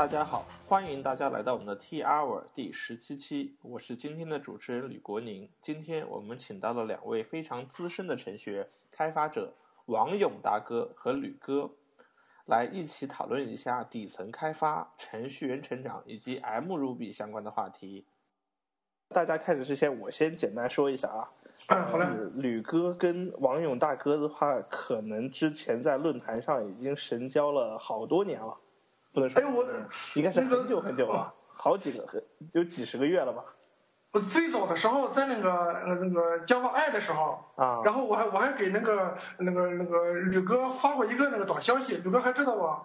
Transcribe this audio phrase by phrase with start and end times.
[0.00, 5.46] 大家好，欢迎大家来到我们的 T Hour 第十七期，我是今天的主持人吕国宁。
[5.60, 9.52] 今天我们请到了两位非常资深的程序员开发者
[9.84, 11.70] 王勇大哥和吕哥，
[12.46, 18.06] 来一起讨论一下底层开发、程序员成长以及 M Ruby 相关的话题。
[19.10, 21.30] 大家开始之前，我先简单说一下啊。
[21.90, 22.06] 好嘞。
[22.36, 28.56] 吕哥跟王勇大哥的话，可能之前在论坛上已经神交了好多年了，
[29.12, 29.40] 不能说。
[29.40, 29.64] 哎呦我，
[30.14, 33.44] 应该是很久很久了，好几个，有几十个月了吧。
[34.12, 42.82] 我最早的时候在那个呃那个 Java I 的时候啊，然后我还我还给那个那个那个吕哥发过一个那个短消息，吕哥还知道吧？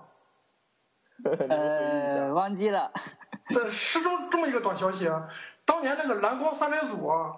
[1.50, 2.92] 呃，忘记了。
[3.50, 5.28] 这是这这么一个短消息啊，
[5.66, 7.34] 当年那个蓝光三人组啊。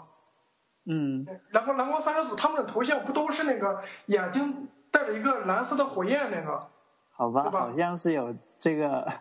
[0.90, 6.70] 嗯，然后蓝光三人组他们的头像不都是那个眼睛带着一个蓝色的火焰那个？
[7.12, 9.12] 好吧，好像是有这个。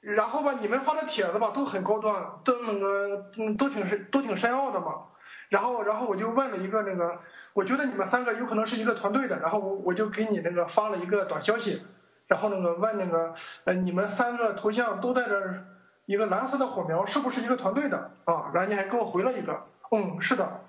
[0.00, 5.06] 然后吧，你们发的帖子吧都很高端，都那个嗯都挺深都挺深奥的嘛。
[5.48, 7.20] 然后然后我就问了一个那个，
[7.52, 11.84] 我觉得你们三个有可能是一个团队的，然后我我就给你那个发了一个短消息，
[12.26, 13.34] 然后那个问那个
[13.64, 15.64] 呃你们三个头像都带着
[16.06, 18.50] 一个蓝色的火苗，是不是一个团队的啊？
[18.52, 19.64] 然后你还给我回了一个。
[19.90, 20.64] 嗯，是的，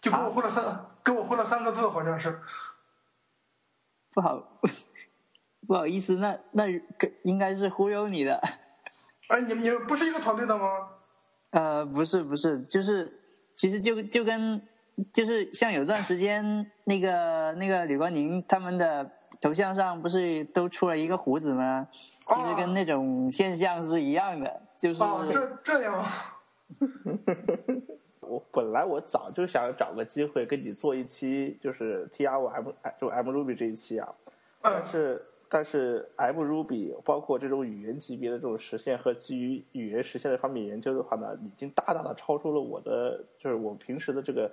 [0.00, 2.40] 就给我回了三，给我回了三个字，好像是。
[4.14, 4.36] 不好，
[5.72, 6.64] 不好意思，那那
[7.22, 8.38] 应该是忽悠你的。
[9.28, 10.68] 哎，你们你们不是一个团队的吗？
[11.52, 13.10] 呃，不是不是，就是
[13.56, 14.60] 其实就就跟
[15.14, 21.88] 就是像有段时间那个那个李光宁他们的头像上不是都出了一个胡子吗？
[22.20, 26.04] 其实跟那种现象是一样的，就是这这样。
[28.20, 34.06] 我本来我早就想找个机会跟你做一期，就是 T R M 就 M Ruby 这一期啊。
[34.60, 35.20] 但是
[35.54, 44.50] 但是 M Ruby 包括这种语言级别的这种实现和基于语言实现的方面研究的话呢，已经大大的超出了我的就是我平时的这个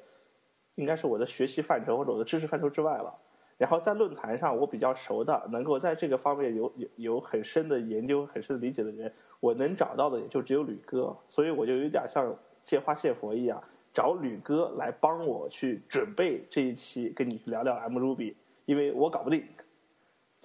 [0.76, 3.18] 应该是我的学习范畴或者我的知识范畴之外了。
[3.58, 18.36] 然后在论坛上我比较熟的，能够在这个方面有有有很深的研究、很深的理解的人，我能找到的也就只有吕哥，所以我就有点像借花献佛一样，找吕哥来帮我去准备这一期跟你聊聊 M Ruby，
[18.66, 19.46] 因为我搞不定。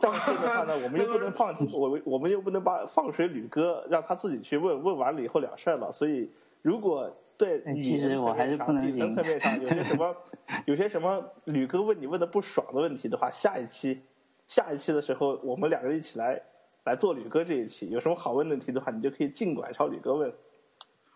[0.00, 6.30] 但是的话呢，我们又不能放弃我，我们又不能把放水吕哥让他自己去问问完了以后了事儿了，所以。
[6.64, 7.06] 如果
[7.36, 10.16] 对其实我还是不能底层层面上有些什么，
[10.64, 14.00] 有些什么吕哥问你问的不爽的问题的话，下一期，
[14.46, 16.40] 下一期的时候我们两个人一起来
[16.84, 20.32] 来做吕哥这一期，有什么好问的题的话，你就可以尽管朝吕哥问。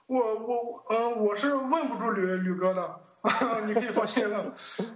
[0.07, 3.01] 我我嗯，我是问不住吕吕哥的，
[3.67, 4.45] 你可以放心了。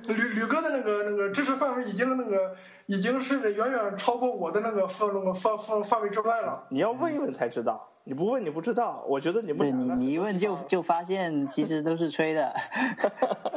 [0.07, 2.55] 吕吕哥的那个那个知识范围已经那个
[2.87, 6.67] 已经是远远超过我的那个范那个范范范围之外了。
[6.71, 7.92] 你要问一问才知道。
[8.05, 12.53] 你不问你不知道，我觉得你们你你一问就就发现其实都是吹的，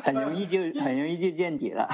[0.04, 1.88] 很容易就 很容易就见底了。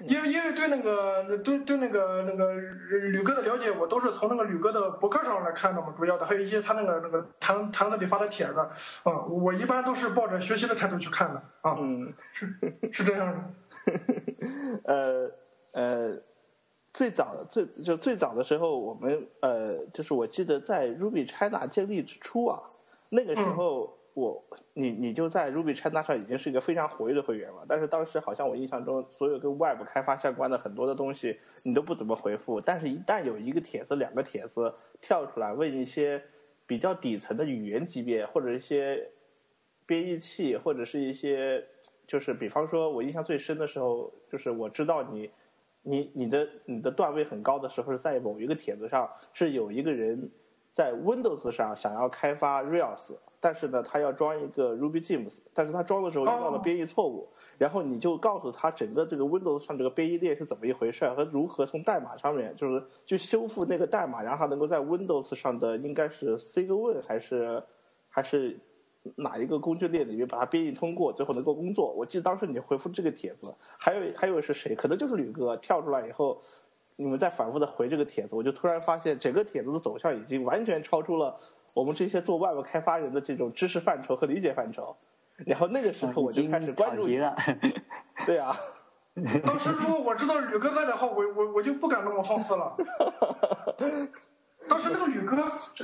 [0.00, 8.58] 因为因为对那个对对那个那个吕哥的了解，我都是从那个吕哥的博客上来看的嘛，主要的还有一些他那个那个坛坛子里发的帖子，
[9.04, 12.46] 啊，我一般都是抱着学习的态度去看的啊，嗯，是
[12.90, 15.30] 是这样的，呃
[15.80, 16.22] 呃。
[16.92, 22.60] 最早的最就最早的时候，我们呃，就是我记得在 Ruby China 建立之初啊，
[23.08, 24.44] 那个时候我
[24.74, 27.64] 你你就在 Ruby China 上已经是一个非常活跃的会员了。
[27.66, 32.60] 但是当时好像我印象中，所有跟 Web 开发相关的很多的东西，你都不怎么回复。
[32.60, 34.70] 但是，一旦有一个帖子、两个帖子
[35.00, 36.22] 跳出来问一些
[36.66, 39.08] 比较底层的语言级别，或者一些
[39.86, 41.64] 编译器，或者是一些
[42.06, 45.30] 就是比方说，我印象最深的时候，就是我知道你。
[45.82, 50.30] 你你的你的段位很高的时候是在某一个帖子上，是有一个人
[50.70, 57.28] 在 Windows 上想要开发 Rails，但是呢，他要装一个 RubyGems，但是他装的时候遇到了编译错误，
[57.58, 67.62] 然后你就告诉他整个这个 Windows 上这个编译链是怎么一回事，和如何从代码上面就是去修复那个代码，然后能够在 Windows 上的应该是 Cgwin 还是
[68.08, 68.58] 还是。
[69.16, 71.92] 哪一个工具链里面把它编译通过，最后能够工作？
[71.92, 74.74] 我记得当时你回复这个帖子，还有还有是谁？
[74.74, 76.40] 可能就是吕哥跳出来以后，
[76.96, 81.36] 你们在反复的回这个帖子，我就突然发现整个帖子的走向已经完全超出了
[81.74, 84.96] 我们这些做外部开发人的这种知识范畴和理解范畴。
[85.46, 87.34] 然后那个时候我就开始关注你了。
[88.24, 88.54] 对啊，
[89.44, 92.76] 当时如果我知道吕哥在的话，我我我就不敢那么放肆了。
[94.68, 95.36] 当时那个吕哥，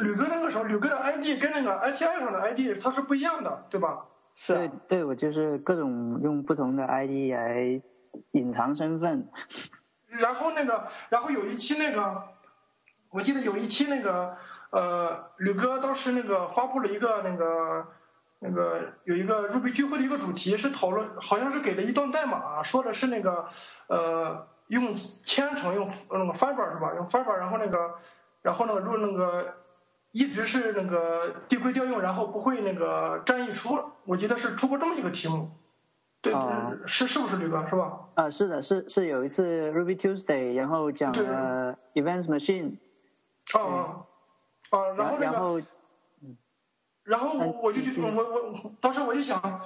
[0.03, 4.05] 吕哥那个时候，吕哥的 ID 跟那个 ITI 上的 ID 它是不一样的，对吧？
[4.35, 4.55] 是。
[4.55, 7.81] 对，对我就是各种用不同的 ID 来
[8.33, 9.29] 隐藏身份。
[10.07, 12.23] 然后那个，然后有一期那个，
[13.11, 14.37] 我记得有一期那个
[14.71, 17.87] 呃，吕哥当时那个发布了一个那个
[18.41, 23.49] 那个有一个 Ruby 聚会的一个主题是讨论，好像是给了一段代码，说的是那个
[23.89, 26.93] 呃用千层用那个 Fiber 是吧？
[26.95, 27.95] 用 Fiber，然后那个
[28.49, 29.57] 然后那个入那个
[30.13, 33.79] 一直是那个递归调用，然后不会那个战役出。
[34.07, 35.51] 我记得是出过这么一个题目，
[36.23, 38.09] 对，哦是是不是吕哥是吧？
[38.15, 42.79] 啊，是的，是是有一次 Ruby Tuesday，然后讲对了 Events Machine，
[43.53, 44.07] 啊啊
[44.71, 44.89] 啊！
[44.97, 45.61] 然后那个，然后
[47.05, 49.61] 然后我我就嗯我我当时我就想，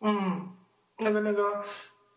[0.00, 0.52] 嗯，
[0.98, 1.60] 那个那个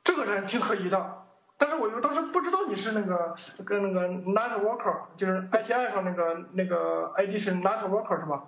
[0.03, 1.20] 这个人挺可疑的，
[1.62, 8.44] 但是我又当时不知道你是那个跟那个 Night Worker，就是 ITI 上那个那个 ID 是 Night Worker 是吧？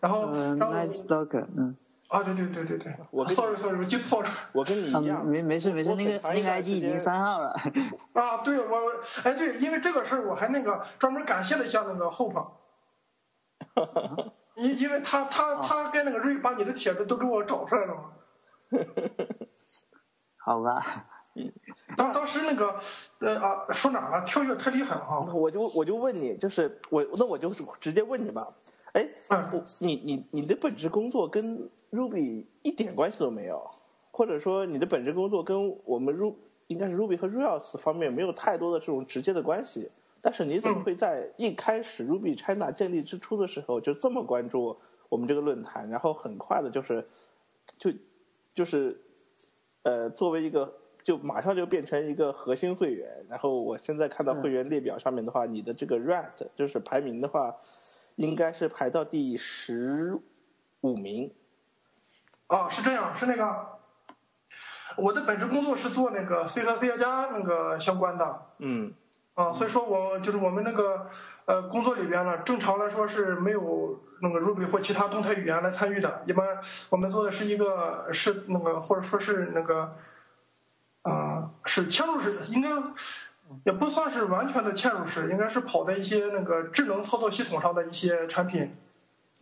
[0.00, 1.76] 然后呃然后 Night Stalker，嗯，
[2.08, 7.50] 啊对对对对对，我跟 sorry sorry 我记错了我跟你啊一样，没没事没事，我那个那个很长一段 ID 已经删号了。
[8.14, 8.90] 啊，对我我
[9.24, 12.46] 哎对，因为这个事儿我还那个专门感谢了一下那个 Hope。
[14.56, 18.04] 因因为他他他跟那个瑞把你的帖子都给我找出来了嘛。
[20.38, 21.06] 好吧，
[21.96, 22.80] 当当时那个
[23.20, 24.24] 呃啊说哪儿了？
[24.24, 25.20] 跳跃太厉害了哈！
[25.32, 28.48] 我就我就问你，就是我那我就直接问你吧，
[28.92, 33.70] 哎，嗯我你你你的本职工作跟 Ruby 一点关系都没有，
[34.10, 36.34] 或者说你的本职工作跟我们 Ru
[36.68, 39.90] 应该是 Ruby 和 Rails 方面没有太多的这种直接的关系，
[40.22, 44.76] 但是你怎么会在一开始 Ruby China 建立之初的时候就这么关注
[45.10, 47.06] 我们这个论坛，然后很快的就是
[47.76, 47.92] 就
[48.54, 48.98] 就是
[49.82, 57.54] 呃作为一个就马上就变成一个核心会员，然后我现在看到会员列表上面的话，你的这个 Rat 就是排名的话，
[58.16, 60.18] 应该是排到第十
[60.80, 61.30] 五名。
[62.46, 63.66] 啊，是这样，是那个
[64.96, 68.92] 我的本职工作是做那个 C 和 C 加加那个相关的嗯。
[69.34, 71.10] 啊，所以说我就是我们那个
[71.44, 76.56] 呃工作里边呢，正常来说是没有那个 Ruby 或其他动态语言来参与的，一般
[76.88, 79.92] 我们做的是一个是那个或者说是那个
[81.04, 82.68] 啊、是嵌入式，应该
[83.64, 88.76] 也不算是完全的嵌入式，应该是跑在一些那个智能操作系统上的一些产品。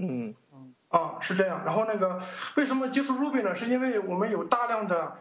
[0.00, 0.34] 嗯
[0.88, 1.64] 啊，是这样。
[1.64, 2.20] 然后那个
[2.56, 3.54] 为什么接触 Ruby 呢？
[3.54, 5.18] 是因为我们有大量的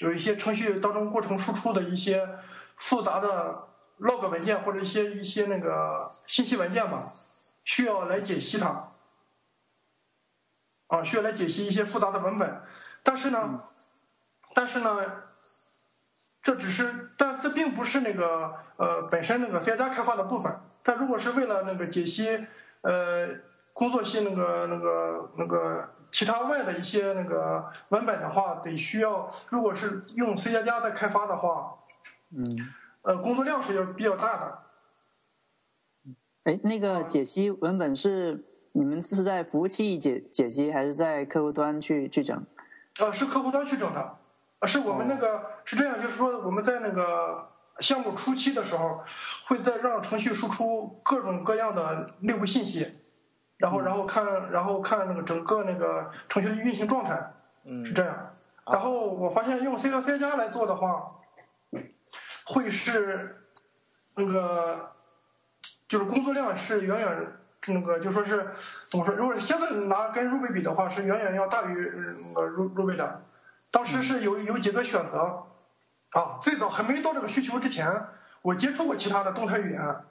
[0.00, 2.28] 有一些程序当中过程输出的一些
[2.76, 3.68] 复杂的
[4.00, 7.12] log 文件或者一些一些那个信息文件吧，
[7.64, 8.90] 需要来解析它。
[10.88, 12.60] 啊，需要来解析一些复杂的文本，
[13.02, 13.62] 但是呢，
[14.54, 15.00] 但是呢，
[16.44, 20.54] 这只是，但这并不是那个呃本身那个 C 加开发的部分。
[20.82, 22.46] 但如果是为了那个解析
[22.82, 23.26] 呃
[23.72, 31.78] 工作系那个那个那个其他外的一些那个文本的话，得需要，如果是用 C 加加在开发的话，
[32.36, 32.44] 嗯，
[33.00, 34.58] 呃，工作量是要比较大的。
[36.42, 42.46] 哎，那个解析文本是你们是在服务器解解析，还是在客户端去去整？
[43.00, 44.18] 呃，是客户端去整的，
[44.60, 49.02] 呃是我们那个、是这样，就是说我们在那个项目初期的时候，
[49.46, 53.00] 会在让程序输出各种各样的内部信息，
[53.58, 57.32] 然后然后看然后看那个整个那个程序的运行状态，
[57.64, 58.36] 嗯是这样。
[58.66, 61.10] 然后我发现用 C 和 C 加来做的话，
[62.46, 63.44] 会是
[64.14, 64.92] 那个
[65.86, 67.32] 就是工作量是远远
[67.66, 68.48] 那个就说是
[68.90, 69.14] 怎么说？
[69.14, 73.22] 如果现在拿跟 Ruby 比的话，是远远要大于呃那 Ruby 的。
[73.74, 75.18] 当时是有有几个选择
[76.12, 77.92] 啊，最早还没到这个需求之前，
[78.40, 80.04] 我接触过其他的动态语言，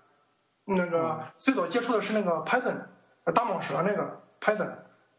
[0.66, 2.76] 那个最早接触的是那个 Python，
[3.24, 4.70] 呃大蟒蛇那个 Python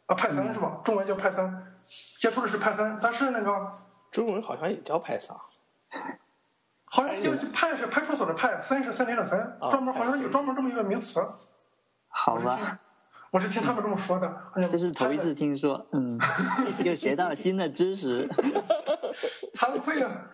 [0.05, 0.79] 啊，派森是吧？
[0.85, 1.75] 中文叫派森，
[2.21, 3.73] 接触的是派森，但是那个
[4.13, 5.39] 中文好像也叫 Python。
[6.85, 11.19] 好像就派是派出所的派，森是森林的森，啊专门好像有专门这么一个名词。
[12.09, 12.59] 好吧，
[13.35, 14.33] 我是听他们这么说的，
[14.71, 16.17] 这是头一次听说，嗯，
[16.85, 18.29] 又学到了新的知识。
[19.57, 20.31] 惭愧啊。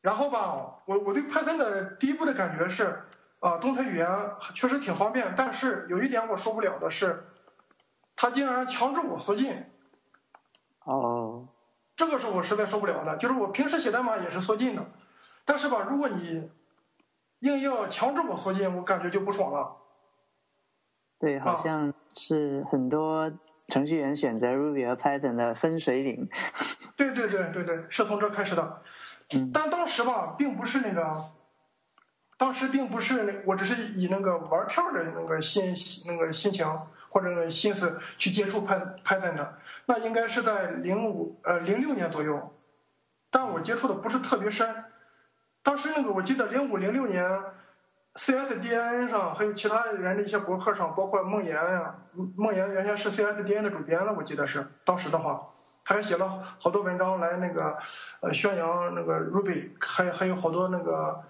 [0.00, 3.04] 然后吧，我我对 Python 的第一步的感觉是，
[3.38, 4.08] 啊，动态语言
[4.52, 7.24] 确实挺方便，但是有一点我受不了的是，
[8.16, 9.54] 它竟然强制我缩进，
[10.82, 11.46] 哦，
[11.94, 13.16] 这个是我实在受不了的。
[13.16, 14.84] 就是我平时写代码也是缩进的，
[15.44, 16.50] 但是吧，如果你
[17.38, 19.76] 硬要强制我缩进，我感觉就不爽了。
[21.24, 23.32] 对，好像是很多
[23.68, 26.28] 程序员选择 Ruby 和 Python 的分水岭。
[26.96, 28.82] 对对对对对，是从这开始的。
[29.32, 31.24] 嗯但当时吧，并不是那个，
[32.36, 35.74] 当时并不是那，我只是以那个玩票的那个心
[36.06, 36.66] 那个心情
[37.10, 42.52] 或者心思去接触 Py Python 的，那应该是在零五呃零六年左右，
[43.30, 44.84] 但我接触的不是特别深。
[45.62, 47.26] 当时那个我记得零五零六年，
[48.16, 51.94] CSDN 上，还有其他人的一些博客上，包括梦岩呀，
[52.36, 55.48] 梦岩原先是 CSDN 的主编了，我记得是当时的话，
[55.84, 57.76] 他还写了好多文章来那个
[58.20, 61.20] 呃宣扬那个 Ruby，还还有好多那个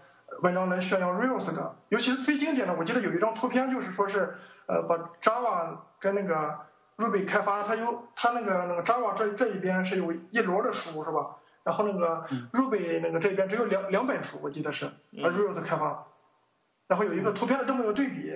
[0.42, 4.34] 文章来宣扬 Rails 的，尤其是最经典的，我记得有一张图片，就是说是
[4.66, 6.54] 呃把 Java 跟那个
[6.98, 11.36] Ruby 开发，它有它那个那个 Java 这这一边是有一摞的书是吧？
[11.62, 14.84] 然后那个 Ruby 那个这边只有两两本书，我记得是，
[15.22, 16.06] 呃 Rails 开发。
[16.94, 18.32] 然后有一个图片的这么一个对比，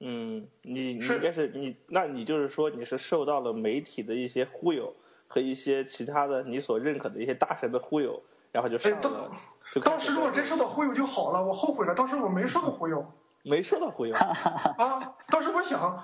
[0.00, 4.90] 嗯，你应该是你，那你就是说你是受到了媒体的一些忽悠
[5.28, 8.18] 和一些其他的你所认可的一些大神的忽悠，
[8.50, 9.30] 然后就上哎，当了，
[9.74, 13.06] 就当时如果真受到忽悠就好了，我后悔了，当时我没受到忽悠
[13.44, 15.12] 没受到忽悠， 啊。
[15.28, 16.02] 当时我想，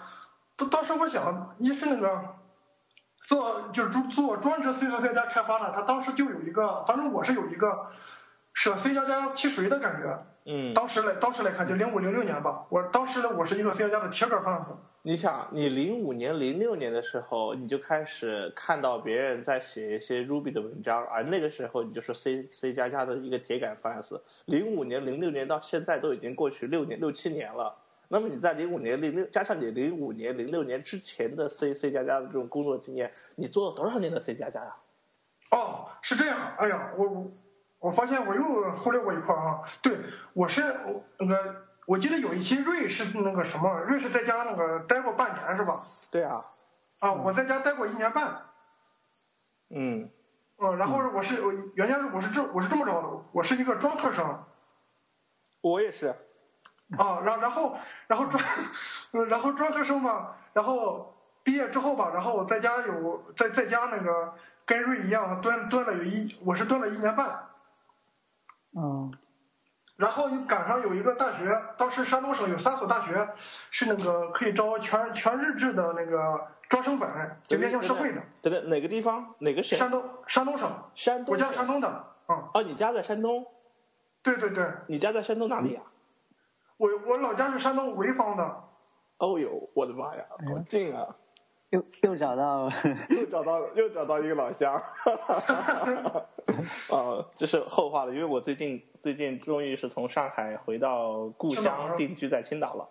[0.57, 2.23] 当当时我想，一是那个
[3.17, 7.87] 做就是做做专职 C 和 C 加开发的，他当时就有一个，反正我是有一个
[8.53, 10.27] 舍 C 加加踢水的感觉。
[10.51, 14.75] 嗯，当时来当时来看，就零五零六年吧，我当时呢我是一个 C 加加的铁杆 fans。
[15.03, 24.19] 你想，你零五年、零六年的时候，你就开始看到别人在写一些 Ruby 的文章，而那个时候你就是 C C 加加的一个铁杆 fans。
[24.47, 27.77] 零五年、零六年到现在都已经过去六年、六七年了。
[28.09, 34.75] 那么你在零五年、零六加上你零五年、零六年之前的 C C 加加的这种工作经验，你做了多少年的 C 加加呀？
[35.51, 36.39] 哦，是这样。
[36.57, 37.31] 哎呀，我我
[37.79, 39.63] 我发现我又忽略过一块儿哈。
[39.81, 39.97] 对，
[40.33, 45.81] 我是我那个，我记得有一期瑞是那个什么，瑞是在家那个待过半年是吧？
[46.11, 46.45] 对啊，
[47.01, 48.43] 啊，我在家待过一年半。
[49.71, 50.11] 嗯
[50.57, 54.45] 嗯，然后我是我原先是我是这我是这么着的，我是一个专科生
[55.61, 56.09] 我也是，
[56.97, 58.43] 啊，然然后然后专
[59.13, 64.35] 呃 然后专科生嘛，然后毕业之后吧，然后我在家有在在家那个
[64.67, 67.48] 跟瑞一样蹲蹲了有一我是蹲了一年半。
[68.81, 69.13] 嗯
[69.97, 73.29] 然后又赶上有一个大学，当时山东省有三所大学
[73.73, 77.11] 是那个可以招全全日制的那个招生本，
[77.49, 78.23] 就面向社会的。
[78.41, 79.35] 等等，哪个地方？
[79.41, 79.77] 哪个省？
[79.77, 81.35] 山东山东省，山东。
[81.35, 81.67] 我家山。
[81.67, 81.89] 东的，
[82.27, 83.45] 啊、哦，你家在山东？
[84.23, 85.81] 对对对，你家在山东哪里呀、
[86.77, 88.45] 我我老家是山东潍坊的，
[89.19, 91.05] 哦呦，我的妈呀，好近啊！
[91.71, 92.73] 又又找到了，
[93.11, 94.81] 又找到又找到一个老乡，
[96.91, 102.89] 呃， 这是后话了，因为我最近最近终于是从上海回到故乡定居在青岛了。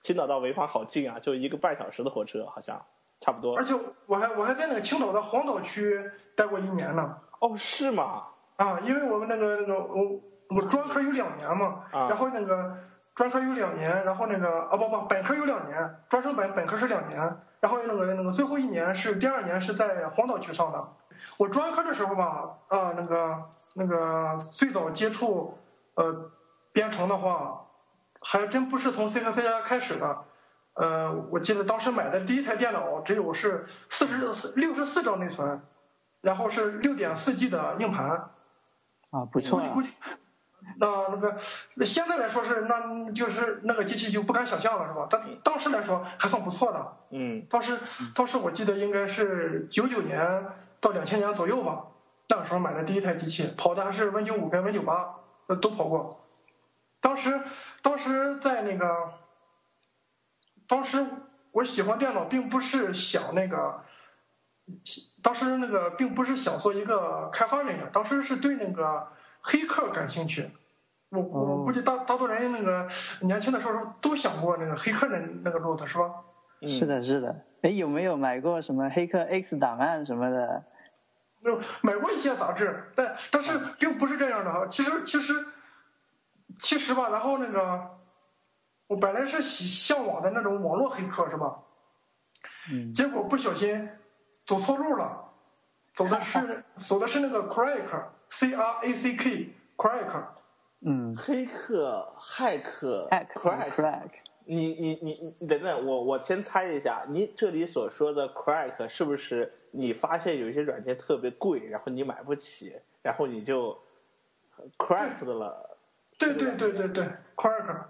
[0.00, 2.82] 青岛到潍坊好近啊，就一个半小时的火车，好像
[3.20, 3.62] 差不多而。
[3.62, 3.74] 且
[4.06, 6.02] 我还我还在那个青岛的黄岛区
[6.34, 8.24] 待过一年呢，哦，是吗？
[8.56, 10.20] 啊，因为我们那个那个我
[10.56, 12.74] 我专科有两年嘛，啊然后那个
[13.14, 17.18] 专科有两年，然后那个啊不不本科有两年，专升本本科是两年，
[17.60, 20.88] 然后那个那个最后一年是第二年是在黄岛区上的。
[21.36, 23.42] 我专科的时候吧，啊那个
[23.74, 25.58] 那个最早接触
[25.94, 26.30] 呃
[26.72, 27.66] 编程的话，
[28.22, 30.24] 还真不是从 C 和 C 加加开始的。
[30.74, 35.60] 呃，我记得当时买的第一台电脑只有是四十六十四兆内存，
[36.22, 38.08] 然后是六点四 G 的硬盘。
[39.10, 40.16] 啊，不错啊估计估，计，
[40.78, 41.36] 那那个
[41.74, 45.06] 那现在来说是那就是那个机器就不敢想象了是吧？
[45.10, 46.96] 但当时来说还算不错的。
[47.10, 47.78] 嗯，当时
[48.14, 50.46] 当时我记得应该是九九年
[50.80, 51.84] 到两千年左右吧，
[52.28, 55.14] 那个时候买的第一台机器，跑的还是 Win 九五跟 Win 九八，
[55.46, 56.26] 呃都跑过。
[57.00, 57.40] 当时
[57.82, 58.86] 当时在那个，
[60.68, 61.04] 当时
[61.52, 63.82] 我喜欢电脑，并不是想那个。
[65.20, 69.08] 当时那个并不是想做一个开发人员，当时是对那个
[69.42, 70.50] 黑客感兴趣。
[71.10, 72.88] 我我哦估计大大多人那个
[73.22, 76.04] 年轻的时候都想过那个黑客的那个路子是吧？
[76.62, 77.44] 嗯是的，是的。
[77.62, 80.64] 哎，有没有买过什么黑客 X 档案什么的？
[81.40, 84.66] 没有买过一些杂志，但但是并不是这样的哈。
[84.68, 85.44] 其实其实
[86.60, 87.98] 其实吧，然后那个
[88.86, 91.58] 我本来是喜向往的那种网络黑客是吧？
[92.70, 93.88] 嗯，结果不小心
[94.46, 95.32] 走错路了，
[95.94, 97.42] 走的是 走的是那个
[98.30, 99.54] crack，c r a c k。
[100.82, 104.08] 嗯黑客、骇客、，hack crack，crack，
[104.46, 113.78] 你你你你等等，我我先猜一下，你这里所说的 crack 是不是你发现有一些软件特别贵，然后你买不起，然后你就
[114.78, 115.76] cracked 了？
[116.16, 117.04] 对对对对对
[117.36, 117.84] ，crack。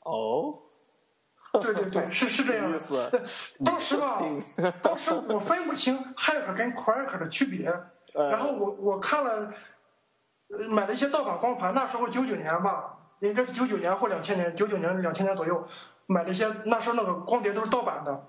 [0.00, 0.58] 哦，
[1.60, 3.08] 对对对， 是是这样意思。
[3.10, 3.20] 对
[3.64, 4.20] 当时吧，
[4.82, 7.72] 当时我分不清 hack 跟 crack 的区别。
[8.14, 9.52] 呃然后我我看了，
[10.48, 15.64] 呃买了一些盗版光盘，那时候九九年吧，应该是九九年或两千年，九九年两千年左右，
[16.06, 18.26] 买了一些那时候那个光碟都是盗版的，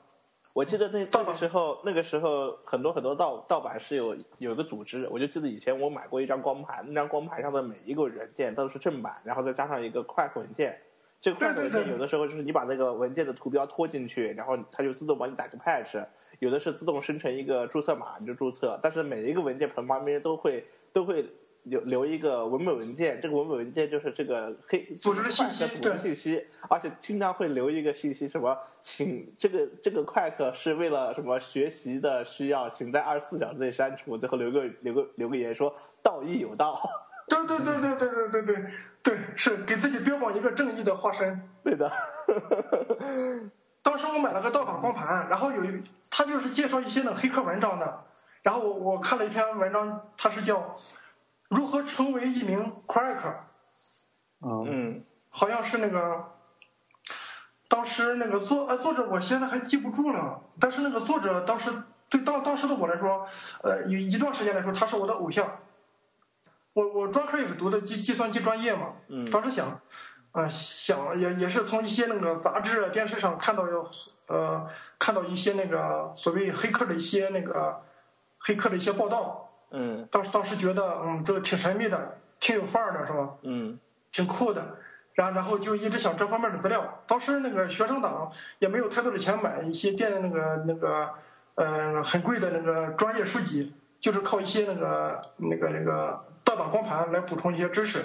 [0.54, 10.78] 我记得那那个时候，那个时候很多很多盗盗版是有有个组织，我就记得以前我买过一张光盘，那张光盘上的每一个文件都是正版，然后再加上一个 Crack 文件。
[11.20, 16.04] 这个 Crack 文件有的时候就是你把那个文件的图标拖进去，然后它就自动帮你打个 patch，
[16.42, 21.26] 有的是自动生成一个注册码你就注册，但是每一个文件旁旁边都会都会。
[21.66, 35.72] 留留一个文本文件，这个文本文件就是这个黑组织的信息，组织信息，而且经常会留一个信息，什么，请这个这个快客是为了什么学习的需要，请在二十四小时内删除，最后留个留个留个言说
[36.02, 36.82] 道义有道。
[37.28, 38.72] 对对对对对对对对
[39.04, 41.40] 对，是给自己标榜一个正义的化身。
[41.64, 41.92] 对的。
[43.82, 48.04] 当时我买了个盗版光盘，然后有一他就是介绍一些那黑客文章的，
[48.42, 50.76] 然后我我看了一篇文章，它是叫。
[51.50, 53.36] 如何成为一名 cracker？
[54.40, 56.26] 嗯，好像是那个，
[57.68, 60.42] 当时那个作呃作者，我现在还记不住了。
[60.62, 61.70] 但是那个作者当时
[62.08, 63.28] 对当当时的我来说，
[63.64, 65.46] 呃，有一段时间来说，他是我的偶像。
[66.72, 69.78] 我我专科也是读的计计算机专业嘛，嗯，当时想，
[70.32, 73.90] 啊想也也是从一些那个杂志啊电视上看到有
[74.28, 74.66] 呃
[74.98, 77.82] 看到一些那个所谓黑客的一些那个
[78.40, 79.48] 黑客的一些报道。
[79.74, 83.30] 嗯，当时当时觉得，嗯，这个挺神秘的，挺有范儿的，是吧？
[83.44, 83.80] 嗯，
[84.12, 84.62] 挺酷的，
[85.14, 87.02] 然后然后就一直想这方面的资料。
[87.08, 91.10] 当时那个学生党也没有太多的钱买一些电那个那个，
[91.56, 98.04] 呃，很贵的那个专业书籍，就是靠一些那个那个那个盗版光盘来补充一些知识。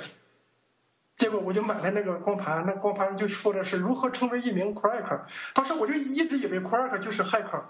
[1.16, 5.18] 结果我就买了那个光盘，那光盘就说的是如何成为一名 cracker。
[5.54, 7.64] 当时我就一直以为 cracker 就是骇客。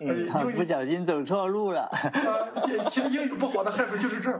[0.00, 1.82] 嗯，不小心走错路了。
[1.82, 2.00] 啊，
[2.88, 4.32] 其实英语不好的害处就是这，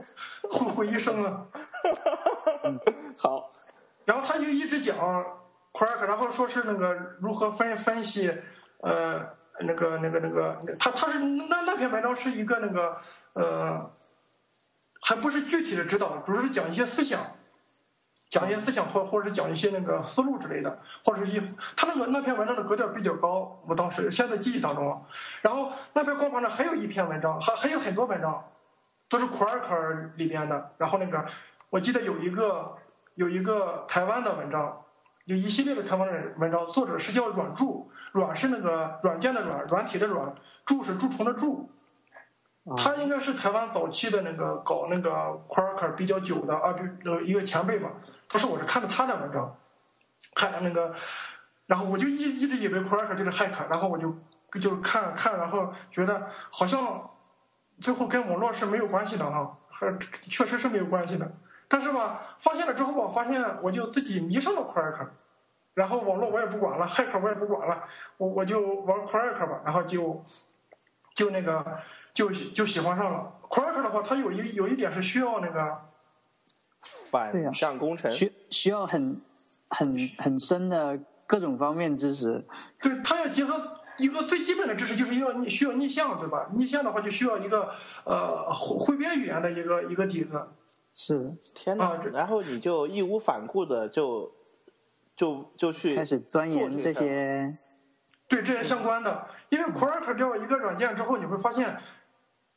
[0.49, 1.45] 毁毁一生啊。
[3.17, 3.51] 好，
[4.05, 4.95] 然后他就一直讲
[5.73, 8.33] Crack，然后说是那个如何分分析，
[8.81, 12.97] 呃，那个那个那个，他他是那那篇文章是一个那个
[13.33, 13.91] 呃，
[15.01, 17.21] 还不是具体的指导，主要是讲一些思想。
[18.29, 21.41] 讲一些思想或或者是讲一些那个思路之类的，或者是一
[21.75, 25.03] 他那个那篇文章的格调比较高，我当时现在记忆当中，
[25.41, 28.45] 然后那篇光盘上还有一篇文章，还还有很多文章，
[29.09, 30.71] 都是库尔克里边的。
[30.77, 31.25] 然后那个
[31.71, 32.75] 我记得有一个
[33.15, 34.79] 有一个台湾的文章，
[35.25, 40.33] 有一系列的台湾的文章，作者是叫软柱，软是那个软件的软，软体的软，
[40.65, 41.71] 柱是蛀虫的蛀。
[42.75, 45.09] 他应该是台湾早期的那个搞那个
[45.47, 47.89] Quark 比较久的啊，呃一个前辈吧。
[48.29, 49.55] 当时我是看的他的文章，
[50.35, 50.93] 看那个，
[51.67, 54.13] 然后我就一一直以为 Quark 就是骇客，然后我就
[54.59, 57.09] 就看看，然后觉得好像
[57.81, 61.31] 最后跟网络是没有关系的哈，还确实是没有关系的。
[61.67, 65.07] 但是吧，发现了之后吧，发现我就自己迷上了 Quark，
[65.73, 67.83] 然后网络我也不管了，骇客我也不管了，
[68.17, 70.23] 我我就玩 Quark 吧，然后就
[71.15, 71.79] 就那个。
[72.13, 73.35] 就就喜欢上了。
[73.49, 75.75] Quark 的话，它有一有一点是需要那个
[77.09, 79.19] 反向工程，需需要很
[79.69, 82.45] 很很深的各种方面知识。
[82.79, 86.47] 对，它要结合一个最基本的知识，就是要需要逆向，对吧？
[86.53, 87.71] 逆向的话，就需要一个
[88.05, 90.47] 呃汇编语言的一个一个底子。
[90.93, 91.99] 是，天哪！
[92.13, 94.31] 然后你就义无反顾的就
[95.15, 97.51] 就就去开始钻研这些，
[98.27, 99.27] 对这些相关的。
[99.49, 101.75] 因为 Quark 掉一个软件之后，你会发现。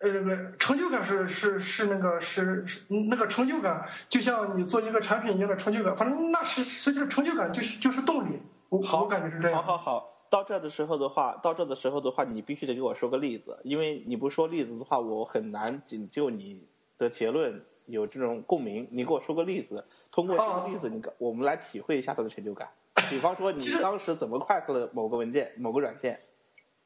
[0.03, 5.97] 呃，那个成就感是是是那个是是那个成就感，就像你做一个产品一样的成就感。
[5.97, 8.41] 反正那是实际上成就感就是就是动力。
[8.69, 9.63] 我我感觉是这样。
[9.63, 16.67] 好好好，到这的时候的话，到这的时候的话，你必须得给我说个例子，因为你不说例子的话，我很难仅就你
[16.99, 18.89] 的结论有这种共鸣。
[18.91, 22.69] 你给我说个例子，通过这个例子，你我们来体会一下它的成就感。
[23.09, 26.19] 比方说，你当时怎么快克了某个文件、某个软件？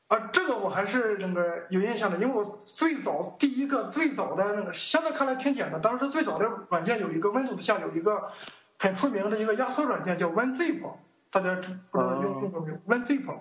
[0.08, 5.80] 啊，这个我还是那个有印象的，因为我最早第一个最早的那个，现在看来挺简单。
[5.80, 8.30] 当时最早的软件有一个 Windows 下有一个
[8.78, 10.80] 很出名的一个压缩软件叫 WinZip，
[11.28, 13.36] 大家知不知道用用过没有？WinZip，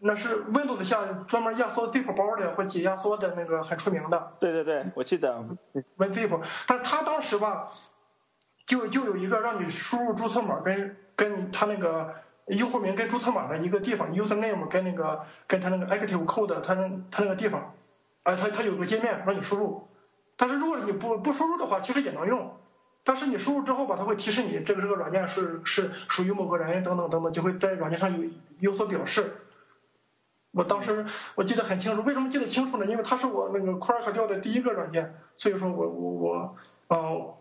[0.00, 4.32] 那是 Windows 下专门压缩 Zip 包的或解压缩的那个很出名的。
[4.40, 5.44] 对对对，我记得
[5.96, 7.68] WinZip，但是他当时吧，
[8.66, 12.12] 就就有一个让你输入注册码跟跟它那个。
[12.48, 17.72] 用户名跟注册码的一个地方，user name 跟那个跟他那个 active code，他那他那个地方，
[18.24, 19.86] 啊，他他有个界面让你输入，
[20.36, 22.52] 但是如果你不不输入的话，其实也能用，
[23.04, 28.28] 但是你输入之后吧，它会提示你这个这个软件是是属于某个人等等等等，就会在软件上有
[28.58, 29.36] 有所表示。
[30.50, 32.86] 我当时我记得很清楚，为什么记得清楚呢？
[32.86, 36.56] 因为它是我那个 Quark 调的第一个软件，所以说我我我，
[36.88, 37.34] 嗯。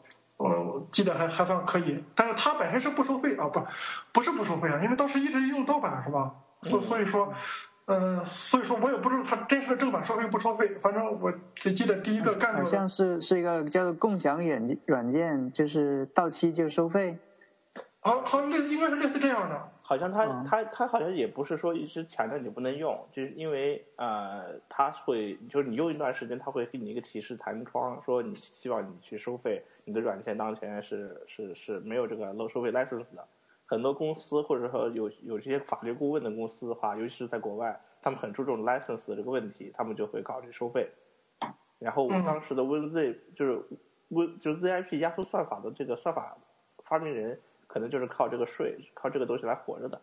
[0.44, 3.64] 嗯，记得还还算可以，但是它本身是不收费啊，不，
[4.12, 6.34] 不是不收费啊，因为当时一直用盗版是吧？
[6.64, 7.34] 所所以说，
[7.86, 17.18] 嗯，所以说我也不知道它真实的正版收费不收费，反正我只记得第一个干的好像，是是一个叫做共享软件软件，就是到期就收费。
[18.04, 19.72] 好好像类似应该是类似这样的。
[19.92, 33.28] 好像他、嗯他他好像也不是说一直强调你不能用，就是因为呃，他会就是你用一段时间，他会给你一个提示弹窗，说你希望你去收费，你的软件当前是是是没有这个 low 收费 license 的。
[33.66, 40.90] 很多公司或者说有有这些法律顾问的公司的话，尤其是在国外，他们很注重 license 的这个问题，他们就会考虑收费。
[41.80, 43.62] 然后我当时的 WinZ 就是
[44.08, 46.38] Win 就是 ZIP 压缩算法的这个算法
[46.86, 47.38] 发明人，
[47.72, 50.02] 可能就是靠这个税，靠这个东西来活着的。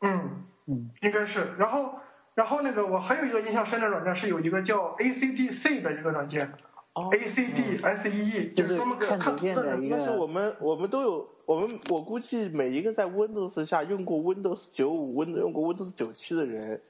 [0.00, 1.54] 嗯，嗯，应该是。
[1.58, 2.00] 然后，
[2.34, 6.50] 然后那个我还有一个印象深的软件是有一个叫 ACDC 的一个软件、
[6.94, 16.80] 哦 a c d S E E，就是专门看看图片的一个但是我们我们都有，我们我估计每一个在 Windows 下用过 Windows 九五、Win 用过 Windows 九七的人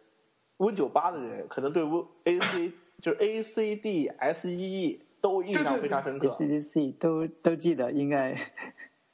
[0.59, 6.29] ，Win 九八的人，可能对 Win AC 就是 ACD SEE 都印象非常深刻。
[6.29, 8.35] ACDC 都都记得，应该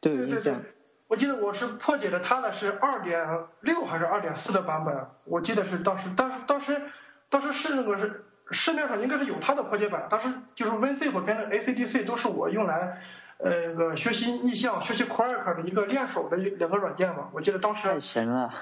[0.09, 0.63] 都有对对对印象。，
[1.09, 3.27] 我记得我是破解的它的是二点
[3.61, 6.81] 六还是二点四的版本，我记得是当时，当时当时
[7.29, 13.03] 当时是那个是市面上应该是有它的破解版，当时就是 WinZip 跟那个 ACDC 都是我用来
[13.39, 18.53] 呃那个学习逆向、学习 Quark 的一个练手的一两个软件嘛，我记得当时太神了！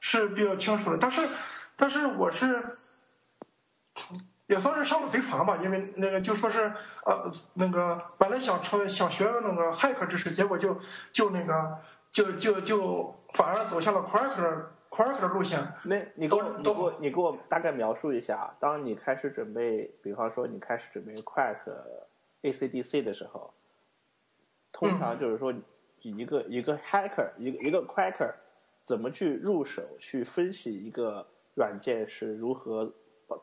[0.00, 1.22] 是比较清楚的，但是
[1.76, 2.64] 但是我是
[4.52, 6.70] 也算是上了贼船吧，因为那个就说是
[7.06, 10.78] 呃那个本来想成想学那个骇客知识，结果就
[11.10, 11.78] 就那个
[12.10, 15.58] 就就就反而走向了 Quark 的路线。
[15.86, 21.56] 那你给我都你给我你给我大概描述一下，当你开始准备，比方说你开始准备 Quack
[22.42, 23.54] ACDC 的时候，
[24.70, 25.54] 通常就是说
[26.02, 28.34] 一个一个 hacker 一个一个 Quacker
[28.84, 32.92] 怎么去入手去分析一个软件是如何保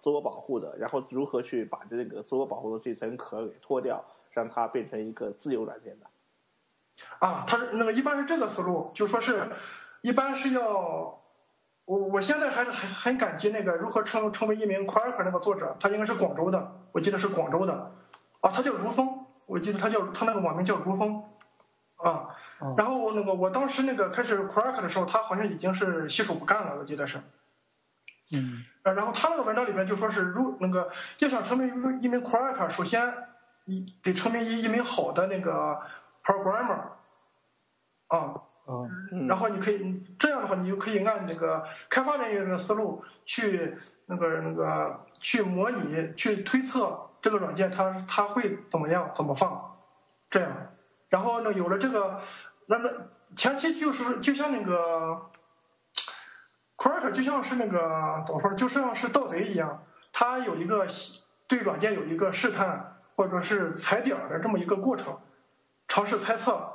[0.02, 6.06] 自我保护的，然后如何去把这个自我保护的这层壳给脱掉，让它变成一个自由软件的。
[7.20, 9.50] 啊，他是那个一般是这个思路，就说是，
[10.02, 11.18] 一般是要，
[11.86, 17.74] 我我现在还是很很感激那个如何成成为一名 Quark 那个作者，他应该是广州的，我记得是广州的，
[18.42, 21.24] 啊，他叫如风，我记得他叫他那个网名叫如风，
[21.96, 22.36] 啊，
[22.76, 27.22] 然后那个我当时那个开始 Quark 的时候，他好像已经是洗手不干了，我记得是，
[28.32, 33.12] 嗯，呃，然后他那个文章里面就说是，如那个要想成为一名一名 Quark，首先
[33.66, 35.80] 你得成为一一名好的那个
[36.24, 36.92] programmer，
[38.08, 38.34] 啊，
[38.66, 38.88] 哦，
[39.28, 49.76] 然后你可以这样的话，你就可以按那个开发人员的思路去那个那个去模拟、去推测这个软件它它会怎么样、怎么放，
[50.30, 50.52] 这样。
[51.10, 52.22] 然后呢，有了这个，
[52.68, 52.90] 那那
[53.36, 55.30] 前期就是就像那个
[56.80, 60.88] Quark 就像是那个怎么说，就像是盗贼一样，它有一个
[61.46, 65.20] 对软件有一个试探或者是踩点的这么一个过程，
[65.90, 66.72] 尝试猜测，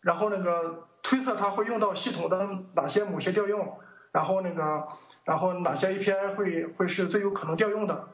[0.00, 3.76] 然后那个推测它会用到系统的哪些某些调用，
[4.12, 4.86] 然后那个
[5.24, 8.08] 然后哪些 API 会会是最有可能调用的，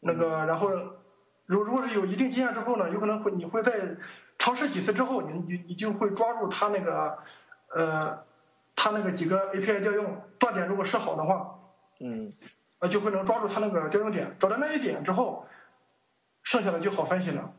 [0.00, 0.70] 那个然后
[1.44, 3.94] 如如果是有一定经验之后呢，有可能会你会在
[4.38, 7.18] 尝试几次之后，你你你就会抓住它那个
[7.74, 8.24] 呃
[8.76, 11.58] 它那个几个 API 调用断点，如果设好的话，
[12.00, 12.30] 嗯
[12.78, 15.44] 呃就会能抓住它那个调用点，找到那一点之后，
[16.44, 17.52] 剩下的就好分析了。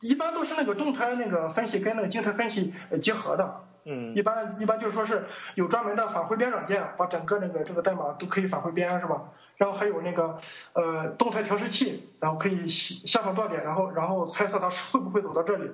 [0.00, 3.64] 一般都是那个动态那个分析跟那个静态分析呃结合的。
[3.86, 9.24] 嗯一般一般就是说是有专门的返回编软件，把整个那个这个代码都可以返回编，是吧？
[9.56, 10.38] 然后还有那个
[10.72, 15.70] 呃动态调试器，然后可以下上断点，然后然后猜测它会不会走到这里，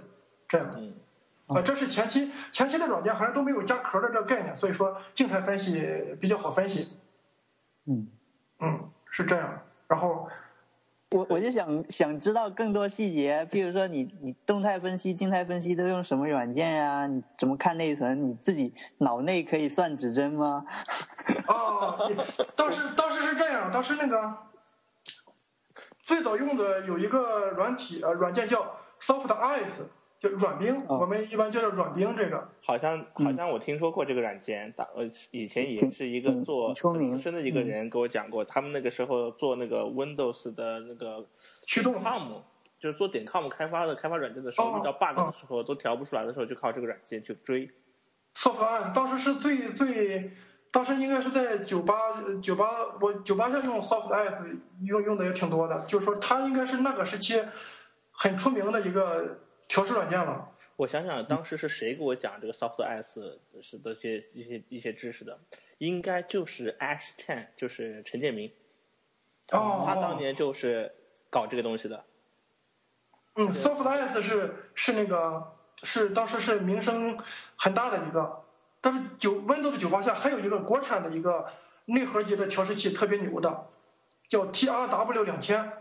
[0.48, 0.68] 这样。
[0.76, 0.92] 嗯
[1.54, 6.96] 啊，这是前期前期的软件好像都没有加壳的这个概念，所以说静态分析比较好分析。
[7.86, 8.06] 嗯，
[8.60, 9.60] 嗯，是这样。
[9.88, 10.28] 然后
[11.10, 17.06] 我我就想想知道更多细节，比如说你你动态分析、静态分析都用什么软件啊？
[17.08, 18.28] 你怎么看内存？
[18.28, 20.64] 你自己脑内可以算指针吗？
[21.46, 22.14] 啊， 也
[22.54, 24.36] 当时当时是这样，当时那个
[26.04, 29.88] 最早用的有一个软体呃软件叫 Soft Eyes，
[30.20, 32.46] 就软冰，哦我们一般叫做软冰这个。
[32.62, 41.26] 好像好像我听说过这个软件，打呃以前也是一个挺做挺出名很资深的一个嗯人给我讲过，他们那个时候做那个 Windows 的那个
[41.62, 42.35] 驱动 com，
[42.78, 47.70] 就是做点 com 开发的开发软件的时候，哦遇到 bug 哦的时候都调不出来的时候，就靠这个软件去追。
[48.37, 50.30] Soft Eyes 当时是最最，
[50.70, 51.94] 当时应该是在九八
[52.42, 52.68] 九八，
[53.00, 57.42] 我九八下用 Soft Eyes 用用的也挺多的，就是说它应该是那个时期
[58.12, 60.50] 很出名的一个调试软件了。
[60.74, 65.38] 我想想，当时是谁给我讲这个 Soft S 是的一些一些一些知识的？
[65.78, 68.50] 应该就是 Ash Chen，就是陈建明，
[69.52, 70.92] 哦，他当年就是
[71.30, 72.04] 搞这个东西的。
[73.37, 77.16] 嗯，Softice 是是那个是当时是名声
[77.54, 78.42] 很大的一个，
[78.80, 81.48] 但是九 Windows 九八下还有一个国产的一个
[81.85, 83.68] 内核级的调试器特别牛的，
[84.28, 85.72] 叫 TRW 两千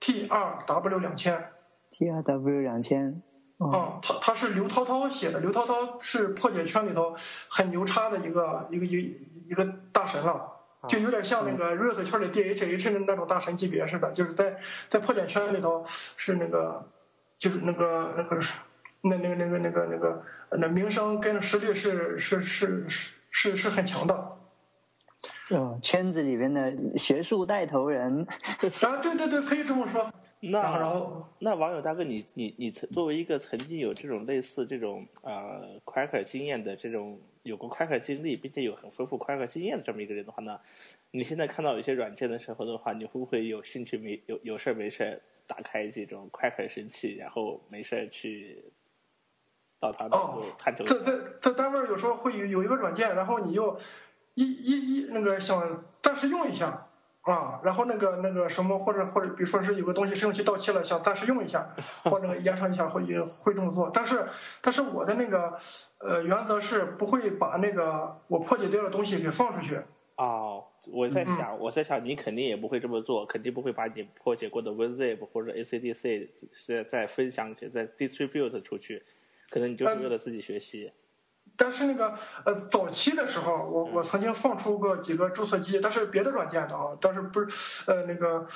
[0.00, 1.52] ，TRW 两千。
[1.90, 3.22] T R W 两千。
[3.58, 7.14] 哦，啊，他他是刘涛涛写的，刘涛涛是破解圈里头
[7.48, 9.16] 很牛叉的一个一个一
[9.48, 10.46] 一个大神了，
[10.86, 14.58] 就有点像那个 Rust 圈里 DHH 的那种大神级别似的，就是在
[14.90, 16.86] 在破解圈里头是那个
[17.38, 18.38] 就是那个那个
[19.02, 20.22] 那那个那个那个那个
[20.58, 24.36] 那名声跟实力是是是是是是很强的。
[25.50, 28.26] 嗯，圈子里边的学术带头人。
[28.82, 30.12] 啊，对对对，可以这么说。
[30.50, 40.58] 那然后那网友大哥你，你你曾作为一个曾经有这种类似这种呃 Cracker 经验的这种有过 Cracker 经历，并且有很丰富 Cracker 经验的这么一个人的话呢，
[41.10, 48.64] 你现在看到有些软件的时候的话，你会不会有兴趣没有有事儿没事儿打开这种 Cracker 神器，然后没事儿去
[49.78, 50.16] 到他那
[50.58, 50.84] 探头？
[50.84, 53.78] 在在在单位儿有时候会有有一个软件，然后你又
[54.34, 56.85] 一一一那个想暂时用一下
[57.26, 61.68] 啊，然后那个那个什么或者或者比如说是有个东西试用期到期了，想暂时用一下，
[62.04, 63.90] 或者延长一下会也会这么做。
[63.92, 64.24] 但是
[64.62, 65.58] 但是我的那个
[65.98, 69.80] 呃原则是不会把那个我破解掉的东西给放出去。
[70.16, 79.02] 哦，我在嗯想，我在想，你肯定也不会这么做，肯定不会把你破解过的 WinZip 或者 ACDC 是再分享给、再 distribute 出去，
[79.50, 80.92] 可能你就是为了自己学习。
[81.56, 82.14] 但是那个
[82.44, 88.46] 呃，早期的时候，我我曾经放出过几个注册机，但是别的软件的啊，但是不是呃那个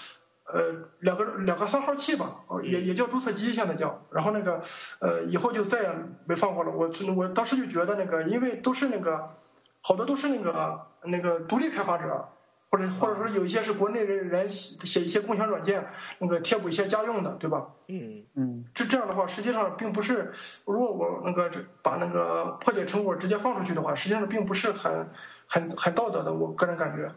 [0.45, 4.01] 呃两个两个三号器吧，哦也也叫注册机，现在叫。
[4.11, 4.63] 然后那个
[5.01, 5.89] 呃以后就再也
[6.27, 6.71] 没放过了。
[6.71, 9.31] 我我当时就觉得那个，因为都是那个
[9.81, 12.29] 好多都是那个那个独立开发者。
[12.71, 15.85] 或者或者说有一些是国内人人写一些共享软件，
[16.19, 17.67] 那个贴补一些家用的，对吧？
[17.89, 18.23] 嗯。
[18.37, 18.65] 嗯。
[18.73, 20.33] 这这样的话，实际上并不是，
[20.65, 21.51] 如果我那个
[21.83, 25.09] 把那个破解成果直接放出去的话，实际上并不是很
[25.47, 27.09] 很很道德的，我个人感觉。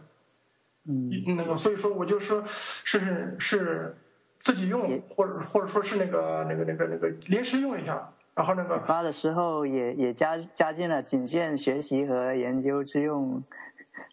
[0.86, 3.96] 嗯，那个，所以说我就说是是
[4.39, 13.42] 自己用，或者或者说是那个那个那个那个临时用一下，然后那个发的时候也也加加进了仅限学习和研究之用，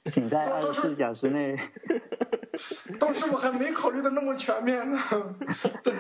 [0.07, 1.59] 请在二十四小时内。
[2.98, 4.98] 当时我还没考虑的那么全面呢，
[5.83, 5.94] 但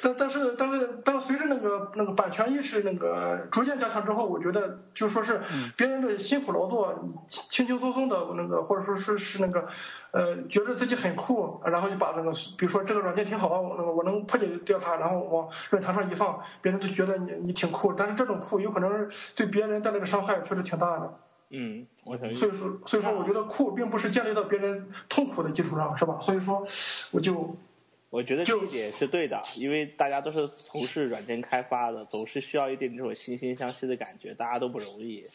[0.00, 5.38] 但但是但是但是随着那个那个版权意识那个逐渐加强之后，我觉得就说是
[5.76, 9.68] 别人的辛苦劳作，轻轻松松的那个或者说是是那个
[10.12, 21.14] 呃觉得自己很酷，然后就把那个比如说这个软件挺好，我那个我能破解掉它，然后往论坛上一放，别人就觉得你你挺酷，但是这种酷有可能对别人带来的伤害确实挺大的。
[21.50, 22.32] 嗯，我想。
[22.34, 26.18] 所以说，所以说，我觉得酷并不是建立到别人痛苦的基础上，是吧？
[26.22, 26.64] 所以说，
[27.10, 27.56] 我就
[28.08, 35.26] 我觉得这一点是对的，因为大家都是从事软件开发的，总是需要一点这种惺惺相惜的感觉，大家都不容易。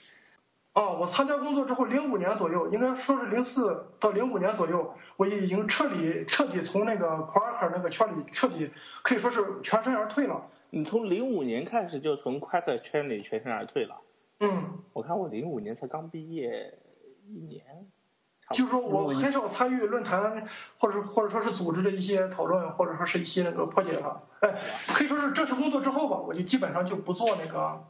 [0.74, 8.70] 哦，我参加工作之后，零五年左右，应该说是零四到零五年左右，我已经彻底彻底从那个 Quark 那个圈里彻底
[9.02, 10.46] 可以说是全身而退了。
[10.72, 13.96] 你从零五年开始就从 Quaker 圈里全身而退了。
[14.40, 16.78] 嗯，我看我零五年才刚毕业
[17.28, 17.64] 一年，
[18.52, 20.46] 就是说我很少参与论坛，
[20.78, 24.22] 或者或者说是组织的一些讨论，或者说是一些那个破解了。
[24.42, 24.54] 哎，
[24.94, 27.84] 可以说是正式工作之后吧，我就基本上就不做那个。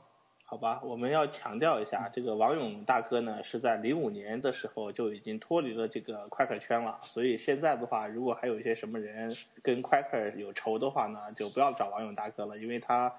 [0.47, 9.27] 好吧，我们要强调一下，这个王勇大哥呢是在零五年的时候就已经脱离了这个 Quaker 圈了，所以现在的话，如果还有一些什么人
[9.63, 13.11] 跟 Quaker 有仇的话呢，就不要找王勇大哥了，因为他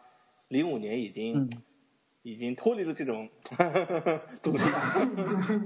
[0.49, 1.51] 零五年已经、嗯
[2.27, 3.31] 已经脱离了这种
[4.43, 4.81] 组织了，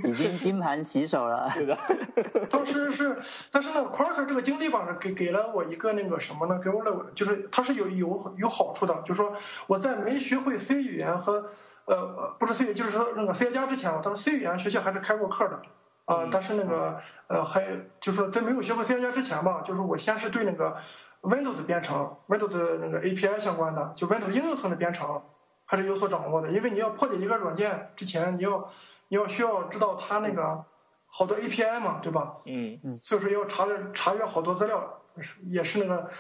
[0.05, 1.51] 已经金盘洗手了。
[1.55, 1.75] 对的。
[2.53, 3.19] 当时是，
[3.51, 6.61] 但是呢，Quark 这个经历吧，给给了我一个那个什么呢？
[6.63, 9.33] 给我了，就是它是有有有好处的，就是说
[9.69, 11.47] 我在没学会 C 语言和
[11.87, 15.59] 呃呃不是 C，就是说那个 C 加之前，我当时 C 语言学校还是开过课的
[16.05, 17.65] 啊、但是那个呃还
[18.03, 20.77] 就是说在没有学会 C 加之前吧，就是我先是对那个
[21.23, 25.23] Windows 编程、Windows 那个 API 相关的，就 Windows 应用层的编程
[25.71, 28.69] 还是有所掌握的，因为你要破解一个软件之前，你要
[29.07, 30.65] 你要需要知道它那个
[31.07, 32.39] 好多 API 嘛，对吧？
[32.45, 35.01] 嗯所以说要查查阅好多资料，
[35.45, 36.11] 也是那个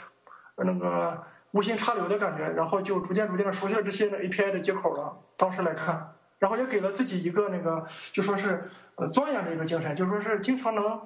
[0.58, 5.18] 那个无心插柳的感觉，然后就逐渐逐渐的熟悉了这些的 API 的接口了。
[5.36, 11.02] 当时来看，然后也给了自己一个那个就说是呃钻研的一个精神，就说是经常能，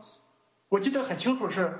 [0.68, 1.78] 我记得很清楚是，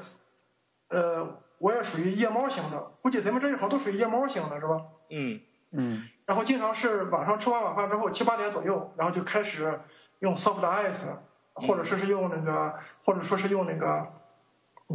[0.88, 4.80] 呃，我也属于夜猫型的，估计咱们这一行都属于夜猫型的是吧？
[5.10, 5.38] 嗯
[5.74, 6.02] 嗯。
[6.26, 9.78] 然后经常是晚上吃完晚饭之后七八点左右，然后就开始
[10.20, 11.14] 用 Soft Ice，
[11.52, 14.10] 或者说是用那个，或者说是用那个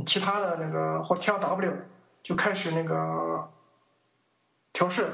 [0.05, 1.73] 其他的那个或 T R W
[2.23, 3.47] 就开始那个
[4.73, 5.07] 调试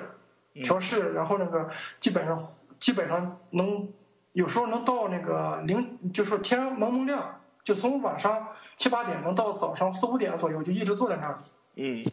[0.64, 2.40] 调试，然后那个基本上
[2.80, 3.92] 基本上能
[4.32, 8.48] 有时候能到那个零，就是天蒙蒙亮，就从晚上
[8.78, 11.40] 七八点能到早上四五点左右，就一直坐在那儿。
[11.76, 12.06] 嗯，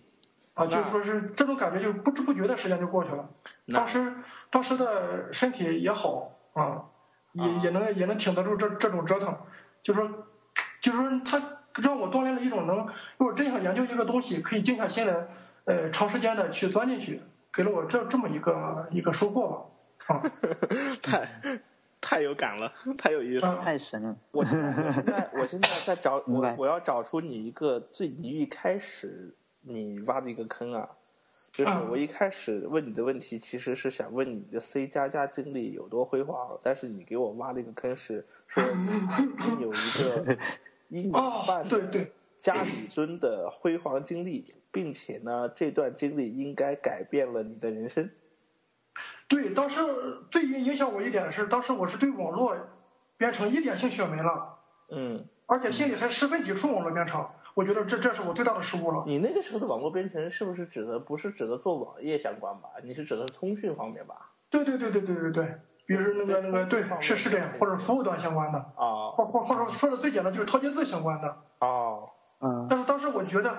[0.54, 3.28] 啊，就是说是这种感觉，就不知不觉的时间就过去了。
[3.72, 4.12] 当时
[4.50, 6.84] 当时的身体也好啊，
[7.32, 9.34] 也也能也能挺得住这这种折腾。
[9.82, 10.08] 就说，
[10.80, 11.42] 就说他
[11.76, 12.86] 让我锻炼了一种能，
[13.16, 15.26] 如果真想研究一个东西，可以静下心来，
[15.64, 20.14] 呃，长时间的去钻进去，给了我这这么一个一个收获吧。
[20.14, 20.22] 啊，
[21.00, 21.28] 太
[22.00, 23.60] 太有感了，太有意思了。
[23.64, 24.16] 太神了！
[24.32, 30.88] 我现在我现在我现在在找 我我要找出你一个最你一开始你挖的一个坑啊，
[31.52, 40.38] 就是嗯我一开始问你的问题其实是想问你的 C 加加经历有多辉煌，但是你给我挖了一个坑是说你有一个
[40.88, 48.10] 一年哦半，的对对，家里尊的辉煌经历，并且呢这段经历应该改变了你的人生。
[49.28, 49.80] 对，当时
[50.30, 52.56] 最影响我一点的是，当时我是对网络
[53.16, 54.58] 编程一点兴趣也没了，
[54.90, 57.24] 嗯，而且心里还十分抵触网络编程。
[57.54, 59.04] 我觉得这这是我最大的失误了。
[59.06, 62.68] 你那个时候的网络编程是不是指的不是指的做网页相关吧？
[62.82, 64.30] 你是指的通讯方面吧？
[64.50, 71.28] 对对对对对对对，比如说那个那个，对，是是这样，或者服务端相关的，啊或或或者说的最简单就是套件字相关的。
[71.58, 72.00] 啊，
[72.40, 73.56] 嗯，但是当时我觉得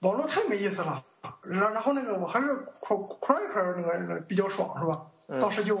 [0.00, 1.02] 网络太没意思了，
[1.42, 2.46] 然然后那个我还是
[2.80, 5.06] Cr- Cracker 那个那个比较爽是吧？
[5.40, 5.78] 当时就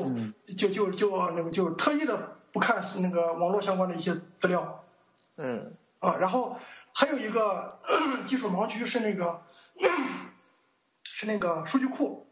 [0.56, 4.82] 就就就那个就特意的不看那个网络相关的一些资料
[5.36, 6.56] 嗯啊，然后
[6.92, 7.78] 还有一个
[8.26, 9.42] 技术盲区是那个
[11.04, 12.26] 是那个数据库，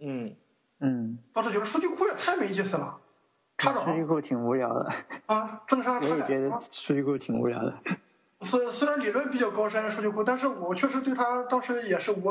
[0.00, 0.34] 嗯，
[0.80, 2.98] 嗯，当时觉得数据库也太没意思了，
[3.58, 4.92] 查找数据库挺无聊的，
[5.26, 6.60] 啊，增删我查改也觉得啊。
[6.70, 7.74] 数据库挺无聊的。
[8.42, 12.28] 虽虽然理论比较高深数据库，但是我确实对它当时也是无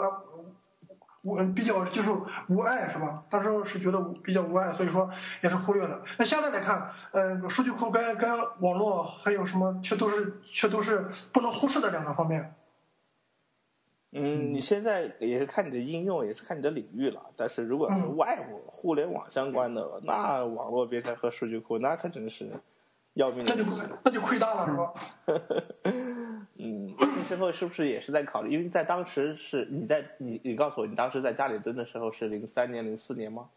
[1.35, 2.09] 爱无比较就是
[2.49, 3.23] 无爱是吧？
[3.29, 5.09] 当时是觉得比较无爱，所以说
[5.43, 6.01] 也是忽略了。
[6.17, 8.29] 那现在来看，呃，数据库跟跟
[8.59, 12.55] 网络还有什么，却都是却都是不能忽视的两个方面。
[14.13, 17.21] 嗯，你现在也是看你的应用，也是看你的领域了。
[17.37, 22.51] 但是如果是嗯外部互联网相关的，那网络编程和数据库，那可真是
[23.13, 23.69] 要命的那就。
[24.03, 24.93] 那就亏大了是吧？
[26.59, 28.51] 嗯，那时候是不是也是在考虑？
[28.53, 33.49] 因为在当时是你在你你告诉我，你当时在家里蹲的时候是零三年、零四年吗？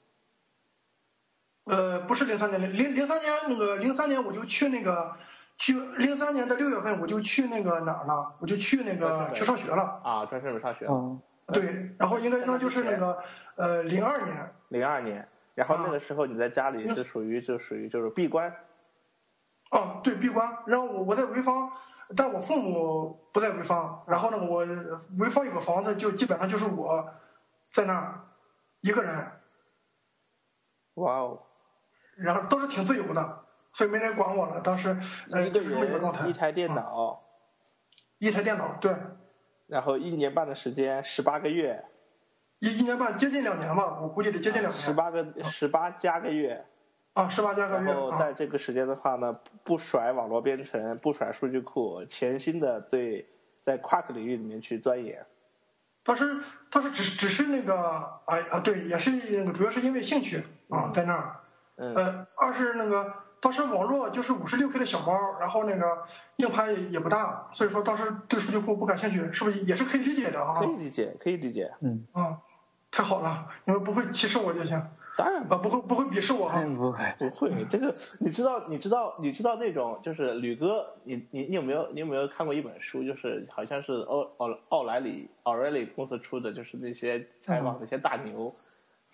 [1.64, 5.16] 呃，不是零三年，零零三年那个零三年我就去那个
[5.56, 8.34] 去零三年的六月份我就去那个哪儿了？
[8.38, 10.00] 我就去那个去上学了。
[10.04, 11.20] 啊，专升本上学，嗯，
[11.52, 13.18] 对，然后应该那就是那个
[13.56, 15.26] 呃零二年，零二年。
[15.54, 18.52] 然后那啊个时候你在家里是属于就属于就是闭关，
[19.74, 20.56] 哦，对，闭关。
[20.66, 21.70] 然后我我在潍坊，
[22.16, 24.04] 但我父母不在潍坊。
[24.06, 27.12] 然后呢，我潍坊有个房子，就基本上就是我
[27.72, 28.20] 在那儿
[28.82, 29.14] 一个人，
[30.94, 31.42] 哇哦，
[32.16, 34.60] 然后都是挺自由的，所以没人管我了。
[34.60, 34.96] 当时
[35.32, 37.22] 呃一个就是这么一个状态人，一台电啊脑，
[38.18, 38.94] 一台电脑，对，
[39.66, 41.84] 然后一年半的时间，十八个月，
[42.60, 44.80] 一一年半接近两年吧，我估计得接近两年。
[44.80, 46.64] 十八个十八加个月，
[47.14, 48.18] 啊，十八加个月然后啊。
[48.18, 53.26] 在这个时间的话呢，不甩网络编程，不甩数据库，潜心的对
[53.62, 55.24] 在 Quark 领域里面去钻研。
[56.02, 56.24] 当时
[56.70, 61.36] 当时只只是那个哎啊，对，也是那个主要是因为兴趣啊，在那儿。
[61.76, 66.04] 嗯呃，二是那个当时网络就是五十六 K 的小猫，然后那个
[66.36, 70.66] 硬盘也也不大，所以说当时对数据库不感兴趣，是不是也是可以理解的啊可？
[70.66, 71.72] 以理解，可以理解。
[71.80, 72.38] 嗯，啊，
[72.92, 74.80] 太好了，你们不会歧视我就行，
[75.16, 75.42] 当然。
[75.44, 76.62] 啊，不会不会鄙视我哈。
[76.62, 88.48] 嗯，不会，不会，这个你知道，你知道，你知道那种就是吕哥，你你你有没有你有没有看过一本书，就是好像是奥奥奥莱里奥莱里公司出的，就是那些采访那些大牛，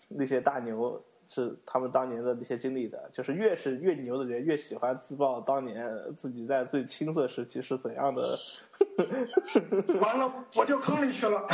[0.09, 1.03] 那些大牛
[1.33, 8.21] 是他们当年的那些经历的，就是越是越牛的人越喜欢自曝当年自己在最青涩时期是怎样的，
[10.01, 11.47] 完了，我掉坑里去了。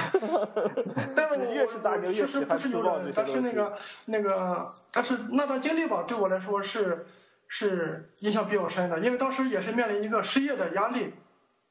[1.14, 7.04] 但是我 越是大牛我越喜欢确实不是有人，自曝这些但是那个那个，但是那段经历吧，对我来说是
[7.46, 11.12] 是印象比较深的，因为当时也是面临一个失业的压力。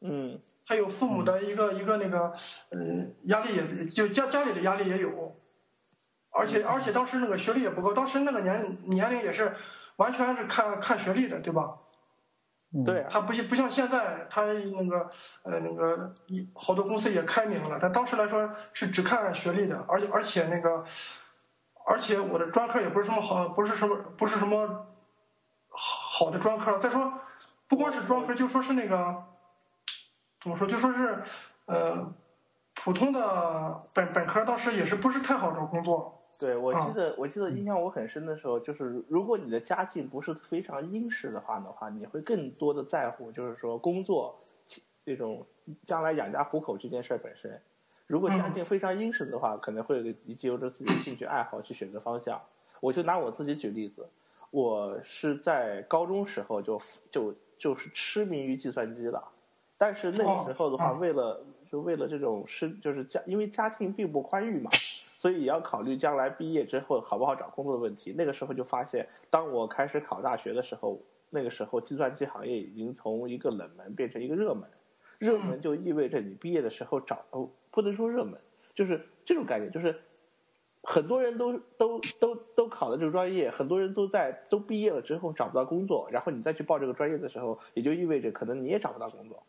[0.01, 2.31] 嗯还有父母的一个、一个那个，
[2.69, 5.35] 嗯，压力也就家家里的压力也有，
[6.37, 9.55] 而且而且当时那个学历也不高，当时那个年年龄也是
[9.95, 11.77] 完全是看看学历的，对吧？
[12.85, 15.09] 对啊，他不不像现在，他那个
[15.43, 20.83] 呃那个一好多公司也开明了，但当时来说是只看学历的，而且而且那个，
[21.87, 24.87] 而且我的专科也不是什么好，不是什么不是什么
[25.69, 26.77] 好好的专科。
[26.79, 27.13] 再说
[27.69, 29.23] 不光是专科，就说是那个
[30.41, 31.23] 怎么说，就说是
[31.67, 32.13] 呃
[32.73, 36.11] 普通的本本科，当时也是不是太好找工作。
[36.37, 44.37] 对，我记啊得，我记得印象我很深的时候，就是如果你的家境不是非常殷实的话的话，你会更多的在乎，就是说工作
[45.05, 45.45] 这种
[45.83, 47.61] 将来养家糊口这件事儿本身。
[48.07, 52.41] 如果家境非常殷实的话，可能会藉由着自己的兴趣爱好去选择方向。
[52.81, 54.07] 我就拿我自己举例子，
[54.51, 56.79] 我是在高中时候就
[57.09, 59.23] 就就是痴迷于计算机了，
[59.77, 64.69] 但是那个时候的话，哦为了就为了这种是就是家，因为家庭并不宽裕嘛，
[65.25, 68.13] 所以也要考虑将来毕业之后好不好找工作的问题。
[68.15, 70.99] 那个时候就发现，当我开始考大学的时候，
[71.31, 74.69] 那个时候计算机行业已经从一个冷门变成一个热门。
[75.17, 78.39] 热门就意味着你毕业的时候找哦，不能说热门，
[78.75, 79.99] 就是这种概念，就是
[80.83, 89.41] 很多人都都都都考了这个专业，很多人都在都毕业了之后找不到工作，然后你再去报这个专业的时候，也就意味着可能你也找不到工作。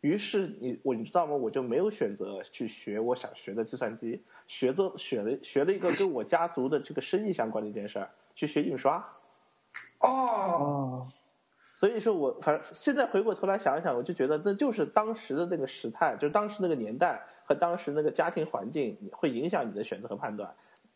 [0.00, 1.34] 于是你我你知道吗？
[1.34, 9.04] 我就没有选择去学我想学的计算机，学着学了学了一个跟我家族的这个生意相关的一件事儿，去学印刷。
[9.98, 11.08] 哦，哦，
[11.74, 20.54] 所以说我反正现在回过头来想一想，我就觉得那就是当时的那个时态，就是当时那个年代和当时那个家庭环境会影响你的选择和判断，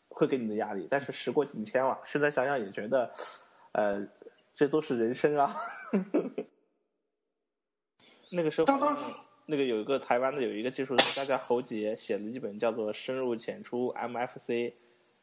[0.09, 0.87] 会给你的压力。
[0.89, 3.11] 但是时过境迁了，现在想想也觉得，
[3.73, 4.07] 呃，
[4.55, 5.57] 这都是人生啊。
[8.33, 9.03] 那个时候当当时
[9.47, 14.47] 那个有一个台湾的有一个技术学家叫侯杰，写了一本叫做《深入浅出 MFC》，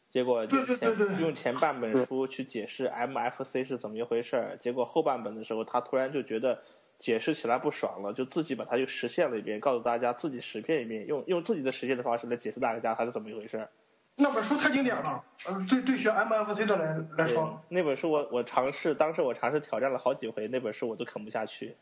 [0.10, 6.60] 结果对对对对用前半本书去解释 MFC 是怎么一回事儿，结果后半本的时候，他突然就觉得
[6.99, 13.70] 解释起来不爽了，就自己把它又实现了一遍，告诉大家自己实践一遍，用用自己的实践的方式来解释大家它是怎么一回事儿。
[14.18, 21.78] 那本书太经典了，呃，对对学 MFC 的来来说，那本书我我尝试，当时我尝试挑战了好几回，那本书我都啃不下去。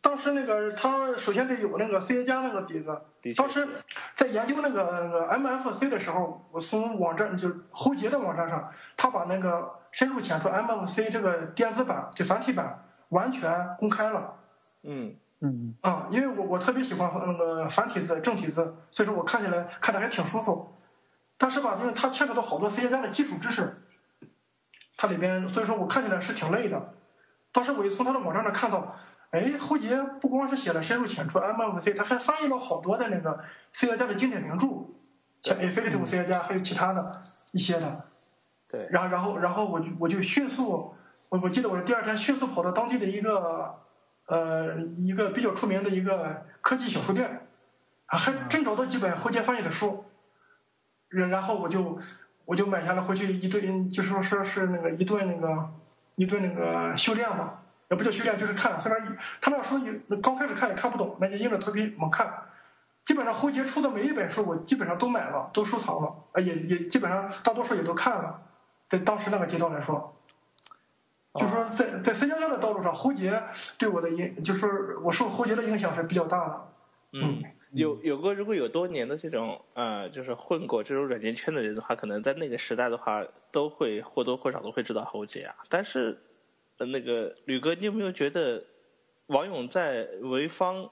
[0.00, 3.00] 当时那个他首先得有那个 C 加那个底子。
[3.36, 3.68] 当时
[4.16, 14.34] 在研究那个那个 MFC 的时候，我从网站就是侯杰的网站上，他把那个深入浅出 MFC 这个电子版就繁体版完全公开了。
[14.82, 20.74] 嗯嗯啊、因为我我特别喜欢那个繁体字、正体字，所以说我看起来看着还挺舒服。
[21.36, 23.82] 但是吧，因为它牵扯到好多 C 加的基础知识，
[24.96, 26.94] 它里边，所以说我看起来是挺累的。
[27.52, 28.94] 当时我就从他的网站上看到，
[29.30, 34.66] 哎，侯杰不光是写了深入浅出 MFC，他还翻译了好多的那个 C 加的经典名著，
[35.42, 37.20] 像 Effective C 加，还有其他的
[37.52, 38.04] 一些的。
[38.68, 40.94] 对，然后然后然后我就我就迅速，
[41.28, 43.74] 我我记得我是第二天迅速跑到当地的一个
[44.26, 47.46] 呃一个比较出名的一个科技小书店，
[48.06, 50.04] 啊还真找到几本侯杰翻译的书，
[51.08, 52.00] 然然后我就
[52.44, 55.70] 我就买下来回去一顿，就是说说是那个一顿那个
[56.16, 62.32] 一顿那个修炼吧，也不叫修炼，就是看，虽然他那书你刚开始看也看不懂，那就硬着头皮猛看。
[63.04, 68.40] 基本上侯杰出的每一本书，我基本上都买了，都收藏了，啊，也也基本上大多数也都看了。
[68.88, 70.16] 在当时那个阶段来说，
[71.34, 73.42] 就说在在 C 加加的道路上，侯杰
[73.76, 76.68] 对我的影，就是我受侯杰的影响是比较大的。
[77.12, 85.56] 嗯，有有过如果有多年的这种呃，就是混过这种软件圈的人的话，可能在那个时代的话，都会或多或少都会知道侯杰啊。
[85.68, 86.29] 但是，呃，
[86.86, 88.62] 那个吕哥，你有没有觉得
[89.26, 90.88] 王勇在潍坊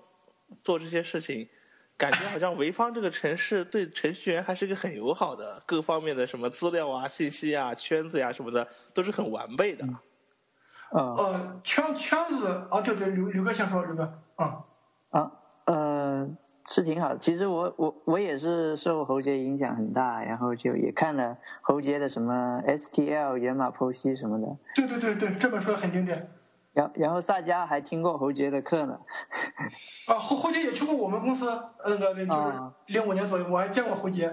[0.60, 1.48] 做这些事情，
[1.96, 9.84] 感觉好像潍坊这个城市对程序员还是一个很友好的，各方面的什么资料啊、信息啊、圈子呀、什么的，都是很完备的。
[10.90, 14.04] 哦呃，圈圈子啊，对对，吕吕哥先说，吕哥
[14.36, 14.64] 啊，
[15.10, 15.32] 啊呃
[16.70, 17.18] 是挺好的。
[17.18, 24.46] 其实我我我也是受侯杰影响很大，然后就也看了侯杰的什么 STL 源码剖析什么的。
[24.74, 26.30] 对对对对，这本书很经典。
[26.74, 29.00] 然然后萨迦还听过侯杰的课呢。
[30.06, 34.28] 啊，侯侯杰也去过我们公司，呃那个就是啊零五年左右，我还见过侯杰。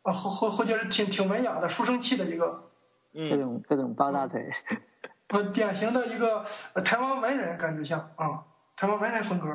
[0.00, 2.70] 啊，侯侯侯杰是挺挺文雅的，书生气的一个，
[3.12, 4.50] 嗯各嗯，种各种抱大腿。
[5.28, 8.42] 呃，典型的一个呃台湾文人，感觉像啊，
[8.76, 9.54] 台湾文人风格。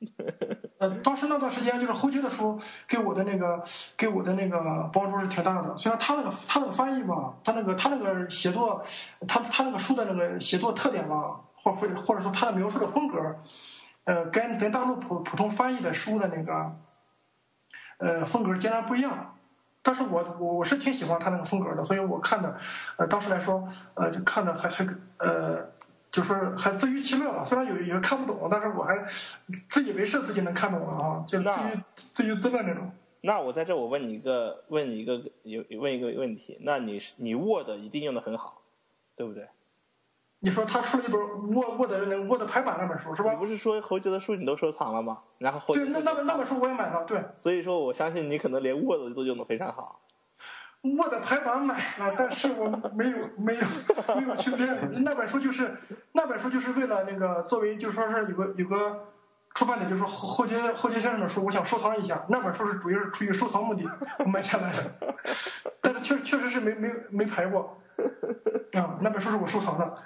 [0.80, 2.58] 呃，当时那段时间，就是侯杰的书
[2.88, 3.62] 给我的那个
[3.98, 4.58] 给我的那个
[4.90, 5.76] 帮助是挺大的。
[5.76, 8.82] 虽然他那个他那个翻译吧，他那个他那个写作，
[9.28, 13.18] 他他那个书的那个写作特点吧，或或或者说他的描述的风格，
[14.04, 16.74] 呃，跟跟大陆普普通翻译的书的那个，
[17.98, 19.36] 呃，风格截然不一样。
[19.82, 22.58] 但是我我我是挺喜欢他那个风格的，所以我看的，
[22.96, 24.86] 呃，当时来说，呃，就看的还还
[25.18, 25.69] 呃，
[26.10, 27.44] 就是还自娱其乐吧。
[27.44, 29.06] 虽然有有人看不懂，但是我还
[29.68, 32.90] 自以为是自己能看懂了啊，就自那娱自娱自乐那种。
[33.22, 38.62] 那我在这我问你一个问你一个有问一个问题，那你是你 Word 一定用的很好，
[39.14, 39.48] 对不对？
[40.42, 43.36] 你说他出了一本 Word Word 那 Word 排版那本书是吧你？
[43.36, 45.18] 不是说侯杰的书你都收藏了吗？
[45.36, 50.00] 然后侯杰对，那那本那本书我也买了，对所以说我相信你可能连 Word 都用的非常好。
[50.82, 53.62] ，Word 排版买了，但是我没有 没有
[54.16, 55.02] 没有去练。
[55.04, 55.76] 那本书就是
[56.12, 59.08] 那本书就是为了那个作为就说是有个有个
[59.54, 62.24] 出版点，就是后后街后街先生的书，我想收藏一下。
[62.28, 63.84] 那本书是主要是出于收藏目的
[64.26, 65.14] 买下来的，
[65.80, 67.76] 但是确确实是没没没排过
[68.72, 68.98] 啊。
[69.00, 69.96] 那本书是我收藏的，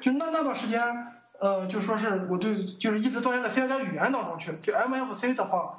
[0.00, 0.82] 就那那段时间，
[1.40, 4.54] 呃，就说是我对就是一直钻研在 C 加加语言当中去。
[4.56, 5.72] 就 MFC 的话，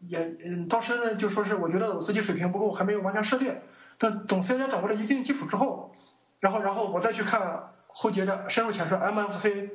[0.00, 3.62] 也嗯，当时呢就说是我觉得我自己水平不够，还没有完全涉猎。
[3.98, 5.92] 但等 C 加加掌握了一定基础之后，
[6.40, 9.70] 然后然后我再去看后节的深入浅出 MFC，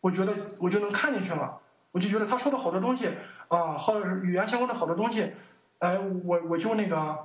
[0.00, 1.58] 我觉得我就能看进去了。
[1.92, 3.08] 我就觉得他说的好多东西
[3.48, 5.32] 啊，或者是语言相关的好多东西，
[5.78, 7.16] 哎，我我就那个。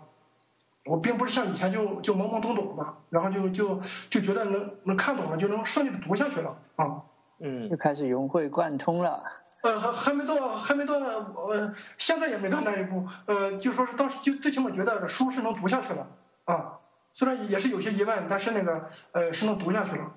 [0.83, 6.99] 我并不是像以前就就懵懵懂懂的，然后就就就觉得能能看懂了，就能顺利的读下去了啊。
[7.39, 9.23] 嗯就开始融会贯通了。
[9.61, 13.07] 呃，还还没到，还没到那，呃，现在也没到那一步。
[13.25, 16.07] 呃，就说是当时就最起码觉得书是能读下去了
[16.45, 16.79] 啊，
[17.11, 20.11] 虽然也是有些疑问，但是那个呃是能读下去了。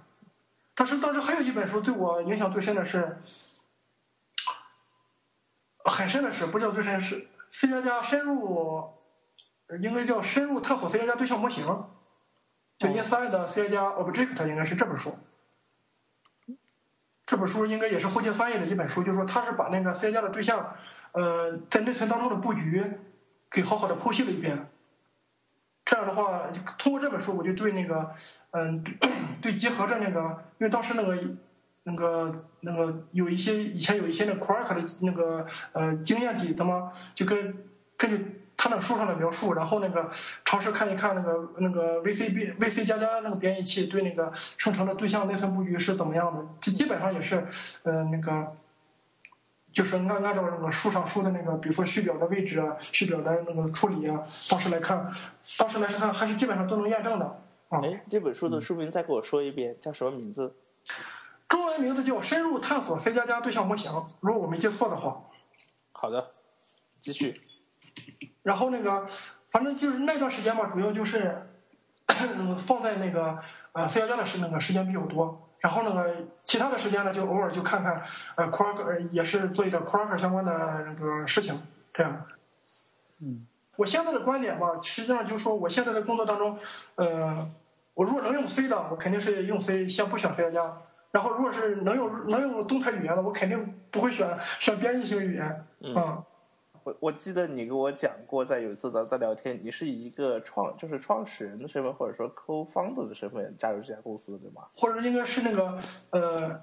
[0.75, 3.23] 但是当时还有一本书对我影响最深的是，
[5.85, 8.93] 很深的是，不叫最深是 C 加加深入，
[9.67, 11.65] 呃应该叫深入探索 C 加加对象模型，
[12.79, 15.17] 就 Inside C 加加 Object 应该是这本书。
[17.27, 20.75] 这本书应该也是后期翻译的一本书，就是说他是把那个 C 加加的对象，
[21.13, 22.85] 呃，在内存当中的布局
[23.51, 24.69] 给好好的剖析了一遍。
[25.87, 26.43] 这样的话，
[26.79, 28.11] 通过这本书，我就对那个，
[28.53, 29.11] 嗯、对
[29.43, 30.21] 对集合着那个，
[30.59, 31.19] 因为当时那个
[31.83, 37.55] 那个那个有一些以前有一些那 Quark 的那个呃经验底子嘛，就跟
[37.99, 40.11] 根据他那书上的描述，然后那个
[40.43, 47.47] 尝试看一看那个那个 VCB VC 加加那个编译器对那个生成的对象内存布局是怎么样的，这基本上也是
[47.83, 48.57] 呃那个。
[49.75, 55.13] 就是按按照那个书上说的那个，比如说序表的位置啊、序表的那个处理啊，当时来看，
[55.59, 57.27] 当时来看还是基本上都能验证的
[57.71, 57.81] 啊。
[57.83, 60.55] 哎，这本书的书名再给我说一遍，叫什么名字？
[61.49, 63.91] 中文名字叫《深入探索 C 加加对象模型》，
[64.21, 65.25] 如果我没记错的话。
[65.91, 66.31] 好的，
[67.01, 67.43] 继续。
[68.43, 69.07] 然后那个，
[69.51, 71.47] 反正就是那段时间嘛，主要就是
[72.39, 73.39] 嗯 放在那个
[73.73, 75.41] 呃 C 加加的时那个时间比较多。
[75.61, 76.15] 然后那个
[76.45, 78.03] 其他的时间呢，就偶尔就看看
[78.37, 80.53] 呃 Quark 呃也是做一点 Quark 相关的
[80.85, 81.59] 那个事情，
[81.93, 82.27] 这样。
[83.21, 83.47] 嗯。
[83.77, 86.57] 我现在的观点吧，实际上就是说，我现在的工作当中，
[86.95, 87.51] 呃，
[87.95, 90.79] 我如果能用 C 的，我肯定是用 C，先不选 C 加加。
[91.11, 95.67] 然后如果是能用能用动态语言的，我肯定不会选选编译型语言。
[95.81, 96.23] 嗯啊
[96.85, 104.63] 我我记得你给我讲过，在有一次咱在聊天，你是以一个创就是创始人的身份，或者说 co-founder 的身份加入这家公司的，对吗？
[104.77, 105.81] 或者应该是那个
[106.11, 106.61] 呃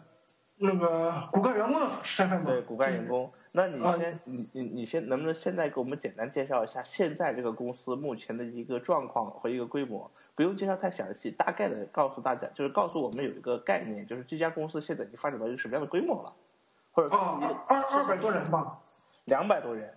[0.57, 2.51] 那个骨干员工的身份吧。
[2.51, 3.32] 对，骨干员工。
[3.51, 10.09] 那你啊先，你你你先，能不能现在给我们简单介绍一下现在这个公司目前的一个状况和一个规模？
[10.36, 16.32] 不用介绍太详细，大概的告诉大家，就是告诉我们有一个概念，就是这家公司现在已经发展到一个什么样的规模了，
[16.91, 18.80] 或者啊，二二二百多人吧，
[19.26, 19.91] 两百多人，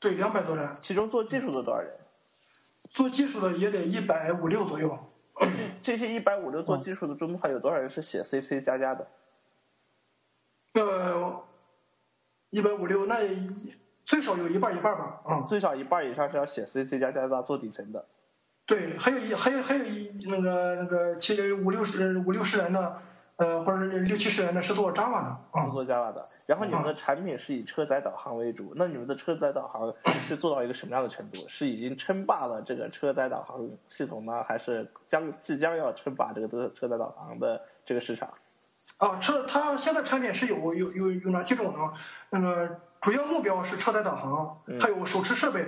[0.00, 1.94] 对，两百多人，其中做技术的多少人？
[2.92, 4.98] 做技术的也得一百五六左右。
[5.80, 9.06] 这些一百五六做技术的中，还有多少人是写 C C 加加的？
[10.74, 11.44] 呃，
[12.50, 13.38] 一百五六，那也
[14.04, 15.20] 最少有一半一半吧。
[15.24, 18.06] 啊、最少一半以上是要写 C C 加加的做底层的。
[18.66, 23.02] 对，还有一还有还有一那个那个其实五六十五六十人的，
[23.40, 25.64] 呃，或者是六七十人的是做 Java 的啊。
[25.64, 29.90] 是做 Java 的，然后你们的产品是以车载导航为主，那你们的车载导航
[30.28, 31.38] 是做到一个什么样的程度？
[31.48, 38.28] 是已经称霸了这个车载导航系统呢，还是将即将要称霸这个车车载导航的这个市场？
[38.98, 41.92] 啊，车它现在产品是有有有有哪几种呢？
[42.28, 45.66] 那个主要目标是车载导航，还有手持设备，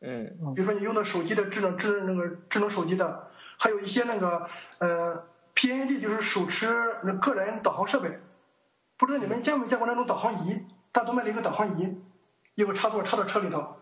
[0.00, 3.28] 嗯比如说你用的手机的智能智那个智能手机的，
[3.60, 4.44] 还有一些那个
[4.80, 5.22] 呃
[5.56, 6.68] PND 就是手持
[7.02, 8.20] 那个人导航设备。
[8.96, 10.64] 不知道你们见没见过那种导航仪？
[10.92, 12.00] 大东卖了一个导航仪，
[12.54, 13.76] 有个插座插到车里头，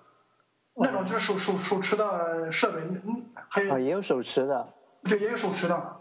[0.74, 4.74] 那种就是手手手持的设备，嗯，还有哦，也有手持的。
[5.04, 6.00] 对，也有手持的。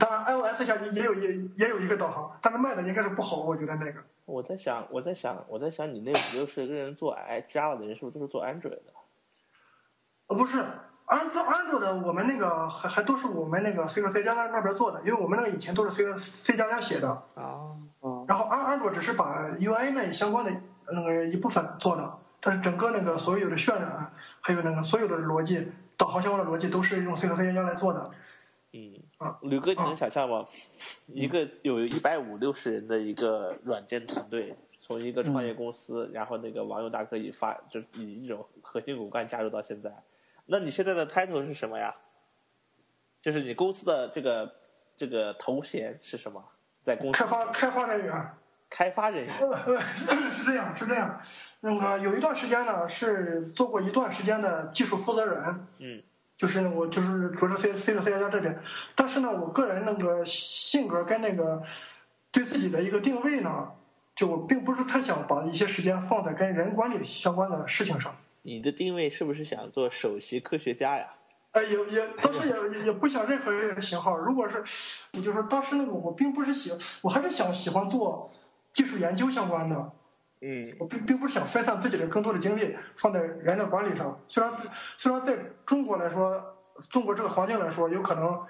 [0.00, 4.02] 当然，iOS 下也也有也也有一个导航，但是卖的应该是不好，我觉得那个。
[4.24, 8.94] 我在想，我在想，我在想，你那五六十个人做 i Java 的人，是不是都是做 Android 的？
[10.28, 10.64] 呃，不是，
[11.06, 20.52] 安卓安卓的，我们那个还还都是我们那个 C 和 C 加加那边做的，因为我们那个以前都是 C C 加加写的，啊，哦，然后安安卓只是把 UI 那相关的
[20.92, 28.10] 那个一部分做的，但是整个那个所有的渲染，还有那个所有的逻辑，导航相关的逻辑都是用 C 和 C 加加来做的。
[28.72, 30.46] 嗯，啊，吕哥，你能想象吗？
[31.06, 39.90] 一个有一百五六十人的一个软件团队，从一个创业公司，然后那个网友大哥以发就以一种核心骨干加入到现在，
[40.52, 41.94] 那你现在的 title 是什么呀？
[43.22, 44.54] 就是你公司的这个
[44.94, 46.44] 这个头衔是什么？
[46.82, 48.34] 在公司开发开发人员。
[48.68, 49.80] 开发人员，呃，
[50.30, 51.20] 是这样，是这样。
[51.60, 56.02] 那个有一段时间呢，是做过一段时间的技术负责人，嗯，
[56.38, 58.58] 就是我就是主要是 C C 的 C 加加这边。
[58.94, 61.62] 但是呢，我个人那个性格跟那个
[62.30, 63.72] 对自己的一个定位呢，
[64.14, 68.14] 就我并不是太想把一些时间放在跟人管理相关的事情上。
[68.42, 71.06] 你的定位是不是想做首席科学家呀？
[71.52, 74.16] 哎，也也当时也也也不想任何人的型号。
[74.16, 74.64] 如果是，
[75.12, 76.72] 我就说当时那个我并不是喜，
[77.02, 78.30] 我还是想喜欢做
[78.72, 79.92] 技术研究相关的。
[80.40, 84.18] 嗯我并并不是想分散自己的更多的精力放在人的管理上。
[84.26, 84.52] 虽然
[84.96, 86.42] 虽然在中国来说，
[86.88, 88.44] 中国这个环境来说，有可能，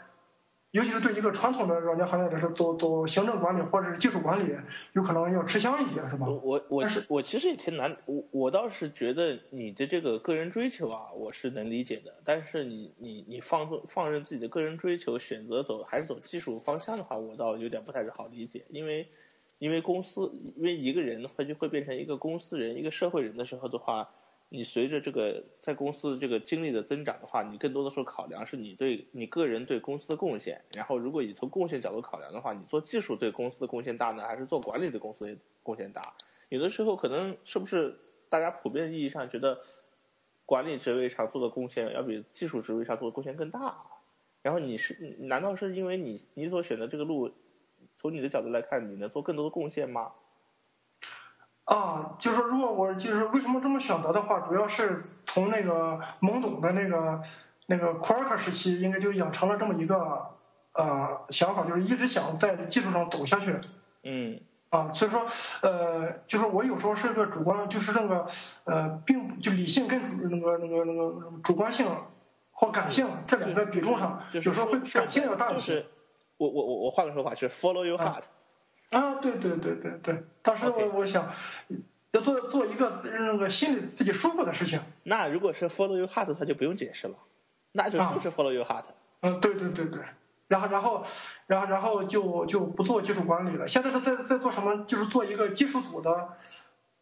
[0.72, 4.56] 尤其是对一个传统的软件行业来说，走走行政管理或者是技术管理，
[4.94, 6.64] 有可能要吃香一些，是吧我？
[6.70, 12.10] 我是我其实也挺难，我我倒是觉得你的这个个人追求啊，我是能理解的。
[12.24, 18.64] 但是你你你放纵放任自己的个人追求，选择走还是走技术方向的话，我倒有点不太是好理解。
[18.70, 19.06] 因为
[19.58, 24.08] 因为公司，因为一个人会就会变成一个公司人，一个社会人的时候的话，
[24.54, 30.62] 你随着这个在公司这个经历的增长的话，你更多的时候考量是你对你个人对公司的贡献。
[30.74, 36.02] 然后，如果你从贡献角度考量的话，你做技术对公司的贡献大呢，还是做管理对公司的贡献大？
[36.50, 37.98] 有的时候可能是不是
[38.28, 39.58] 大家普遍意义上觉得
[40.44, 43.74] 管理职位上做的贡献要比技术职位上做的贡献更大？
[44.42, 47.30] 然后你是难道是因为你你所选的这个路，
[47.96, 50.12] 从你的角度来看，你能做更多的贡献吗？
[51.64, 57.22] 啊，就是说，如果我就是为什么这么选择的话，主要是从那个懵懂的那个
[57.66, 60.26] 那个库尔克时期，应该就养成了这么一个
[60.74, 63.56] 呃想法，就是一直想在技术上走下去。
[64.02, 64.40] 嗯
[64.70, 65.26] 啊，所以说，
[65.60, 68.26] 呃，就是我有时候是个主观，就是那个，
[68.64, 71.86] 呃，并就理性跟主那个那个那个主观性
[72.50, 75.74] 或感性这两个比重上，就是有时候会感性要大一些。
[75.74, 75.86] 就是
[76.38, 78.22] 我我我我换个说法是 follow your heart，、
[78.92, 81.28] 啊，对对对对对，当时我我想
[82.12, 84.78] 要做做一个那个心里自己舒服的事情。
[85.04, 87.14] 那如果是 follow your heart，他就不用解释了，
[87.72, 88.84] 那就啊就是 follow your heart。
[89.22, 90.02] 嗯，对对对对，
[90.48, 91.02] 然后然后
[91.46, 93.66] 然后然后就就不做技术管理了。
[93.66, 94.84] 现在是在在做什么？
[94.84, 96.28] 就是做一个技术组的，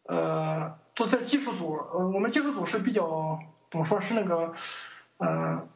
[0.03, 3.37] 呃，做在技术组，呃，我们技术组是比较
[3.69, 4.53] 怎么说是那个，
[5.17, 5.67] 呃，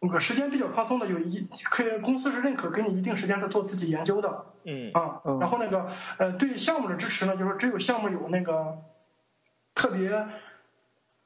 [0.00, 4.46] 那个时间比较宽松的，有一可以公司是认可给你一定时间是做自己研究的。
[4.66, 8.78] 嗯啊，然后那个呃，对项目的支持呢，就是只有项目有那个
[9.74, 10.10] 特别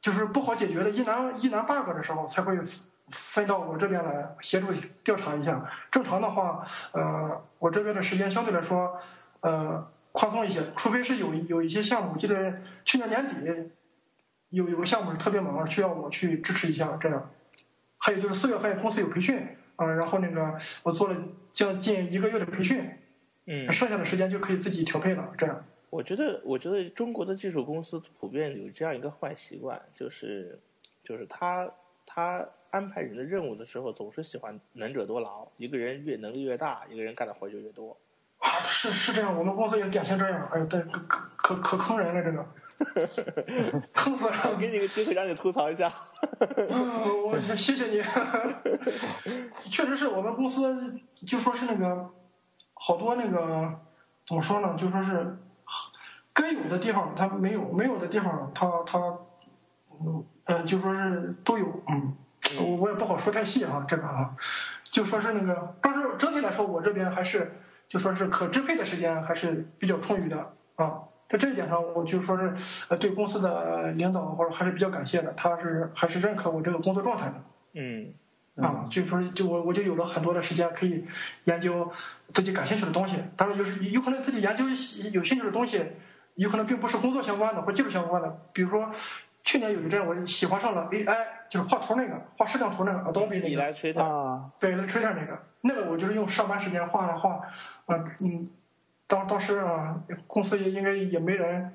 [0.00, 2.58] 就是不好解决的疑难疑难 bug 的时候，才会
[3.10, 4.68] 分到我这边来协助
[5.02, 5.64] 调查一下。
[5.90, 8.98] 正常的话，呃，我这边的时间相对来说
[9.40, 13.70] 呃宽松一些，除非是有有一些项目，我记得去年年底
[14.50, 17.30] 有有个项目是特别忙，需要我去支持一下，这样。
[17.98, 21.16] 还有就是四月份公司有培训啊、然后那个我做了
[21.52, 22.90] 将近一个月的培训。
[23.50, 25.32] 嗯，剩下的时间就可以自己调配了。
[25.38, 30.58] 这样，我觉得，我觉得中国的技术公司普遍有这样一个坏习惯，就是，
[31.02, 31.66] 就是他
[32.04, 37.96] 他安排人的任务的时候，总是喜欢能者多劳，一个人越能力越大，一个人干的活就越多。
[38.36, 40.46] 啊，是是这样，我们公司也典型这样。
[40.52, 42.30] 哎呦，对，可可可可坑人了，这
[43.72, 44.68] 个， 坑死了我给！
[44.68, 45.92] 你个机会让你吐槽一下。
[46.68, 48.02] 嗯，我谢谢你。
[49.68, 50.94] 确实是我们公司，
[51.26, 52.08] 就说是那个
[52.80, 53.80] 好多那个
[54.26, 54.76] 怎么说呢？
[54.78, 55.36] 就说是
[56.32, 58.98] 该有的地方它没有，没有的地方它它
[60.00, 61.66] 嗯呃，就说是都有。
[61.88, 62.16] 嗯，
[62.60, 64.34] 我我也不好说太细啊，这个啊，
[64.82, 71.02] 就说是那个，但是整体来说，我这边还是就说是可支配的时间还是比较充裕的啊。
[71.28, 77.34] 在这一点上，我就说是对公司的领导或者还是比较感谢的，他是还是认可我这个工作状态的。
[77.74, 78.14] 嗯
[78.60, 81.04] 啊，就说就我我就有了很多的时间可以
[81.44, 81.90] 研究
[82.32, 83.16] 自己感兴趣的东西。
[83.36, 84.64] 当然，就是有可能自己研究
[85.12, 85.84] 有兴趣的东西，
[86.34, 88.36] 有可能并不是工作相关的或技术相关的。
[88.52, 88.90] 比如说，
[89.44, 91.16] 去年有一阵我喜欢上了 AI，
[91.48, 94.04] 就是画图那个，画摄像头那个 Adobe 那个，你来吹他。
[94.04, 97.34] 啊，对 Illustrator 那个，那个我就是用上班时间画了画，
[97.86, 98.48] 啊嗯，
[99.06, 101.72] 当当时啊，公司也应该也没人，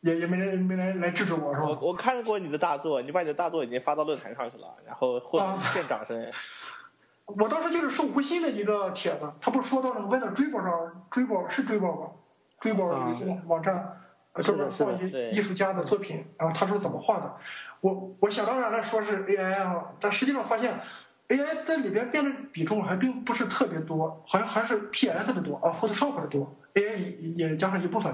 [0.00, 1.66] 也也没人没人来制止我，是吧？
[1.68, 6.30] 我我看过你的大作，你把你的大作已经发到论坛上去了，然后获得啊一片掌声。
[7.26, 12.10] 我当时就是受吴昕的一个帖子，他不是说到那个问到追宝上，追宝是追宝吧？
[12.58, 14.00] 追宝啊网站
[14.32, 17.34] 呃专门放一对艺术家的作品，然后他说怎么画的，
[17.80, 20.80] 我我想当然的说是 AI 啊，但实际上发现
[21.28, 28.12] AI 在里边变的比重还并不是特别多，好像还是 PS 的多啊，Photoshop 的多，AI 也也加上一部分。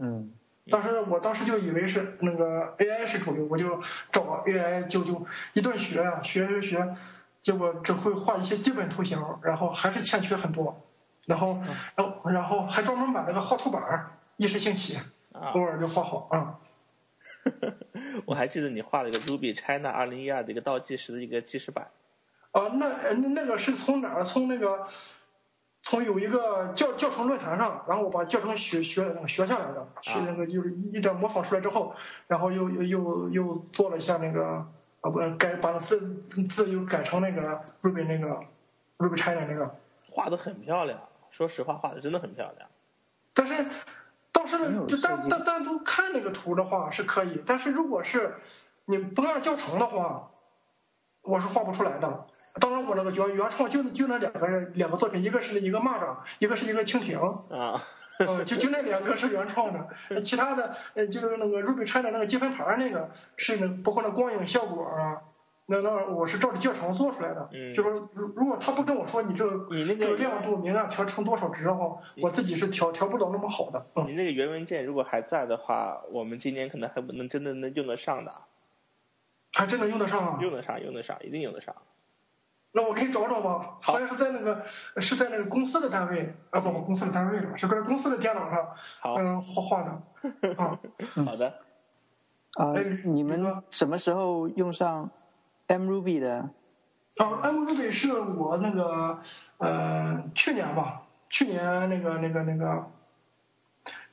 [0.00, 0.32] 嗯，
[0.70, 6.96] 当时我当时就以为是那个 AI 是主流，我就找 AI 就就一顿学啊，学学学，
[7.40, 10.84] 结果只会画一些基本图形，然后还是欠缺很多，
[11.26, 11.58] 然后
[11.94, 14.98] 然后然后还专门买了个画图板儿，一时兴起，
[15.32, 16.58] 啊偶尔就画好啊。
[18.26, 21.88] 我还记得你画了一个 Ruby China 二零一二的一个倒计时的一个记事板。
[22.50, 24.24] 啊，那呃那那个是从哪儿？
[24.24, 24.86] 从那个
[25.82, 31.94] 从有一个教教程论坛上，然后我把教程学学那个学下来的，学那个就是一一点模仿出来之后，
[32.26, 34.44] 然后又又又又做了一下那个
[35.00, 38.38] 啊不改把字字又改成那个 Ruby 那个
[38.98, 39.76] Ruby China 那个，
[40.10, 41.00] 画的很漂亮，
[41.30, 42.68] 说实话，画的真的很漂亮。
[43.32, 43.66] 但是
[44.30, 48.34] 当时就单单单独看那个图的话是可以，但是如果是
[48.84, 50.30] 你不按教程的话，
[51.22, 52.26] 我是画不出来的。
[52.60, 57.18] 当然，我那个原原创就就那两个人两个作品，一个是一个蚂蚱，一个是一个蜻蜓，
[57.50, 57.80] 啊，
[58.18, 65.20] 嗯，就就那两个是原创的，呃 其他的呃就是那个 Ruby China 那个积分牌那个是那包括那光影效果啊，
[65.66, 67.48] 那那我是照着教程做出来的。
[67.52, 73.86] 嗯就说如如果他不跟我说你这个你那这个个亮度明暗调成多少值的话，我自己是调调不到那么好的。
[73.94, 78.32] 嗯，你那个原文件如果还在的话，我们今年可能还不能真的能用得上的，
[79.52, 80.38] 还真能用得上啊。
[80.40, 81.74] 用得上，用得上，一定用得上。
[82.72, 84.64] 那我可以找找吧，好好像是在那个
[85.00, 88.68] 是在那个公司的单位啊，不不，公司的单位了，是在公司的电脑上，
[89.00, 89.90] 好，嗯，画画的
[90.56, 90.78] 啊。
[91.24, 91.46] 好的。
[92.56, 95.08] 啊哎，你们什么时候用上
[95.68, 96.50] mRuby 的？
[97.18, 99.18] 啊，M Ruby 是我那个
[99.58, 102.90] 呃去年吧，去年那个那个那个，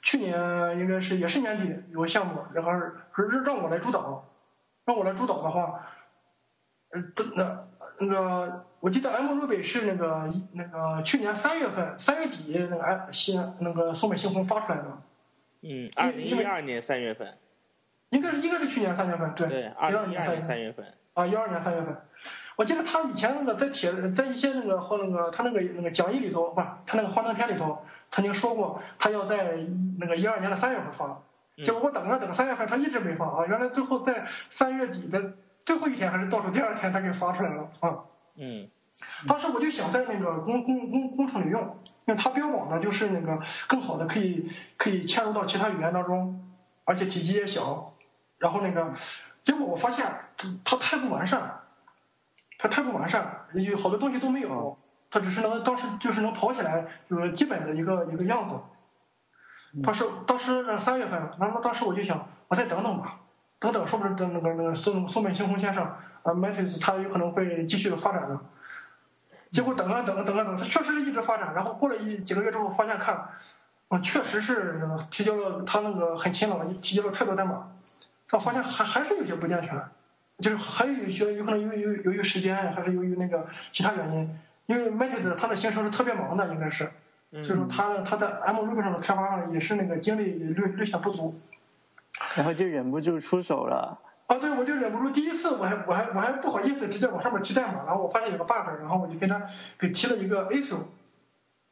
[0.01, 4.23] 去年应该是也是年底有个项目，然后是是让我来主导，
[4.85, 5.79] 让我来主导的话，呃，
[7.15, 7.67] 这那
[7.99, 14.85] 那个我记得 M Ruby 是那个一那个去年三月份三月底那个 M 新那个松本星空发出来的，
[15.61, 17.37] 嗯，二零一二年三月份，
[18.09, 20.85] 应该是应该是去年三月份，对，二零一二年三月份。
[21.15, 21.95] 啊，一二年三月份，
[22.57, 27.81] 我记得他以前那个在帖在一些那个和那个他那个那个讲义里头，不是他那个幻灯片里头
[28.11, 31.23] 曾经说过，他要在一那个一二年的三月份发，
[31.63, 35.21] 结果我等了等三月份，他一直没发啊，原来最后在三月底的
[35.65, 37.99] 最后一天还是倒数第二天，他给发出来了啊。
[38.37, 38.69] 嗯
[39.27, 41.61] 当时我就想在那个工工工工程里用，
[42.05, 43.37] 因为它标榜的就是那个
[43.67, 46.41] 更好的可以可以嵌入到其他语言当中，
[46.85, 47.93] 而且体积也小。
[48.37, 48.93] 然后那个
[49.43, 50.05] 结果我发现
[50.37, 51.59] 它它太不完善，
[52.57, 54.77] 它太不完善，有好多东西都没有。
[55.09, 58.57] 它只是能当时就是能跑起来有个基本的一个一个样子。
[59.83, 63.19] 当时当时三月份，然后当时我就想，我再等等吧，
[63.59, 68.39] 等等，说不定等那个那个松松本星空先生啊 m a t i s 他有可能会继续的发展的。
[69.51, 71.53] 结果等啊等啊等啊等，他确实是一直发展。
[71.53, 73.15] 然后过了一几个月之后，发现看，
[73.87, 77.71] 啊，确实是提交了他那个很勤劳，提交了太多代码，
[78.29, 79.81] 但发现还还是有些不健全，
[80.39, 84.39] 就是还有一些有可能由于由于时间呀，还是由于那个其他原因。
[84.65, 86.91] 因为 m a t i s 它的行程是特别忙的，应该是，
[87.41, 91.39] 所以说他他在 M Ruby 上的开发上也是那个精力略略显不足。
[92.35, 93.99] 然后就忍不住出手了。
[94.27, 95.11] 啊，对，我就忍不住。
[95.11, 99.41] 第一次我还我还我还不好意思直接往上面提代码，然后我发现有个 bug，然后我就跟他
[99.77, 100.77] 给提了一个 ASIO。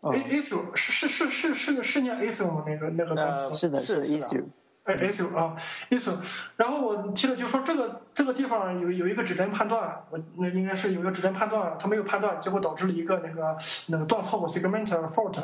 [0.01, 2.63] 哦 A ASIO 是是是是是是念吗？
[2.67, 3.55] 那个那个单呃词？
[3.55, 4.43] 是的，是 issue。
[4.83, 5.55] 哎，ASIO 啊
[5.89, 6.19] ，ASIO。
[6.57, 15.41] 然后我提了就说这个这个地方有有一个指针判断，我那应该是有一个指针判断，它没有判断，结果导致了一个那个那个断错误 segment fault。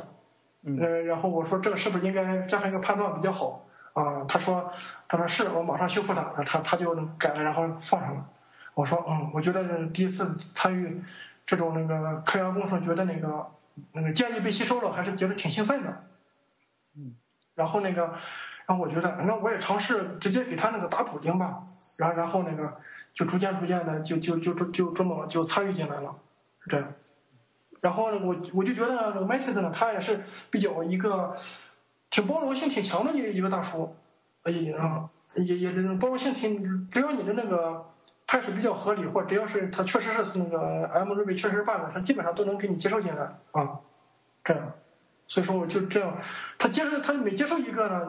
[0.64, 3.66] 嗯呃，然后我说这个是不是应该加上一个判断比较好？
[3.94, 4.72] 啊，他说，
[5.08, 8.26] 他说是我马上修复它，他他就改了，然后放上了。
[8.74, 11.04] 我说，嗯，我觉得第一次参与
[11.46, 13.46] 这种那个科研工程，觉得那个
[13.92, 16.06] 那个建议被吸收了，还是觉得挺兴奋的。
[16.96, 17.16] 嗯。
[17.56, 18.14] 然后那个，
[18.66, 21.64] 然后我觉得，那我也尝试直接给他那个打补丁吧。
[21.98, 22.80] 然后然后那个
[23.14, 26.16] 就逐渐逐渐的就就就就就这么就参与进来了，
[26.62, 26.94] 是这样。
[27.82, 31.36] 然后呢，我我就觉得那个 m a t i s 呢，他也是比较一个
[32.10, 33.96] 挺包容性挺强的一一个大叔，
[34.44, 37.86] 哎啊，也也包容性挺，只要你的那个
[38.26, 43.80] 判水比较合理，或只要是他确实是那个 M Ruby 确实是 bug，他基本上都能给你接受进来啊，
[44.44, 44.74] 这样。
[45.28, 46.18] 所以说我就这样，
[46.58, 48.08] 他接受他每接受一个呢，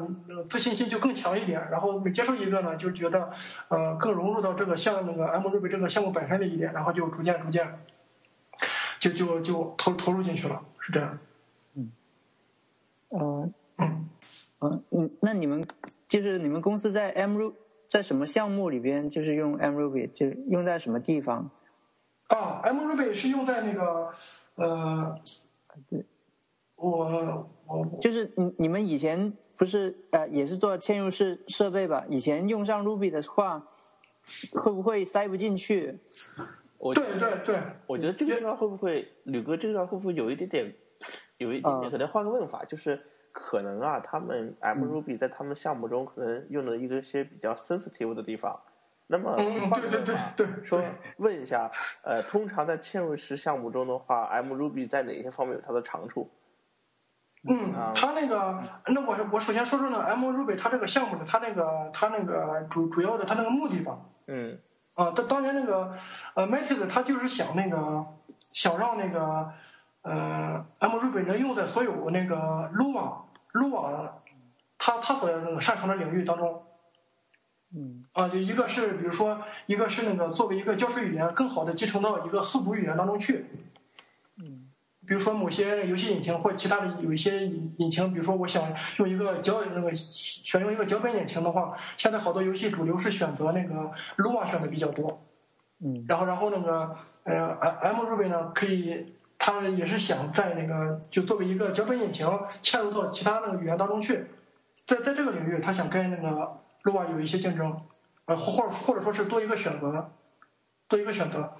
[0.49, 3.31] 自信心就更强一点，然后每接受一个呢，就觉得
[3.69, 7.79] 呃更融入到这个项那个 M Ruby 这个项目本身里一点，然后就逐渐逐渐
[8.99, 11.19] 就就就投投入进去了，是这样。
[13.11, 13.53] 呃，嗯，
[14.61, 15.66] 嗯嗯，那你们
[16.07, 17.55] 就是你们公司在 M Ru
[17.87, 21.51] 在什么项目里边就是用 M Ruby，就用在什么地方？
[22.28, 24.12] 啊，M Ruby 是用在那个
[24.57, 25.18] 呃，
[25.89, 26.05] 对，
[26.76, 32.05] 我我就是你你们以前不是呃也是做嵌入式设备吧？
[32.09, 33.66] 以前用上 Ruby 的话，
[34.53, 35.99] 会不会塞不进去？
[36.78, 40.74] 我对对对，我觉得这个地方会不会，吕哥这个地方会不会有一点点，
[41.39, 43.03] 有一点点，嗯可能换个问法，就是
[43.51, 48.57] 可能啊，他们 M Ruby 在他们项目中可能用了一个些比较 sensitive 的地方。
[49.09, 50.81] 那么对对，对对说
[51.17, 51.69] 问一下，
[52.05, 56.31] 呃，通常在嵌入式项目中的话，M Ruby 在哪些方面有它的长处？
[57.49, 63.99] 嗯啊，它那个，那我我首先说说那个 M Ruby 它这个项目的它那个它那个主主要的它那个目的吧。
[64.29, 64.57] 嗯
[64.95, 65.93] 啊，当当年那个
[66.35, 68.07] 呃 Matrix 它就是想那个
[68.53, 69.51] 想让那个
[70.03, 72.37] 呃 M Ruby 能用在所有那个
[72.77, 73.23] Lua
[73.55, 74.11] Lua
[74.79, 76.63] 它它所那个擅长的领域当中。
[77.73, 83.47] 嗯啊，就一个是比如说，一个是那个作为一个教学语言，更好的集成到一个四组语言当中去。
[84.43, 84.67] 嗯
[85.07, 95.25] 比如说某些游戏引擎或其他的有一些引引擎，比如说我想用一个脚那个选用一个脚本引擎的话，现在好多游戏主流是选择那个 Lua 选的比较多。
[95.81, 102.26] 嗯然后然后那个呃 M Ruby 呢，可以他也是想在那个就作为一个脚本引擎
[102.62, 104.26] 嵌入到其他那个语言当中去，
[104.74, 107.80] 在在这个领域，他想跟那个 Lua 有一些竞争，
[108.26, 110.12] 呃或或者说是多一个选择，
[110.86, 111.57] 多一个选择。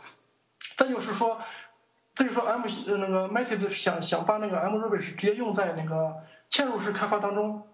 [0.77, 1.41] 再就是说，
[2.15, 6.15] 再就说 M 那个 Matrix 想想把那个 M Ruby 是直接用在那个
[6.51, 7.67] 嵌入式开发当中，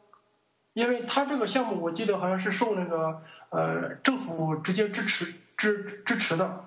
[0.73, 6.65] 因为它这个项目我记得好像是受那个呃政府直接支持支支持的，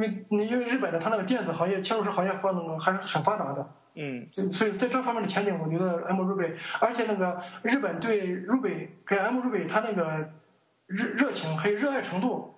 [0.00, 10.30] 因为因为日本的它那个电子行业嵌入式行业发展还是很发达的，嗯所以在这方面的前景，我觉得 M Ruby，而且那个日本对 Ruby 跟 M Ruby 它那个
[10.86, 12.54] 热热情还有热爱程度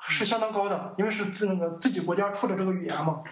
[0.00, 3.24] 是相当高的，因为是自那个自己国家出的这个语言嘛。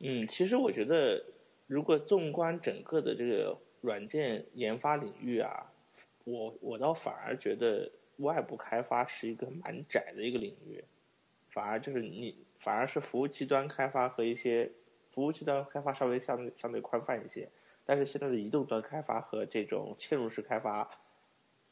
[0.00, 1.22] 嗯，其实我觉得，
[1.66, 5.66] 如果纵观整个的这个软件研发领域啊，
[6.24, 10.82] 我我倒反而觉得外部开发是一个蛮窄的一个领域，
[11.50, 14.70] 反而就是你反而是服务器端开发和一些
[15.10, 17.48] 服务器端开发稍微相对相对宽泛一些，
[17.84, 20.88] 但是现在的移动端开发和这种嵌入式开发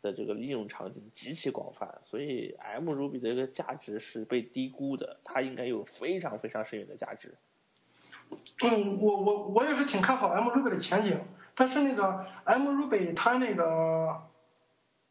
[0.01, 7.35] 的这个应用场景极其广泛，所以 M Ruby 的这个价值是被低估的，它应该有非常非常深远的价值。
[8.62, 11.18] 嗯，我我我也是挺看好 M Ruby 的前景，
[11.55, 14.22] 但是那个 M Ruby 它那个，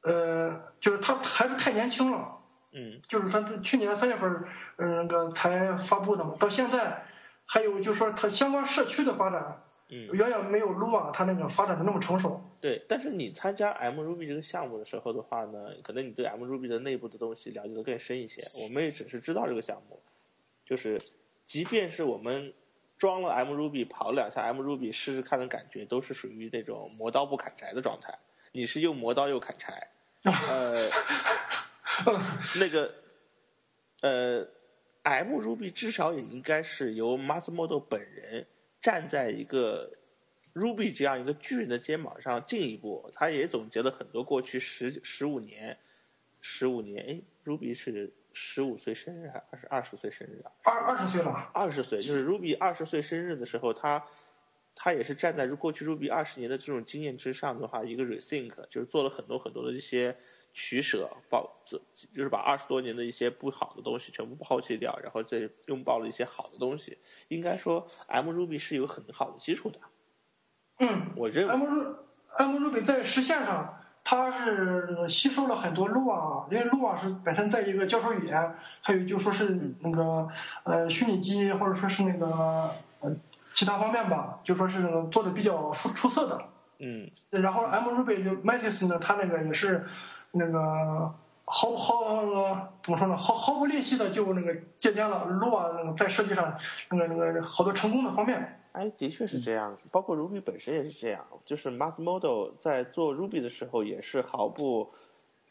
[0.03, 2.39] 呃，就是它还是太年轻了，
[2.71, 4.43] 嗯就是他去年三月份，
[4.77, 7.03] 嗯、那个才发布的嘛，到现在，
[7.45, 10.07] 还有就是说它相关社区的发展，嗯。
[10.11, 12.41] 远远没有 Lua 它那个发展的那么成熟。
[12.59, 18.41] 对，但是你参加 M Ruby 这个项目的时候的话呢，可能你对 M Ruby 的内部的东西了解的更深一些。
[18.63, 20.01] 我们也只是知道这个项目，
[20.65, 20.99] 就是
[21.45, 22.53] 即便是我们
[22.97, 28.13] 装了 M Ruby 跑了两下 M Ruby 试试看的感觉，都是属于那种磨刀不砍柴的状态。
[28.51, 29.87] 你是又磨刀又砍柴，
[30.23, 30.75] 呃，
[32.59, 32.93] 那个
[34.01, 34.47] 呃
[35.03, 38.45] ，M Ruby 至少也应该是由 Matsumoto 本人
[38.79, 39.91] 站在一个
[40.53, 45.77] Ruby 这样一个巨人的肩膀上进一步，他也总结了很多过去十十五年，
[46.41, 50.51] 十五年，哎，Ruby 是十五岁生日还是二十岁生日啊？
[50.63, 54.03] 二二十岁了，二十岁，就是 Ruby 二十岁生日的时候，他
[54.75, 60.15] 他也是站在过去 Ruby 二十年的这种经验之上的话，一个 rethink，就是做了很多很多的一些
[60.59, 66.97] 取舍，抱就是把二十多年的一些不好的东西全部抛弃掉，然后再拥抱了一些好的东西。
[67.27, 69.79] 应该说，M Ruby 是有很好的基础的，
[70.79, 71.53] 嗯我认为。
[71.53, 71.95] ，M Ruby
[72.39, 80.27] M Ruby 在实现上，它是吸收了很多 Lua，因为 Lua 是本身在一个教授语言，还有就说是那个
[80.63, 82.27] 呃虚拟机或者说是那个
[83.01, 83.15] 呃
[83.53, 86.49] 其他方面吧，就说是那个做的比较出出色的。
[86.79, 89.87] 嗯然后 M Ruby 就 Matrix 呢，它那个也是
[90.37, 91.13] 那个
[91.45, 96.57] 毫毫那个怎么说呢，毫毫不吝惜的就那个借鉴了 Lua 那个在设计上
[96.91, 98.61] 那个那个好多成功的方面。
[98.73, 104.87] 哎，的确是这样，包括 Ruby 本身也是这样，就是 Matsumoto 在做 Ruby 的时候也是毫不，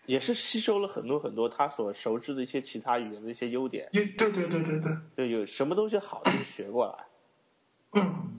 [0.04, 8.00] 也是吸收了很多很多他所熟知的一些其他语言的一些优点，对对对对对对，就有什么东西好的就学过来。
[8.00, 8.35] 嗯。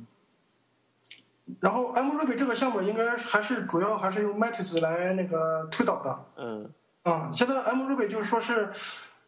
[1.62, 6.26] 然后 M Ruby 这个项目应该还是主要还是用 Matrix 来那个推导的。
[6.38, 6.74] 嗯
[7.04, 8.70] 啊，现在 M Ruby 就是说是，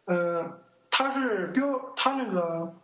[0.04, 0.60] 呃，
[0.90, 1.64] 它是标，
[1.96, 2.74] 它那个，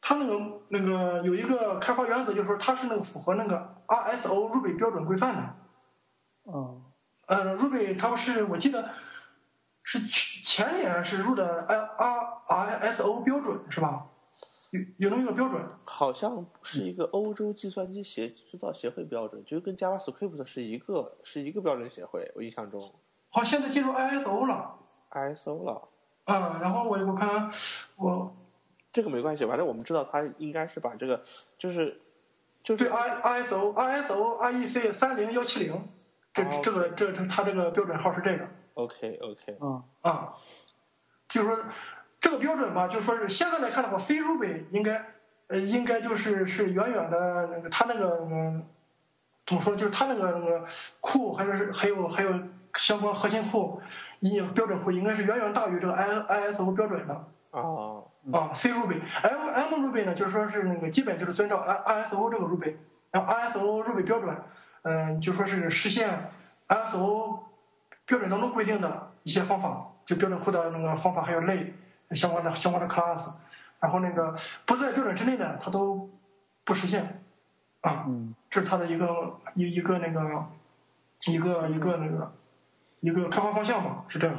[0.00, 5.54] 它那个那个有一个开发原则，就是说它是那个符合那个 RSO Ruby 标准规范的。
[6.44, 6.82] 哦，
[7.26, 8.90] 呃，Ruby 它不是我记得
[9.84, 14.06] 是去前年是入的 I R I S O 标准是吧？
[14.98, 22.80] 有有那么一个标准，好像是一个欧洲计算机协制造协会标准，就跟 JavaScript 是一个是一个标准协会，我印象中。
[23.28, 24.78] 好，现在进入 I S O 了。
[25.10, 25.88] ISO 了。
[26.24, 26.58] 啊。
[26.60, 27.50] 然后我我看
[27.96, 28.34] 我
[28.92, 31.22] 这个没关系，反正我们知道它应该是把这个，
[31.58, 32.00] 就是
[32.62, 35.88] 就是对 I I S O I S O I E C 三零幺七零，
[36.32, 38.48] 这哦这个这这它这个标准号是这个。
[38.74, 39.82] OK OK，嗯。
[40.02, 40.34] 啊，
[41.28, 41.58] 就是说
[42.26, 45.00] 这个标准吧，就说是现在来看的话，C Ruby 应该
[45.46, 48.66] 呃应该就是是远远的那个它那个嗯
[49.46, 50.66] 怎么说，就是它那个那个
[51.00, 52.34] 库还是还有还有
[52.74, 53.80] 相关核心库，
[54.18, 57.14] 一标准库应该是远远大于这个 I I S O 标准的。
[57.52, 57.62] 啊
[58.32, 62.74] 啊，C Ruby M M Ruby 呢，就是说是那个基本就是遵照 I ISO 这个 Ruby，
[63.12, 64.36] 然后 ISO Ruby 标准，
[64.82, 66.32] 嗯，就说是实现
[66.66, 67.38] ISO
[68.04, 71.72] 标准当中规定的一些方法，就标准库的那个方法还有类
[72.10, 73.32] 相关的相关的 class，
[73.80, 76.08] 然后那个不在标准之内的它都
[76.64, 77.22] 不实现，
[77.80, 78.34] 啊，嗯。
[78.48, 80.46] 这是它的一个一一个那个
[81.26, 82.32] 一个一个那个
[83.00, 84.36] 一个开发方向嘛，是这样。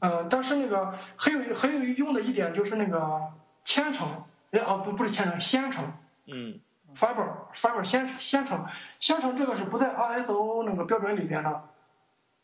[0.00, 3.20] 呃，但是那个很有很有用的一点就是那个
[3.64, 4.06] 千层，
[4.50, 5.84] 哎哦不不是千层，鲜橙
[6.26, 6.60] 嗯。
[6.94, 8.64] fiber fiber 鲜鲜橙，
[9.00, 11.64] 鲜橙这个是不在 ISO 那个标准里边的，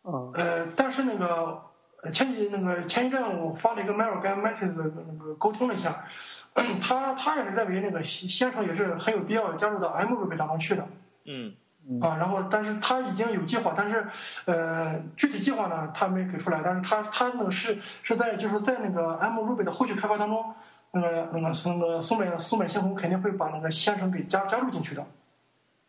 [0.02, 1.69] 嗯呃，但是那个呃
[2.12, 4.72] 前几那个前一阵我发了一个 mail 跟 Matrix
[5.06, 6.04] 那个沟通了一下，
[6.80, 10.86] 他他也是认为那个鲜鲜橙也是很有必要加入到 M Ruby 当中去的。
[11.26, 11.54] 嗯
[12.00, 14.06] 啊，然后但是他已经有计划，但是
[14.44, 20.54] 呃，具体计划呢他没给出来，但是他他那个是是在就是在那个 M Ruby 的后续开发当中，
[20.92, 25.04] 那个那个那个松本松本新宏肯定会把那个先生给加加入进去的，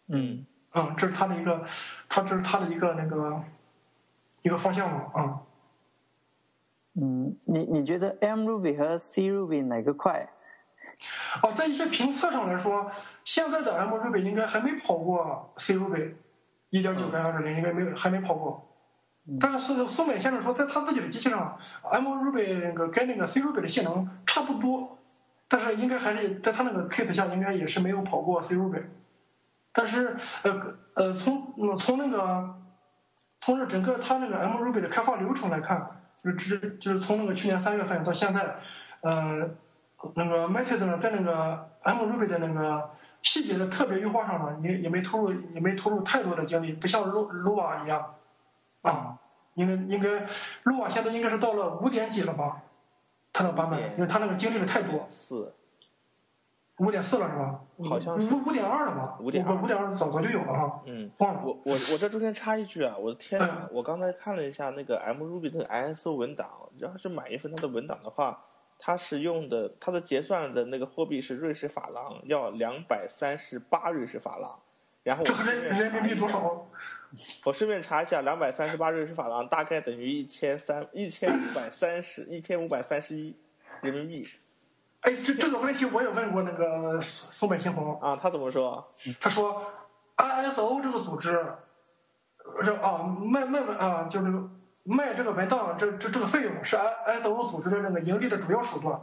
[0.07, 1.61] 嗯啊，这是他的一个，
[2.07, 3.43] 他这是他的一个那个
[4.43, 5.39] 一个方向嘛，啊，嗯，
[6.93, 10.27] 你你觉得 M Ruby 和 C Ruby 哪个快？
[11.41, 12.91] 哦，在一些评测上来说，
[13.23, 16.13] 现在的 M Ruby 应该还没跑过 C Ruby，
[16.69, 18.67] 一点九跟二点零应该没有还没跑过。
[19.39, 24.97] 但是松松本先生说，在他自己的机器上，M Ruby 那个跟那个 C Ruby 的性能差不多，
[25.47, 28.83] 但是应该还是在他那个 case 下，应该也是没有跑过 C Ruby。
[29.71, 32.55] 但是呃呃，从呃从那个
[33.39, 38.55] 从这整个他那个 M Ruby 的开发流程来看，就是只就是从那个去年三月份到现在，
[39.01, 39.49] 呃，
[40.15, 42.89] 那个 Matrix 呢，在那个 M Ruby 的那个
[43.23, 48.13] 细节的特别优化上呢，也也没投入也没投入太多的精力，不像 Lu Lua 一样，
[48.81, 49.17] 啊，
[49.55, 50.25] 应该应该
[50.63, 52.61] Lua 现在应该是到了五点几了吧？
[53.33, 55.53] 它那个版本，因为它那个经历了太多，四
[56.81, 57.61] 五点四了是吧？
[57.87, 59.17] 好像是五五点二了吧？
[59.21, 61.09] 五点五点二早早就有了哈，嗯。
[61.19, 61.41] 忘了。
[61.43, 63.39] 我我我这中间插一句啊，我的天！
[63.71, 68.43] 我刚才看了一下那个 M Ruby 的 ISO 文档，要是买一份它的文档的话，
[68.79, 74.59] 它是用的它的结算的那个货币是瑞士法郎，要两百三十八瑞士法郎。
[75.03, 76.67] 然后我这人人民币多少？
[77.45, 83.35] 我顺便查一下，两百三十八瑞士法郎大概等于一千三一千五百三十一千五百三十一
[83.81, 84.27] 人民币
[85.01, 88.17] 哎，这这个问题我也问过那个松本清宏，啊。
[88.21, 88.93] 他怎么说？
[89.19, 89.63] 他说
[90.17, 91.31] ，ISO 这个组织
[92.63, 94.49] 是啊卖卖文啊就是这个
[94.83, 98.99] 卖这个文档这这这个费用是 ISO 组织的那个盈利的主要手段，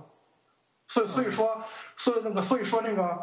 [0.87, 1.63] 所以所以说
[1.97, 3.21] 所以那个所以说那个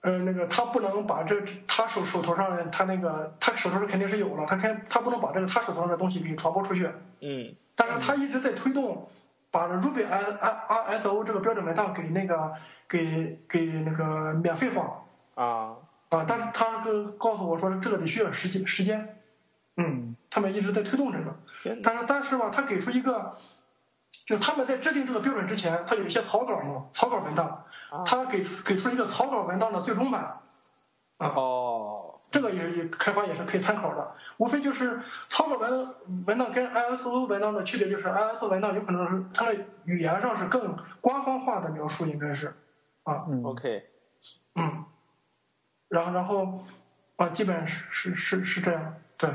[0.00, 9.06] 呃那个他不能把这他手手头上的他那个他手头上肯定是有了，他肯他不能把这个他手头上的东西给传播出去，嗯但是他一直在推动
[9.54, 10.20] 把 Ruby I
[10.66, 12.52] I S O 这个标准文档给那个
[12.88, 15.04] 给给那个免费化。
[15.36, 15.76] 啊。
[16.10, 19.20] 啊，但是他跟告诉我说这个得需要时间时间，
[19.76, 21.36] 嗯，他们一直在推动这个，
[21.82, 23.36] 但是但是吧，他给出一个，
[24.24, 27.64] 就他们在制定这个标准之前，他有一些草稿嘛，草稿文档，
[28.06, 30.22] 他给出给出一个草稿文档的最终版，
[31.18, 35.94] 啊，哦这个也也开发也是可以参考的，无非就是操作文
[36.26, 42.52] 文档跟 ISO 文档的区别就是 ISO 文档有可能是它的语言上是更官方化的描述，应该是，
[43.04, 43.84] 啊，嗯 OK
[44.56, 44.84] 嗯，
[45.88, 46.60] 然后然后
[47.16, 49.30] 啊，基本是是是是这样，对。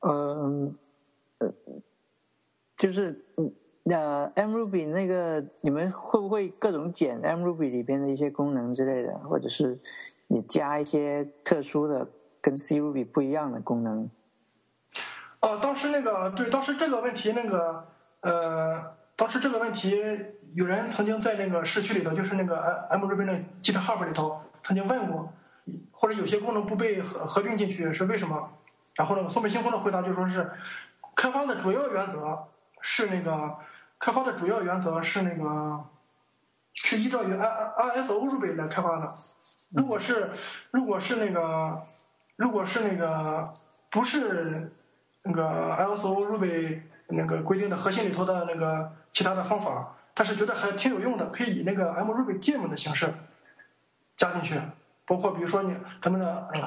[0.00, 0.76] 嗯
[1.38, 1.52] 呃，
[2.76, 3.52] 就是嗯
[3.84, 9.78] 呃 M Ruby 那个，你们会不会各种剪 M Ruby 里边的一些功能之类的，或者是
[10.28, 12.08] 你加一些特殊的
[12.40, 14.08] 跟 C Ruby 不一样的功能？
[15.40, 17.86] 哦，当时那个对，当时这个问题那个
[18.20, 20.00] 呃，当时这个问题
[20.54, 25.32] 有人曾经在那个市区里头，就是那个 M Ruby 那 GitHub 里头曾经问过，
[25.92, 28.50] 或者有些功能不被合合并进去是为什么？
[28.94, 30.50] 然后呢，松本新宏的回答就说是
[31.14, 32.48] 开发的主要原则
[32.80, 33.56] 是那个
[33.98, 35.84] 开发的主要原则是那个
[36.84, 39.14] 是依照于 I I S O Ruby 来开发的。
[39.70, 40.30] 如果是
[40.70, 41.82] 如果是那个
[42.36, 43.44] 如果是那个
[43.90, 44.72] 不是
[45.22, 53.12] 那个 I S O Ruby 那个规定的核心里头的那个其他的方法，但是觉得还挺有用的，可以以那个 M Ruby Gem 的形式
[54.16, 54.60] 加进去，
[55.06, 56.60] 包括比如说你咱们的呃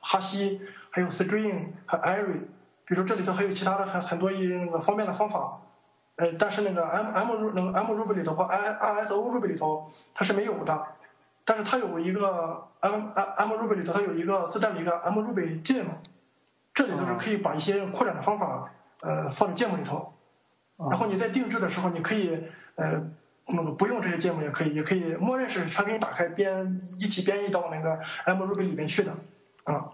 [0.00, 0.60] 哈希，
[0.90, 2.40] 还有 String 和 Array，
[2.84, 5.60] 比如说这里头还有其他的很很多一那个方便的方法，
[6.18, 10.86] 呃，但是那个 M M 那个 M Ruby 里头或 I I S O Ruby 里头它是没有的，
[11.44, 15.86] 但是它有一个 M M M Ruby 里头它有一个自带的一个 M Ruby Gem，
[16.74, 20.12] 这里头是可以把一些扩展的方法呃放在 Gem 里头，
[20.90, 22.44] 然后你在定制的时候你可以
[22.74, 23.02] 呃。
[23.50, 29.10] 那个不用这些芥末也可以，也可以默认是全给你打开编一起编译到那个 M Ruby 里面去的，
[29.64, 29.88] 啊，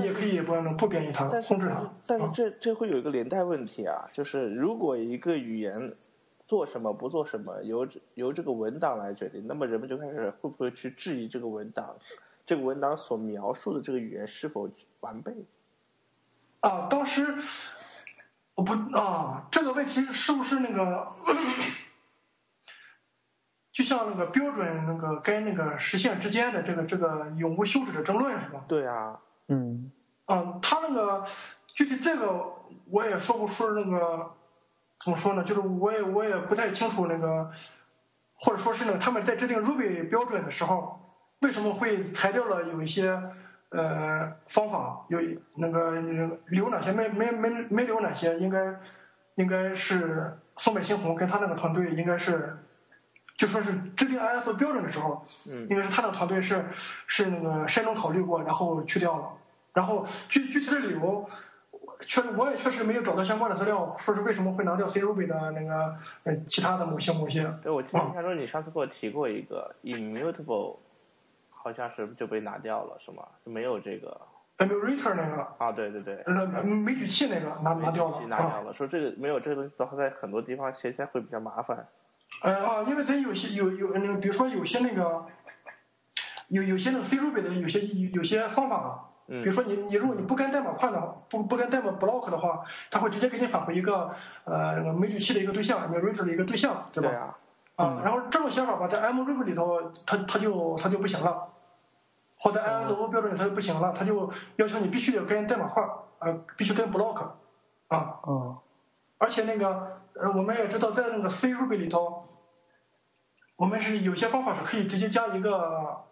[0.00, 1.74] 你也可以不不编译它，控制它。
[1.74, 5.94] 啊但是这这会有一个连带问题啊，就是如果一个语言
[6.46, 11.96] 做什么不做什么由由这个文档来决定，那么人们就开始会不会去质疑这个文档，
[12.44, 14.68] 这个文档所描述的这个语言是否
[15.00, 15.32] 完备？
[16.60, 17.26] 啊，当时
[18.54, 21.08] 我不啊，这个问题是不是那个，
[23.72, 28.64] 就像那个标准那个跟那个实现之间的这个这个永无休止的争论是吧？
[28.68, 29.90] 对啊，嗯。
[30.26, 31.22] 啊，他那个
[31.74, 32.50] 具体这个
[32.90, 34.32] 我也说不出那个
[35.04, 37.50] 怎么说呢，就是我也我也不太清楚那个，
[38.34, 40.98] 或者说是呢他们在制定 Ruby 标准的时候，
[41.40, 43.10] 为什么会裁掉了有一些
[43.68, 45.18] 呃方法，有
[45.56, 46.00] 那个
[46.46, 48.80] 留哪些没没没没留哪些，应该
[49.34, 52.58] 应该是松本新宏跟他那个团队应该是。
[53.36, 56.64] 就说是制定 ISO 标准的时候，嗯因为是他那个团队是
[57.06, 59.28] 是那个慎重考虑过，然后去掉了。
[59.72, 61.28] 然后具具体的理由，
[62.00, 67.42] 确实我也确实没有找到相关的资料，说是为什么会拿掉 C Ruby 的那个呃其他的某些某些。
[67.60, 70.76] 对，我记得印象中你上次给我提过一个 immutable，
[71.50, 73.24] 好像是就被拿掉了，是吗？
[73.44, 74.16] 就没有这个
[74.58, 75.72] Emulator 那个啊？
[75.72, 78.62] 对对对，那枚举器那个拿拿掉了啊拿掉。
[78.62, 81.84] 了，说这个没有这个东西的话，在很多地方写起来会比较麻烦。
[82.44, 85.24] 呃啊，因为它有些有有那个，比如说有些那个，
[86.48, 89.42] 有有些那个 C Ruby 的有些有些方法，嗯。
[89.42, 94.14] 比如说你你如果你不跟代码框的话，不不跟代码 block 的话，它会直接给你返回一个
[94.44, 97.08] 呃那个枚举器的一个对象 emulator 的一个对象，对吧？
[97.08, 97.34] 对啊，
[97.76, 101.48] 啊，然后这种写法吧，在 M Ruby 里头，它它就它就不行了，
[102.40, 105.82] 或者 ISO 标准里它就不行了，它就要求你必须得跟代码块，
[106.18, 107.22] 呃，必须跟 block，
[107.88, 108.58] 啊，哦
[109.16, 112.26] 而且那个呃，我们也知道，在那个 C Ruby 里头，
[113.56, 116.04] 我们是有些方法是可以直接加一个，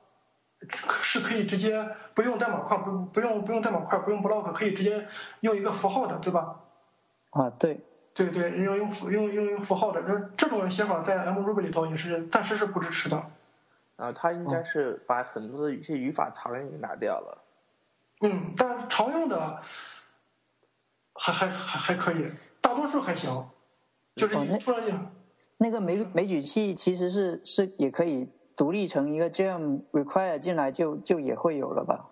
[1.02, 1.84] 是可以直接
[2.14, 5.08] 不用代码块，不不用不用代码块，不用 block，可以直接
[5.40, 6.60] 用一个符号的，对吧？
[7.30, 7.80] 啊对
[8.14, 13.20] 对对，要用符用用用符号的，这这种写法在 M Ruby 里头也是暂时是不支持的。
[13.96, 17.44] 然后他应该是把很多的一些语法糖给拿掉了。
[18.20, 19.60] 嗯，但常用的
[21.14, 22.30] 还还还还可以，
[22.60, 23.48] 大多数还行，
[24.14, 24.92] 就是突然就。
[25.62, 32.04] 那个枚枚举器其实是是也可以独立成一个 gem require 进来就就也会有了吧？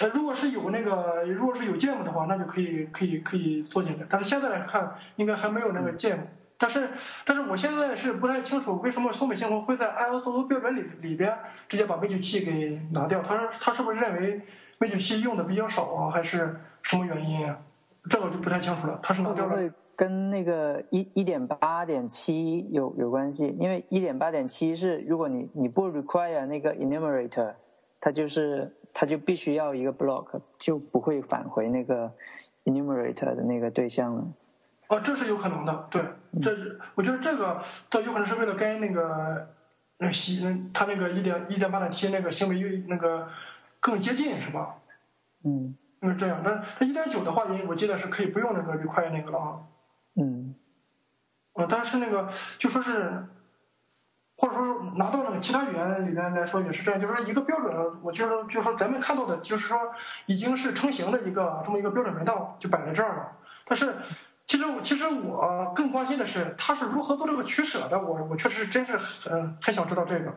[0.00, 4.06] 呃，如果是有那个，如果是有 gem 的话，那就可以可以可以做进来。
[4.10, 6.18] 但是现在来看，应该还没有那个 gem。
[6.58, 6.88] 但是，
[7.24, 11.34] 但是我现在是不太清楚为什么松本幸宏会在 ISO 标准里里边
[11.66, 13.22] 直接把枚举器给拿掉。
[13.22, 14.42] 他是他是不是认为
[14.78, 17.58] 枚举器用的比较少啊，还是什么原因啊？
[18.10, 18.98] 这个我就不太清楚了。
[19.02, 19.56] 他是拿掉了。
[19.98, 23.48] 跟那个一一点八点七有有关系？
[23.58, 27.52] 因为一点八点七是如果你你不 require 那个 enumerator，
[28.00, 32.12] 它就是它就必须要一个 block，就不会返回那个
[32.64, 34.24] enumerator 的那个对象了。
[34.86, 36.00] 哦，这是有可能的，对，
[36.40, 37.60] 这是我觉得这个
[37.90, 39.48] 这有可能是为了跟那个
[39.98, 43.26] 那西那他那个一点一点八点七那个行为那个
[43.80, 44.76] 更接近是吧？
[45.42, 49.58] 嗯因为这样，那那一点九的话，也我记得是可以不用那个 require 那个了啊。
[50.18, 50.54] 嗯
[51.54, 52.28] 呃，但是那个
[52.58, 53.26] 就说是，
[54.36, 59.76] 或者说拿到那个其他语言里面来说也是这样，就是说一个标准，我就是就是说咱们看到的，就是说
[60.26, 63.32] 已经是成型的一个这么一个标准文档就摆在这儿了。
[63.64, 63.94] 但是
[64.46, 70.32] 其实我其实我更关心的是他是如何做这个取舍的，我我确实真是很很想知道这个。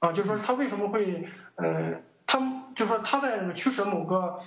[0.00, 2.38] 啊，就是说他为什么会，呃，他
[2.74, 4.38] 就是说他在取舍某个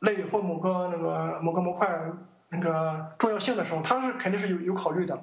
[0.00, 1.88] 类或某个那个某个模块
[2.48, 5.14] 那个重要性的时候，他是肯定是有有考虑的。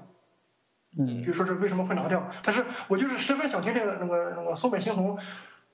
[1.00, 5.18] 嗯比如说是为什么会拿掉，但是我就是十分想听听那个那个松本新宏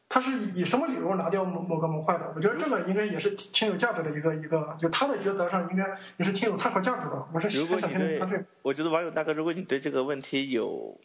[0.07, 2.33] 他是以什么理由拿掉某某个模块的？
[2.35, 5.85] 我觉得这个应该也是挺有价值的一个一个，就他的抉择上应该
[6.17, 7.27] 也是挺有参考价值的。
[7.31, 10.99] 我是如果他这，我觉得网友大哥，如果你对这个问题有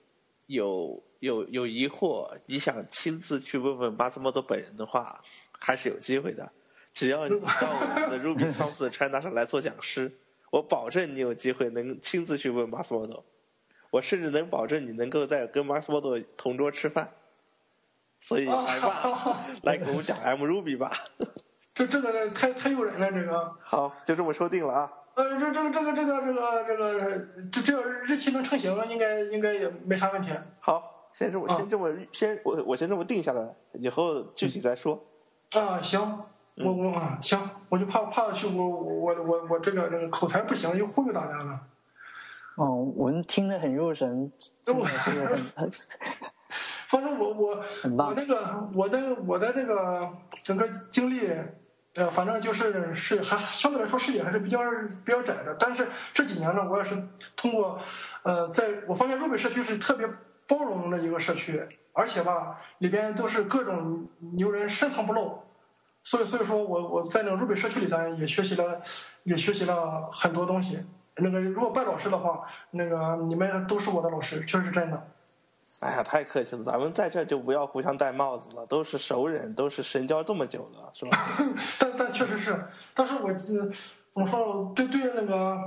[0.46, 5.20] 有有有疑惑，你想亲自去问问巴斯莫多本人的话，
[5.58, 6.50] 还是有机会的。
[6.94, 10.10] 只要你到我们的 Ruby House China 上来做讲师，
[10.54, 13.24] 我保证你有机会能亲自去问马斯莫多。
[13.90, 17.12] 我甚至能保证你能够在跟马斯莫多同桌吃饭。
[18.20, 20.92] 所以来吧，来给我们讲 M Ruby 吧。
[21.74, 23.52] 这这个太太诱人了，这个。
[23.60, 24.92] 好，就这么说定了啊。
[25.14, 30.30] 呃，这这个这个这个这个这个，这只要日期能成型，应该应该也没啥问题。
[30.60, 35.04] 好，先这么先这么先我我先这么定下来，以后具体再说。
[35.54, 36.24] 啊，行，
[36.56, 41.60] 我我啊行，我就怕怕去我我我我这个那个口才不行，又忽悠大家了。
[42.56, 44.30] 哦，我们听得很入神，
[44.62, 45.70] 真的是很很
[46.86, 47.64] 反正我我
[47.96, 50.08] 我那个我的我的那个
[50.44, 51.28] 整个经历，
[51.96, 54.60] 呃，反正就是是还相对来说视野还是比较
[55.04, 55.56] 比较窄的。
[55.58, 56.96] 但是这几年呢，我也是
[57.34, 57.76] 通过，
[58.22, 60.06] 呃，在我发现 Ruby 社区是特别
[60.46, 64.06] 包容的一个社区，而且吧，里边都是各种
[64.36, 65.42] 牛人深藏不露。
[66.04, 68.80] 所以所以说我我在那个 Ruby 社区里边也学习了
[69.24, 70.78] 也学习了很多东西。
[71.16, 75.08] 那个如果拜老师的话，那个你们都是我的老师，确实是真的。
[75.80, 81.18] 哎呀，太客气了，咱们在这就不要互相戴帽子了，都是熟人，都是深交这么久了，是吧？
[81.80, 82.64] 但但确实是，
[82.94, 83.34] 但是我呃
[84.10, 84.72] 怎么说？
[84.74, 85.58] 对对那个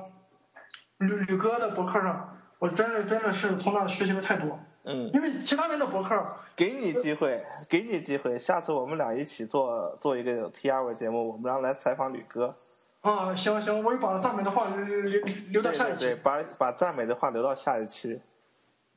[1.00, 4.60] 吕吕哥的博客上，我真的真的是从那学习了太多。
[4.90, 12.56] 嗯，因为其他人的博客，给你机会，给你机会，下次我们俩一起做做一个 T R 节目，我们俩来采访吕哥。
[13.02, 16.22] 啊，行行，我就把赞美的话留留留到下一对对，期。
[16.24, 18.22] 把把赞美的话留到下一期。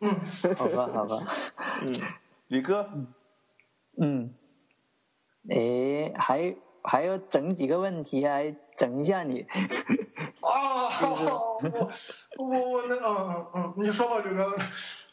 [0.01, 0.11] 嗯，
[0.57, 1.27] 好吧好吧，
[1.83, 1.93] 嗯，
[2.47, 2.89] 吕哥，
[4.01, 4.33] 嗯，
[5.49, 9.41] 诶，还还要整几个问题来整一下你。
[10.41, 11.59] 啊，好好，
[12.39, 14.57] 我我我那嗯嗯嗯，你说吧，吕哥。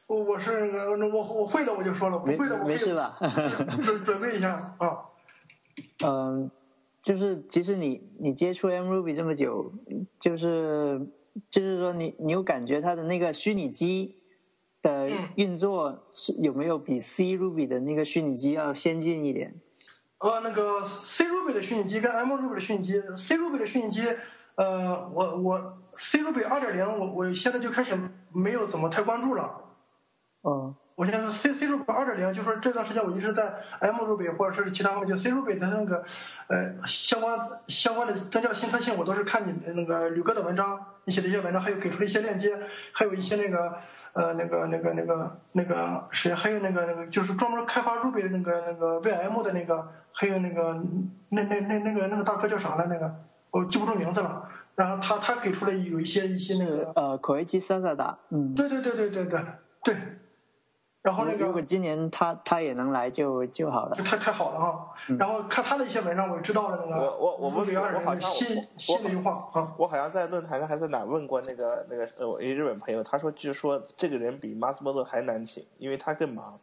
[0.07, 3.17] 我我是那我我会的我就说了，不会的我没事吧？
[3.85, 5.03] 准准备一下啊。
[6.03, 6.49] 嗯，
[7.03, 9.71] 就是其实你你接触 M Ruby 这么久，
[10.19, 10.99] 就是
[11.51, 14.15] 就是说你你有感觉它的那个虚拟机
[14.81, 19.53] 的运作是有没有比 C Ruby 的那个虚拟机要先进一点？
[20.19, 24.01] 呃，那个 C Ruby 的虚拟机跟 M Ruby 的虚拟机，C Ruby 的虚拟机，
[24.55, 27.95] 呃，我我 C Ruby 二点零，我我现在就开始
[28.33, 29.65] 没有怎么太关注了。
[30.47, 36.01] 哦，我现在说 C C Ruby 二点零，就是这段时间我一直在 M Ruby 或者是其他方面，就 C Ruby 的那个
[36.47, 37.37] 呃相关
[37.67, 42.57] 相关的增加的新特性，我都是看你那个吕哥的文章，你写的一些文章，还有给出的一些链接，
[42.93, 43.73] 还有一些那个
[44.13, 50.81] 呃那个那个那个那个谁，还有那个那个就是专门开发 Ruby 那个那个 VM 的那个，还有那个
[51.27, 52.85] 那那那那个那个大哥叫啥来？
[52.85, 53.13] 那个
[53.51, 54.47] 我记不住名字了。
[54.75, 58.53] 然后他他给出了有一些一些那个，呃，口味基三萨达，嗯。
[58.53, 59.41] 对对对对对对
[59.83, 59.95] 对。
[61.07, 64.03] 然后那个如果今年他他也能来就就好了就。
[64.03, 64.93] 太太好了哈。
[65.17, 69.73] 然后看他的一些文章，我知道了那个我我我不我好像新我新的优化啊。
[69.77, 76.59] 我好像在论坛上还在哪问过那个那个呃，我一日本朋友，他说据说这个人比马斯莫勒还难请，因为他更忙。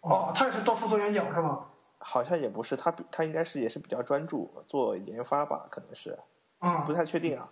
[0.00, 1.66] 哦，他也是到处做演讲是吗？
[1.98, 6.18] 好像也不是，他比他应该是也是比较专注做研发吧，可能是，
[6.60, 7.50] 啊不，太确定啊，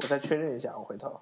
[0.00, 1.20] 我再确认一下，我回头。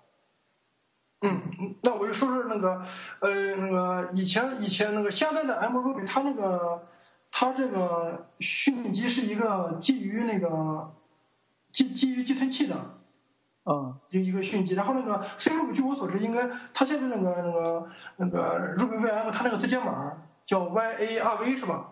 [1.23, 1.41] 嗯，
[1.83, 2.83] 那我就说说那个，
[3.21, 6.87] 呃，那个以前以前那个现在的 M Ruby，它那个
[7.31, 10.93] 它这个虚拟机是一个基于那个
[11.73, 12.75] 基基于寄存器的
[13.65, 20.13] 啊，一一个虚拟机，然后那个 C Ruby，据我所知，应该它现在那个那个那个 Ruby VM，它那个字节码
[20.45, 21.89] 叫 YARV 是吧？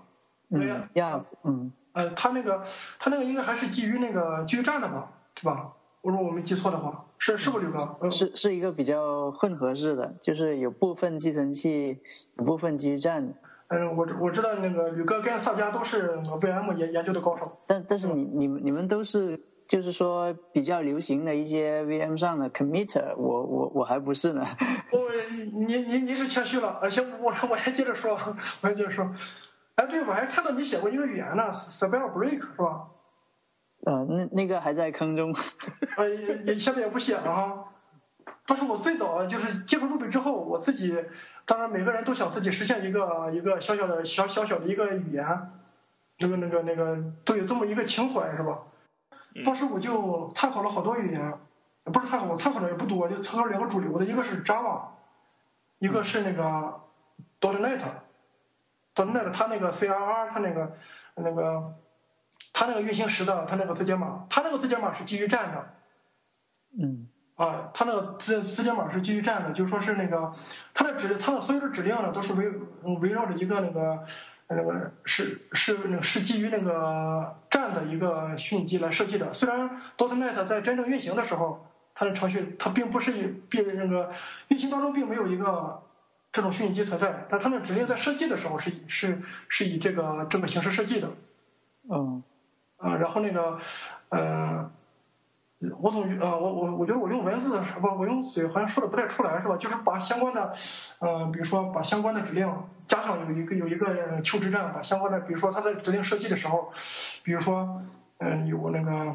[0.48, 2.64] 嗯，呀，嗯，呃，它那个
[2.98, 5.70] 它那个应该还是基于那个基于站的吧，对吧？
[6.02, 7.78] 如果我没记错的话，是是不是吕哥？
[8.00, 11.98] 呃是是一个比较混合式的，就是有部分寄存器，
[12.38, 13.32] 有部分基于站。
[13.68, 17.48] 嗯，我知我知道那个吕哥跟萨迦都是那个 VM 研研究的高手。
[17.68, 24.44] 但但是你你们你们都是就是说比较流行的一些 VM 上的 committer，我我我还不是呢。
[24.90, 24.98] 我
[25.52, 29.08] 你你你是谦虚了，而且我我还接着说，我还接着说。
[29.76, 32.88] 哎，对，我还看到你写过一个语言呢，Spell Break 是吧？
[33.84, 35.34] 呃，那那个还在坑中。
[35.96, 37.64] 呃，也也现在也不写了哈。
[38.46, 40.94] 但是我最早啊就是接触 Ruby 之后，我自己，
[41.46, 45.26] 当然每个人都想自己实现一个一个小小的小小小的一个语言，
[46.18, 48.58] 那个那个那个都有这么一个情怀是吧？
[49.44, 51.34] 当时我就参考了好多语言，
[51.84, 54.82] 不是参考，我参考的也不多，就参考两个主流的，一个是 Java，
[55.78, 56.80] 一个是那个
[57.40, 57.80] .NET。
[58.94, 60.76] ，.NET 它那个 CRR 它那个
[61.14, 61.74] 那个
[62.60, 65.74] 它那个运行时的它那个字节码，它那个字节码是基于站的。
[66.78, 70.30] 嗯啊，它那个字字节码是基于站的，就是说是那个
[70.74, 72.50] 它的指它的所有的指令呢都是围
[73.00, 74.04] 围绕着一个那个
[74.48, 79.32] 那个是是那个是基于那个站的一个虚拟机来设计的。
[79.32, 84.12] 虽然 .NET 在真正运行的时候，它的程序它并不是以并那个
[84.48, 85.82] 运行当中并没有一个
[86.30, 91.08] 这种虚拟机存在，但它的指令在设计的时候是是是以这个这个形式设计的。
[91.90, 92.22] 嗯
[92.80, 93.58] 啊，然后那个
[94.08, 94.70] 呃。
[95.78, 99.54] 我总呃，我我我觉得我用文字不，我用嘴好像说的不太出来，是吧？
[99.58, 100.50] 就是把相关的，
[101.00, 102.50] 呃，比如说把相关的指令
[102.86, 106.72] 加上有一个有一个求职站，把相关的，比如说它在指令设计的时候，
[107.22, 107.82] 比如说
[108.20, 109.14] 嗯有那个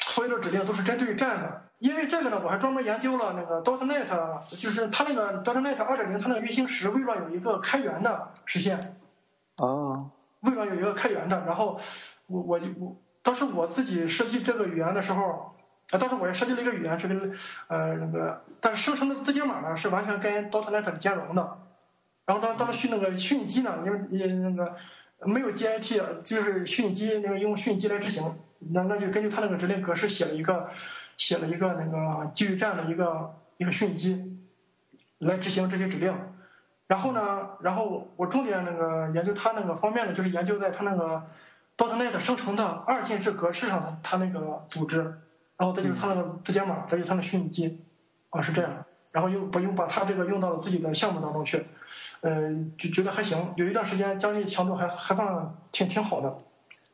[0.00, 1.62] 所有的指令都是针对站的。
[1.78, 8.76] 因为这个呢，我还专门研究了那个 .NET，就是它那个 .NET 二点零，它那个运行时微软有一个开源的实现。
[9.58, 10.10] 啊，
[10.40, 11.78] 微软有一个开源的，然后
[12.32, 15.50] 我我我当时我自己设计这个语言的时候。
[15.90, 17.30] 啊，当时我也设计了一个语言，是跟
[17.66, 21.58] 呃那个，但是生成的字节码呢是完全跟 .dotnet 兼容的。
[22.24, 24.74] 然后当当时训那个虚拟机呢，因为也那个
[25.26, 28.24] 没有 GIT，就是虚拟机那个用虚拟机来执行，
[28.70, 30.70] 那那就根据它那个指令格式写了一个
[31.18, 34.38] 写了一个那个基于站的一个一个虚拟机
[35.18, 36.14] 来执行这些指令。
[36.86, 41.22] 然后呢，然后我重点那个研究它那个方面呢，就是研究在它那个
[41.76, 45.18] .NET 生成的二进制格式上，它那个组织。
[45.58, 47.84] 然后再就是它那个字节码，再就是它的虚拟机，
[48.30, 51.64] 啊是这样，然后又把又把它这个用到了自己的项目当中去，
[52.20, 56.36] 呃就觉得还行，有一段时间将近强度还还算挺挺好的，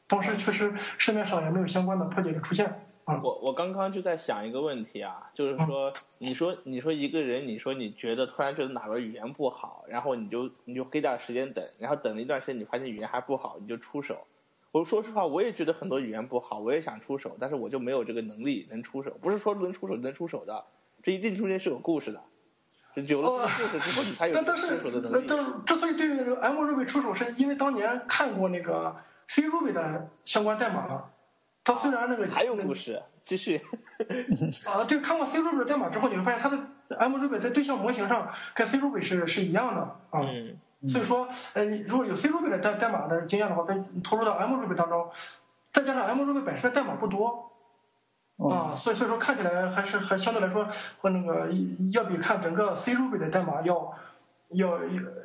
[0.07, 2.67] 当时确实市面上也没有相关的破解的出现
[3.05, 3.19] 啊。
[3.23, 14.27] 我我刚刚就在想一个问题啊，就是说，你说你说一个人，你说你觉得突然觉得哪个语言不好，然后你就你就给点时间等，然后等了一段时间，你发现语言还不好，你就出手。
[14.71, 19.11] 我说实话，我也觉得很多语言不好，我也想出手，但是我就没有这个能力能出手。
[19.21, 20.65] 不是说能出手能出手的，
[21.03, 22.23] 这一定中间是有故事的。
[23.07, 25.27] 有了故事之后，你才有出手的能力。
[25.29, 28.95] 但是，之所以对 M Ruby 出手，是因为当年看过那个
[29.27, 31.13] C Ruby 的相关代码了。
[31.65, 33.61] 它虽然那个还有故事，继续。
[34.67, 36.59] 啊，就看过 C Ruby 的代码之后，你会发现它的
[36.99, 39.81] M Ruby 在对象模型上跟 C Ruby 是是一样的
[40.11, 40.29] 啊。
[40.29, 40.59] 嗯。
[40.87, 45.11] 所以说，呃，如果有 C Ruby 的代代码的经验的话，再投入到 M Ruby 当中，
[45.73, 47.51] 再加上 M Ruby 本身的代码不多，
[48.37, 50.69] 啊，所以所以说看起来还是还相对来说
[51.01, 51.51] 和那个
[51.93, 53.93] 要比看整个 C Ruby 的代码要
[54.51, 54.79] 要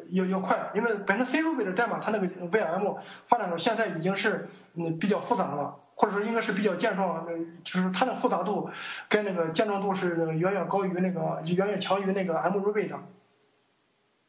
[0.09, 2.97] 要要快，因为本身 C Ruby 的代码它那个 VM
[3.27, 7.23] 发展到现在已经是嗯比较复杂了，或者说应该是比较健壮，
[7.63, 8.67] 就是它的复杂度
[9.07, 12.99] 跟那个健壮度是远远高于那个远远强于那个 M Ruby 的，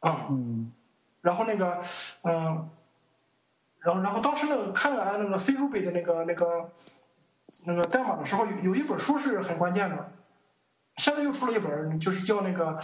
[0.01, 0.29] 啊。
[1.25, 1.81] 然后那个，
[2.25, 2.69] 嗯，
[3.81, 6.71] 然后然后当时那个看完那个 C Ruby 的那个那个
[7.65, 10.13] 那个代码的时候，有有一本书是很关键的。
[10.99, 12.79] 现在又出了一本，就是叫那个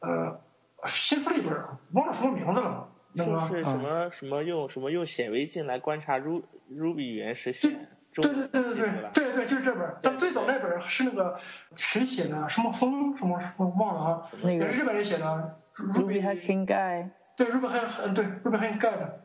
[0.00, 0.38] 呃，
[0.86, 1.52] 新出了一本，
[1.94, 2.86] 忘了什么名字了。
[3.14, 7.88] 那个是什么什么用什么用显微镜来观察 Ru Ruby 语言实现？
[8.12, 9.96] 对对对对对对对，就是这本。
[10.02, 11.38] 但最早那本是那个
[11.74, 12.46] 谁写的？
[12.46, 14.30] 什么风什么什么忘了啊？
[14.42, 15.58] 也是日本人写的。
[15.74, 17.10] Ruby Hacking Guide。
[17.36, 19.20] 对，日本很很对，日本很盖的，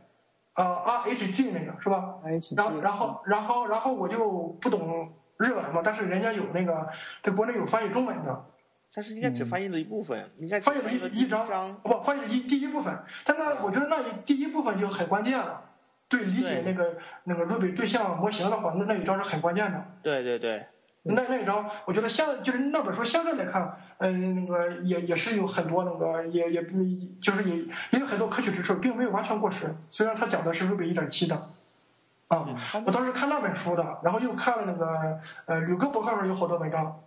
[0.53, 2.15] 啊，R H G 那个是吧？
[2.55, 6.88] 然后然后然后然后我就不懂日文嘛，但是人家有那个
[7.23, 8.45] 在国内有翻译中文的，
[8.93, 12.93] 但是应该只翻译了一部分，应该翻译了一一章，不翻译了一第一部分，
[13.25, 15.61] 但那我觉得那一第一部分就很关键了，
[16.09, 19.85] 对理解那个那个 Ruby 对象模型的话，那那一章是很关键的。
[20.03, 20.67] 对对对。
[21.03, 26.64] 那那一张，我觉得现就是那本书现在来看，嗯，那个也也是有很多那个也也
[27.19, 27.57] 就是也
[27.91, 29.76] 也有很多可取之处，并没有完全过时。
[29.90, 31.36] 虽然他讲的是 Ruby 一点七的，
[32.28, 32.48] 啊，
[32.86, 37.02] 我当时看那本书的，然后又看了那个呃吕哥博客上有好多文章，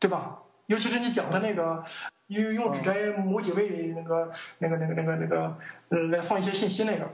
[0.00, 0.40] 对吧？
[0.66, 1.84] 尤其是你讲的那个
[2.26, 4.28] 用用指针某几位那个
[4.58, 5.56] 那个那个那个那个
[5.90, 7.08] 呃来放一些信息那个，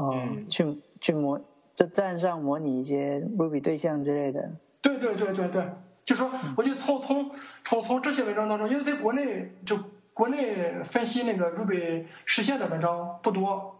[0.00, 1.40] 嗯，去去模。
[1.78, 4.50] 在站上模拟一些 Ruby 对象之类的。
[4.82, 5.62] 对对对对对，
[6.04, 7.30] 就说我就从从
[7.64, 9.78] 从从这些文章当中，因为在国内就
[10.12, 13.72] 国内分析那个 Ruby 实现的文章不多，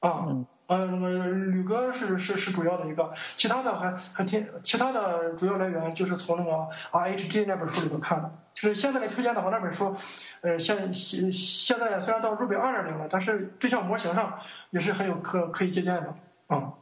[0.00, 0.28] 啊，
[0.66, 6.50] 呃，那个吕哥是是是主要的一个，其他的还还挺，其他的主要来源就是从那个
[6.92, 8.30] RHG 那本书里头看的。
[8.52, 9.96] 就是现在来推荐的话，那本书，
[10.42, 14.38] 呃，现现现在虽然到 Ruby 二点零了，但是对象模型上
[14.72, 16.08] 也是很有可可以借鉴的，
[16.48, 16.56] 啊。
[16.56, 16.72] 嗯，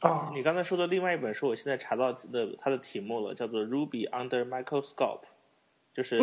[0.00, 5.22] 啊，你刚才说的另外一本书，我现在查到的它的题目了，叫做《Ruby Under Microscope》，
[5.94, 6.18] 就是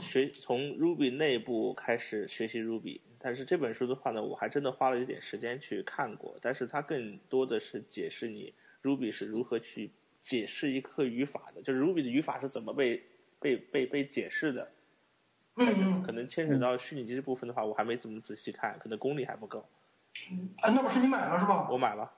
[0.00, 3.00] 学从 Ruby 内部开始学习 Ruby。
[3.18, 9.90] 但是这本书的话呢，我还真的花了一点时间去看过，但是它更多的是解释你 Ruby 是如何去
[10.20, 13.02] 解释一个语法的，就是 Ruby 的语法是怎么被
[13.40, 14.70] 被被被解释的。
[15.56, 19.66] 嗯可能牵扯到虚拟机这部分的话，我还没怎么仔细看，可能功力还不够。
[20.30, 21.68] 嗯，哎，那本书你买了是吧？
[21.70, 22.10] 我买了。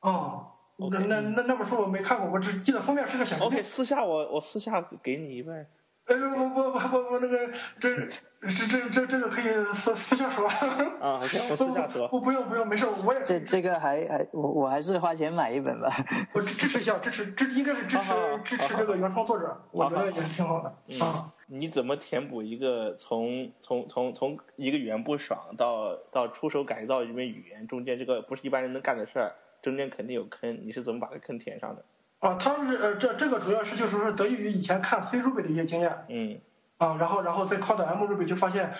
[0.00, 0.52] 哦，
[0.90, 5.66] 那那那那本书我没看过，我只记得封面是个小 OK，私下我我私下给你一份。
[6.06, 8.06] 哎，我我我我我那个这
[8.40, 10.46] 这这这这个可以私私下说。
[10.46, 12.06] 啊，OK，我私下说。
[12.06, 15.90] 不不用不用，没事，我也这这个还还我我还是花钱买一本吧。
[16.32, 18.12] 我支支持一下，支持支应该是支持
[18.44, 21.32] 支持这个原创作者，我觉得也是挺好的嗯啊。
[21.48, 31.84] 你怎么填补一个从从从从一个语言不爽到到出手改造一门语言中间这个不是一般人能干的事儿，中间肯定有坑，你是怎么把这坑填上的？
[32.26, 36.04] 啊，他是呃这这个主要是就是说得益于以前看 C Ruby 的一些经验。
[36.08, 36.40] 嗯。
[36.78, 38.70] 啊，然后然后再靠到 M Ruby 就发现，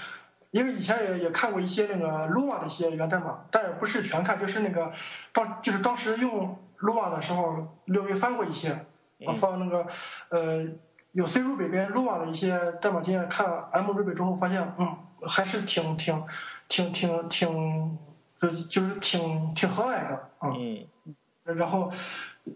[0.51, 4.93] 因为以前也也看过一些那个 Lua 的一些源代码，但也不是全看，就是那个
[5.33, 8.71] 当就是当时用 Lua 的时候略微翻过一些，
[9.27, 9.87] 啊放那个
[10.29, 10.63] 呃
[11.13, 14.95] 有 C Ruby 跟 Lua 的一些代码经验，看 M Ruby 之后发现，嗯，
[15.27, 16.23] 还是挺挺
[16.69, 17.99] 挺挺挺
[18.37, 20.51] 就就是挺挺和蔼的啊。
[20.55, 20.87] 嗯。
[21.45, 21.91] 然后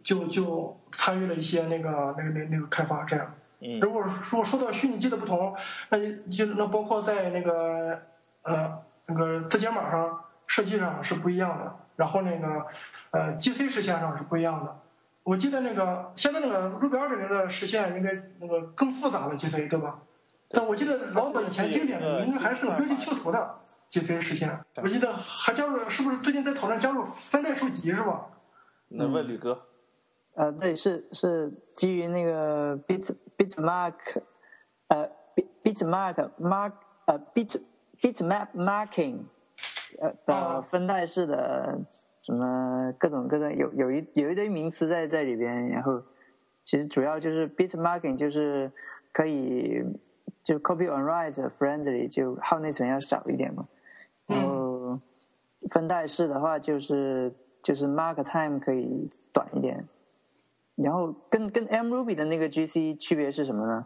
[0.03, 3.35] 就就参与了一些那个那个那那个开发，这样。
[3.63, 5.55] 嗯如果说说到虚拟机的不同，
[5.91, 5.99] 那
[6.31, 8.01] 就那包括在那个
[8.43, 12.67] 呃那个字节码上设计上是不一样的，然后那个
[13.11, 14.81] 呃 GC 实现上是不一样的。
[15.23, 18.11] 我记得那个现在那个 Ruby 二点零的实现应该
[18.41, 20.01] 那个更复杂了 GC 对吧？
[20.49, 23.57] 但我记得老早以前经典的应该还是有标记清除的
[23.91, 24.59] GC 实现。
[24.83, 28.27] 我记得还加入是不是最近在讨论加入分代数集是吧？
[28.89, 29.67] 那问吕哥，
[30.35, 33.95] 呃，对，是是基于那个 bit bitmark，
[34.89, 36.73] 呃 bit bitmark mark
[37.07, 37.61] 呃 bit
[38.01, 39.25] bitmap marking，
[40.01, 41.79] 呃的哦分代式的
[42.23, 46.01] 什么各种各种有有一有一堆名词在在里边，然后
[46.65, 48.71] 其实主要就是 bit marking 就是
[49.13, 49.83] 可以
[50.45, 53.67] 就 copy on write friendly 就耗内存要少一点嘛，
[54.27, 54.99] 然后
[55.71, 59.87] 分代式的话就是就是 mark time 可以短一点。
[60.83, 63.85] 然后跟跟 M Ruby 的那个 GC 区别是什么呢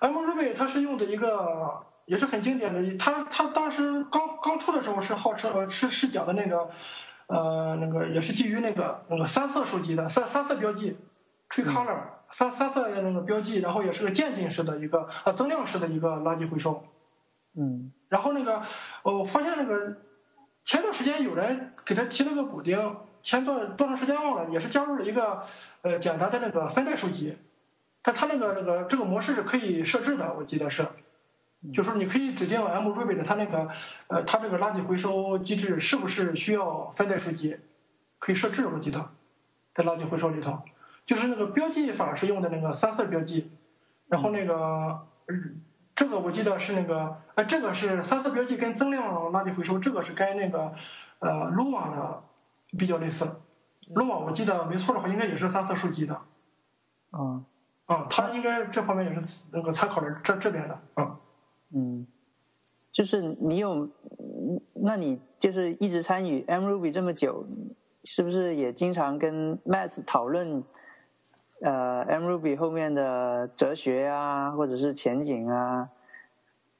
[0.00, 6.68] ？M Ruby 它是用的一个也是很经典的，它它当时刚刚出的时候是号称呃是是讲的那个
[7.28, 10.96] 呃那个也是基于那个那个三色数集的三三色标记
[11.48, 12.00] tree color、
[12.30, 16.82] 三三色那个标记，然后也是个渐进式的一个呃增量式的一个垃圾回收。
[17.54, 18.62] 嗯然后那个
[19.04, 19.96] 呃我发现那个
[20.64, 22.76] 前段时间有人给他提了个补丁，
[23.22, 25.44] 前段多长时间忘了，也是加入了一个
[25.82, 27.38] 呃简单的那个分代数集，
[28.02, 30.86] 但它那个那个这个模式是可以设置的，我记得是，
[31.72, 33.68] 就是你可以指定 M Ruby 的它那个
[34.08, 37.56] 呃它这个垃圾回收机制是不是需要分代数集，
[38.18, 39.10] 可以设置，我记得
[39.72, 40.60] 在垃圾回收里头，
[41.06, 43.52] 就是那个标记法是用的那个三色标记，
[44.08, 45.06] 然后那个。
[45.28, 45.62] 嗯
[45.94, 50.72] 这个我记得是那个，呃，这个是三色标记跟增量垃圾回收，这个是跟那个，
[51.18, 52.22] 呃，Lua 的
[52.76, 53.24] 比较类似。
[53.94, 56.14] Lua 我记得没错的话，应该也是三色数集的，
[57.10, 57.44] 啊
[57.86, 61.18] 啊，他应该这方面也是那个参考了这这边的，啊，
[61.74, 62.06] 嗯，
[62.90, 63.84] 就是你有，
[64.18, 67.46] 嗯那你就是一直参与 M Ruby 这么久，
[68.04, 70.64] 是不是也经常跟 Matt 讨论？
[71.64, 75.88] 呃，M Ruby 后面的哲学啊，或者是前景啊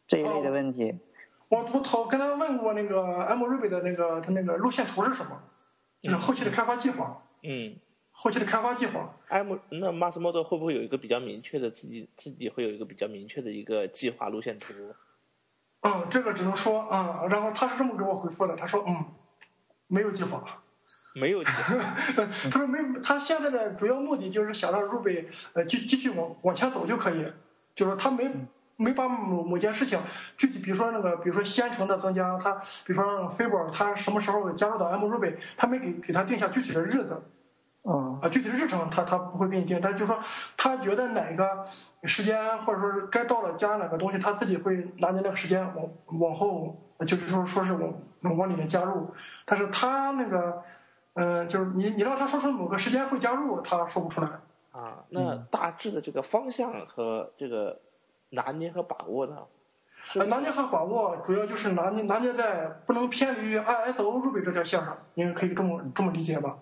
[0.08, 0.98] 这一类的问题。
[1.48, 5.40] 我我讨跟他问过那个 M Ruby 的那个他那个路线图是什么，
[6.02, 7.76] 就是后期的开发计划，嗯
[8.10, 9.14] 后期的开发计划。
[9.28, 14.74] ，M 那 Mass Model 会不会有一个比较明确的自己自己会有一个比较明确的一个计划路线图？
[15.80, 19.04] 嗯，这个只能说啊、然后他是这么给我回复的，他说嗯，
[19.86, 20.60] 没有计划。
[21.14, 21.74] 没有计划。
[22.50, 27.24] 他说没有，他现在的主要目的就是想让 Ruby 呃继继续往往前走就可以，
[27.74, 28.30] 就是说他没
[28.82, 29.98] 没把某某件事情
[30.36, 32.54] 具体，比如说那个，比如说编程的增加，他
[32.84, 37.22] 比如说 Fiber 他什么时候加入到 M Ruby，他没给给他定下具体的日子
[37.84, 40.18] 哦，啊，具体的日程他他不会给你定，但是就说
[40.56, 41.66] 他觉得哪个
[42.04, 46.76] 时间或者说是该到了加哪个东西，他自己会拿你那个时间往往后，
[47.06, 49.14] 就是说说是往往里面加入，
[49.44, 50.62] 但是他那个。
[51.14, 54.30] 嗯，就是你你让他说出某个时间会加入，他说不出来。
[54.70, 57.78] 啊，那大致的这个方向和这个
[58.32, 59.38] 拿捏和把握呢？
[60.04, 66.58] 是呃拿捏和把握主要就是拿捏拿捏在不能偏离 ISO Ruby 这条线上，应该可以这么这么理解吧？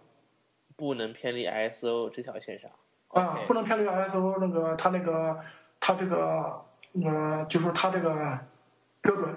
[0.76, 2.70] 不能偏离 ISO 这条线上。
[3.08, 5.40] 啊不能偏离 ISO 那个它那个
[5.80, 6.62] 它这个
[7.02, 8.38] 呃，就是它这个
[9.00, 9.34] 标准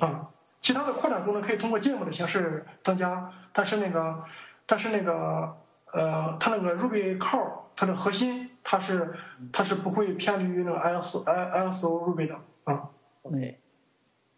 [0.00, 0.28] 啊，
[0.60, 4.22] 其他的扩展功能可以通过 gem 的形式增加，但是那个，
[4.66, 5.56] 但是那个，
[5.92, 9.14] 呃，它那个 Ruby core 它的核心，它是
[9.52, 12.34] 它是不会偏离于那个 ISO I ISO Ruby 的
[12.64, 12.90] 啊
[13.22, 13.60] OK，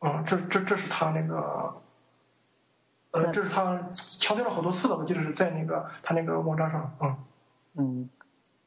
[0.00, 1.82] 啊，这这这是它那个，
[3.12, 7.18] 呃，这是他强调了好多次的，我记得是在那个他那个网站上啊。
[7.78, 8.10] 嗯，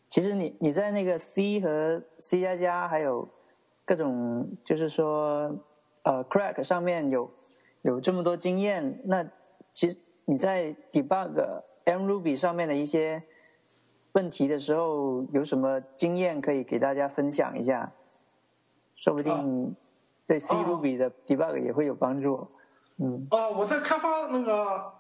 [0.08, 3.30] 其实你你在那个 C 和 C 加加还有
[3.86, 5.56] 各种就是说
[6.04, 7.32] 呃 Crack 上面有
[7.84, 9.24] 有这么多经验，那
[9.72, 13.22] 其实你在 debug mRuby 上面的一些
[14.14, 17.92] 问题的时候，有什么经验可以给大家分享一下？
[18.96, 19.76] 说不定
[20.28, 22.48] 对 C 哦 Ruby 的 debug 也会有帮助。
[22.98, 24.94] 嗯啊，我在开发那个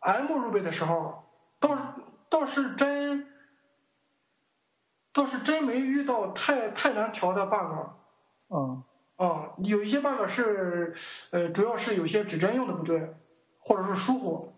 [0.00, 1.24] M Ruby 的时候，
[1.58, 1.82] 倒是
[2.28, 3.26] 倒是真
[5.12, 7.88] 倒是真没遇到太太难调的 bug。
[8.48, 8.82] 嗯
[9.16, 10.92] 啊，有一些 bug 是，
[11.30, 13.14] 呃，主要是有些指针用的不对，
[13.60, 14.52] 或者是疏忽，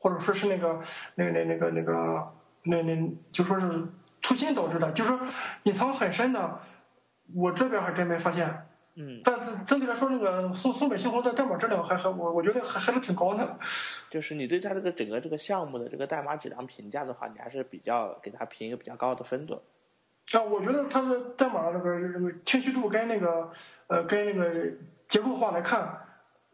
[0.00, 0.80] 或者说是那个
[1.14, 2.32] 那个那那个那个那
[2.64, 3.88] 那那就说是
[4.22, 5.18] 粗心导致的，就说
[5.62, 6.60] 隐藏很深的，
[7.34, 8.66] 我这边还真没发现。
[8.96, 13.58] 嗯，但是整体来说，那个松松本星红的代码质量还还我我觉得还还是挺高的。
[14.10, 19.54] 就是你对它这个整个这个项目的这个代码质量评价的话，你还是比较给它评一个比较高的分的。
[20.32, 23.50] 啊，我觉得它的代码那个那个清晰度跟那个
[23.86, 24.72] 呃跟那个
[25.06, 25.98] 结构化来看，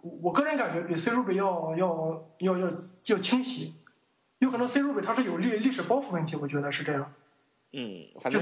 [0.03, 2.71] 我个人感觉比 C Ruby 要要要要
[3.07, 3.75] 要清晰。
[4.39, 7.13] 有可能 C Ruby 它是有历历史包袱问题，我觉得是这样。
[7.73, 8.41] 嗯，反正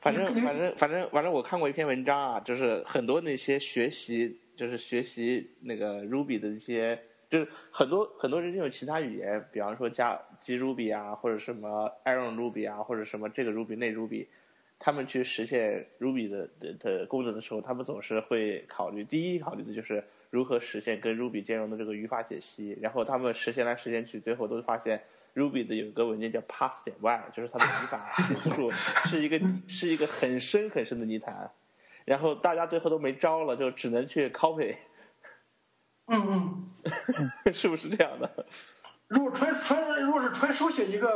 [0.00, 6.98] 反正反正反正反正我看过一篇文章啊，就是很多那些学习就是学习那个 Ruby 的一些，
[7.30, 14.26] 就是很多很多人用其他语言，比方说加 G Ruby 啊，或者什么 Iron Ruby 啊，或者什么这个 Ruby 那 Ruby，
[14.78, 25.00] 他们去实现 Ruby 的的的功能的时候，他们总是会考虑第一考虑的就是如何实现跟 Ruby 兼容的这个语法解析，然后他们实现来实现去，最后都发现
[25.38, 31.50] Ruby 的有一个文件叫 pass 点 y，就是它的语法解析数是一个是一个很深很深的泥潭，
[32.04, 34.76] 然后大家最后都没招了，就只能去 copy，
[36.06, 36.68] 嗯
[37.46, 38.46] 嗯， 是不是这样的？
[39.06, 41.08] 如果纯纯如果是纯手写一个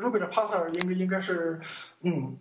[0.00, 1.60] Ruby 的 parser，应该应该是
[2.02, 2.36] 嗯。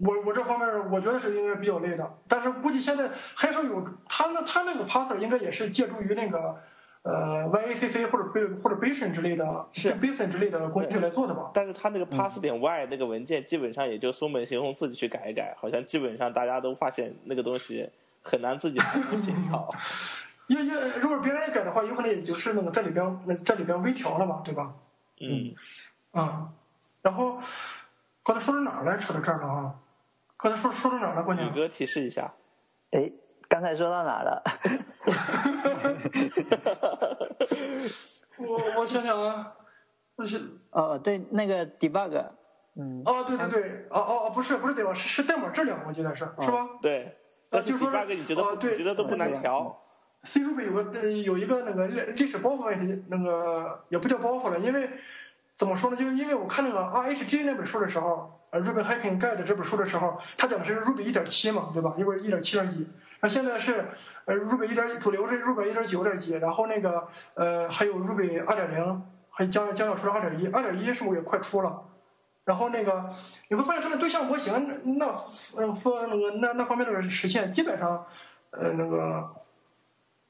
[0.00, 6.62] 我我这方面我觉得是应该比较累的，但是估计现在很少有他那他那个 parser 应该也是借助于那个
[7.08, 11.50] 呃 YACC 或者 B 或者 Basin 之类的是 Basin 之类的工具来做的吧？
[11.54, 17.88] 但是它那个 pass 点 y 那个文件基本上也就松本行宏自己去改一改，好像基本上大家都发现那个东西
[18.22, 18.78] 很难自己
[19.16, 19.68] 协调。
[20.48, 24.74] 因因如果别人改的话，有可能也就是那个这里边那这里边微调了吧，对吧？
[25.20, 25.54] 嗯，
[26.12, 26.48] 啊、
[27.02, 27.38] 然后
[28.22, 28.96] 刚才说到哪儿来？
[28.96, 29.74] 扯到这儿了啊？
[30.36, 31.22] 刚才说说到哪儿了？
[31.22, 32.32] 关键宇哥提示一下。
[32.92, 33.10] 哎，
[33.48, 34.42] 刚才说到哪了？
[38.38, 39.52] 我我想想啊，
[40.16, 40.40] 我是
[40.70, 42.24] 哦，对，那个 debug，
[42.76, 44.94] 嗯，哦，对对对，哦哦哦，不是不是 debug，？
[44.94, 46.68] 是是代码质量，我记得是是吧？
[46.80, 47.16] 对，
[47.50, 49.76] 但是就说 debug 你觉得对你觉得都不难调
[50.22, 54.88] ？C Ruby 有个呃有一个那个历历史包袱问题，那个也不叫包袱了，因为
[55.56, 55.96] 怎么说呢？
[55.96, 61.94] 就是因为我看那个 RHG 那本书的时候，呃，Ruby Hacking Guide 这本书的时候，他讲的是 Ruby 一点七嘛，对吧？
[61.98, 62.86] 一会儿一点七点几，
[63.20, 63.84] 那现在是
[64.24, 71.82] 呃 Ruby 一点主流是 Ruby 一点九点几，然后那个呃还有 Ruby 二点零，还将将要出二点一，二点一是不是也快出了？
[72.44, 73.10] 然后那个
[73.48, 75.06] 你会发现它的对象模型那
[75.56, 78.06] 呃方那个那那方面的实现基本上
[78.52, 79.28] 呃那个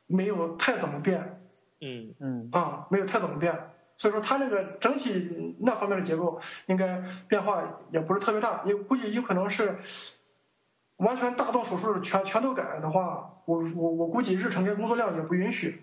[0.08, 1.40] 没有太怎么变
[1.80, 3.54] 嗯嗯啊，没有太怎么变。
[3.96, 7.62] 所以说它那个整体那方面的结构应该变化
[7.92, 9.76] 也不是特别大，也估计有可能是
[10.98, 15.82] 完全大动手术全全都改的话，我我我估计日程跟工作量也不允许，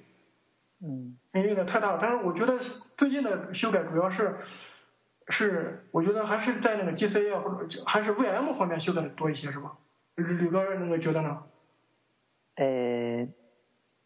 [0.81, 1.97] 嗯因为有点太大了。
[1.99, 2.57] 但是我觉得
[2.95, 4.35] 最近的修改主要是
[5.29, 9.73] 是我觉得还是在那个 GC 啊或者还是 VM 方面修改的多一些，是吧？
[10.15, 11.43] 吕吕哥那个觉得呢？
[12.55, 13.27] 呃，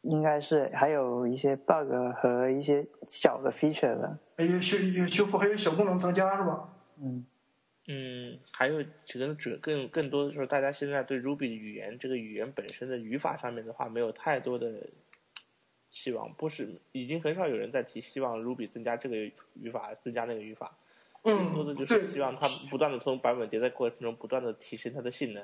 [0.02, 1.92] 应该是还有一些 bug
[2.22, 4.18] 和一些小的 feature 吧。
[4.38, 6.70] 还有修有修复，还有小功能增加，是吧？
[7.02, 7.26] 嗯
[7.92, 14.88] 嗯，还有可能主更更多的就是大家现在对 Ruby 语言这个语言本身的语法上面的话，没有太多的
[15.90, 19.16] 期望，不是已经很少有人在提希望 Ruby 增加这个
[19.56, 20.78] 语法，增加那个语法。
[21.24, 25.44] 更多的就是希望它不断的从版本迭代过程中不断的提升它的性能。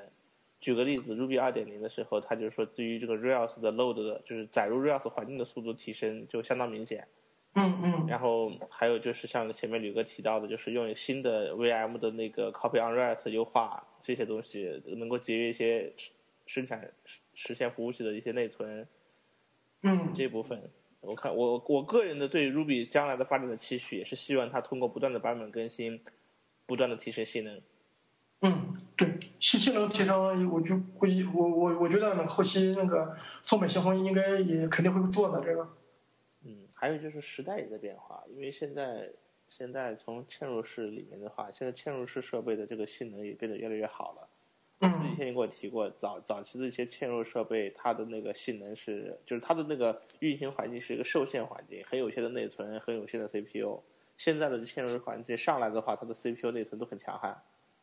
[0.60, 7.08] 举个例子，Ruby 二点零的时候，它就是说对于这个 Rails 的 load 的，就是载入 Rails 环境的速度提升就相当明显。
[7.58, 15.90] 嗯嗯然后还有就是像前面吕哥提到的，就是用新的 VM 的那个 Copy on Write 优化这些东西，能够节约一些
[16.46, 18.86] 生产实实现服务器的一些内存
[19.82, 20.70] 嗯这部分。
[21.00, 26.00] 我看我我个人的对 Ruby 将来的发展的期许，也是希望它通过不断的版本更新，
[26.66, 27.60] 不断的提升性能。
[28.42, 35.66] 嗯，对，性性能提升，我就估计我我我觉得呢，后期那个松本新婚应该也肯定会做的这个。
[36.76, 39.10] 嗯，还有就是时代也在变化，因为现在
[39.48, 44.28] 现在从嵌入式里面的话，现在嵌入式设备的这个性能也变得越来越好了。
[44.78, 53.80] 之嗯前你给我提过，早早期的一些嵌入设备，它的那个性能是，就是它的那个运行环境是一个受限环境，很有限的内存，很有限的 CPU。
[54.18, 57.34] 现在的嵌入式环境上来的话，它的 CPU 内存都很强悍。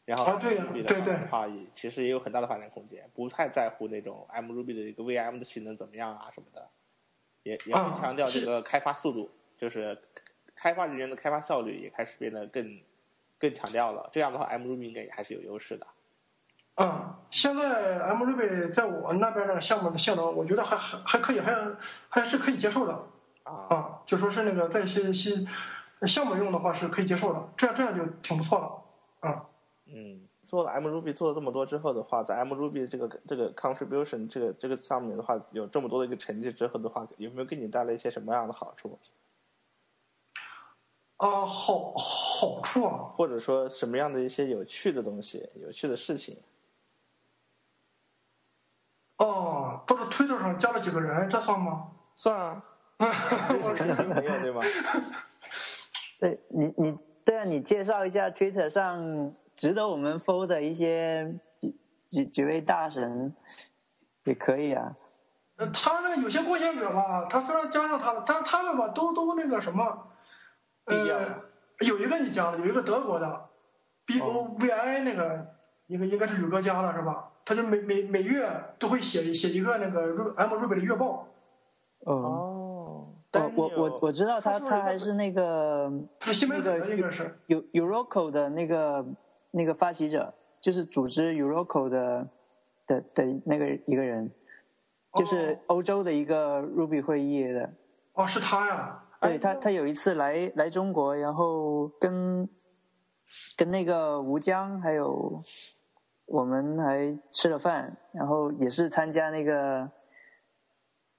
[0.05, 6.69] 然后 Ruby 的话也其实也有很大的发展空间，不太在乎那种 M Ruby 的一个 VM 的性能怎么样啊什么的，
[7.43, 9.97] 也也啊会强调这个开发速度，就是
[10.55, 12.81] 开发人员的开发效率也开始变得更
[13.37, 14.09] 更强调了。
[14.11, 15.85] 这样的话，M Ruby 应该也还是有优势的。
[16.75, 21.55] 啊，现在 M Ruby 在我那边的项目的性能，我觉得还还还可以，还
[22.09, 22.93] 还是可以接受的
[23.43, 24.01] 啊，啊。
[24.05, 25.45] 就说是那个在一些些
[26.07, 28.59] 项目用的话是可以接受的，这样这样就挺不错
[29.21, 29.45] 的啊。
[29.85, 30.22] 嗯，
[30.53, 38.99] 做了 M Ruby 做了这么多之后的话，在 M Ruby 这个这个 contribution 这个这个上面的话，有这么多的一个成绩之后的话，有没有给你带来一些什么样的好处，
[41.17, 46.37] 啊，好好处啊，或者说什么样的一些有趣的东西、有趣的事情？
[49.17, 51.89] 哦，倒是推特上加了几个人，这算吗？
[52.15, 52.63] 算啊，
[52.99, 54.61] 我是新朋友对吗？
[56.21, 61.75] 对你，你对啊，你介绍一下 Twitter 上值得我们 follow 的一些几
[62.07, 63.33] 几几位大神，
[64.25, 64.95] 也可以啊。
[65.57, 70.07] 呃他那个有些贡献者吧，他虽然加上他了，但是他们吧都都那个什么，
[70.85, 71.43] 呃，
[71.79, 73.49] 有一个你加了，有一个德国的
[74.05, 75.55] ，B O V I 那个，
[75.87, 77.29] 应该应该是吕哥加了是吧？
[77.45, 78.49] 他就每每每月
[78.79, 81.27] 都会写写一个那个 Ru- M Ruby 的月报，
[82.05, 87.37] 哦，哦，我我我我知道他他还是那个是西门子的应该是。
[87.47, 89.05] 有 Euroco 的那个
[89.55, 92.27] 那个发起者，就是组织 Euroco 的
[92.87, 94.31] 的的那个一个人，
[95.15, 97.71] 就是欧洲的一个 Ruby 会议的。
[98.13, 98.99] 哦，是他呀。
[99.21, 102.49] 对他，他有一次来来中国，然后跟
[103.55, 105.39] 跟那个吴江还有
[106.25, 109.89] 我们还吃了饭，然后也是参加那个，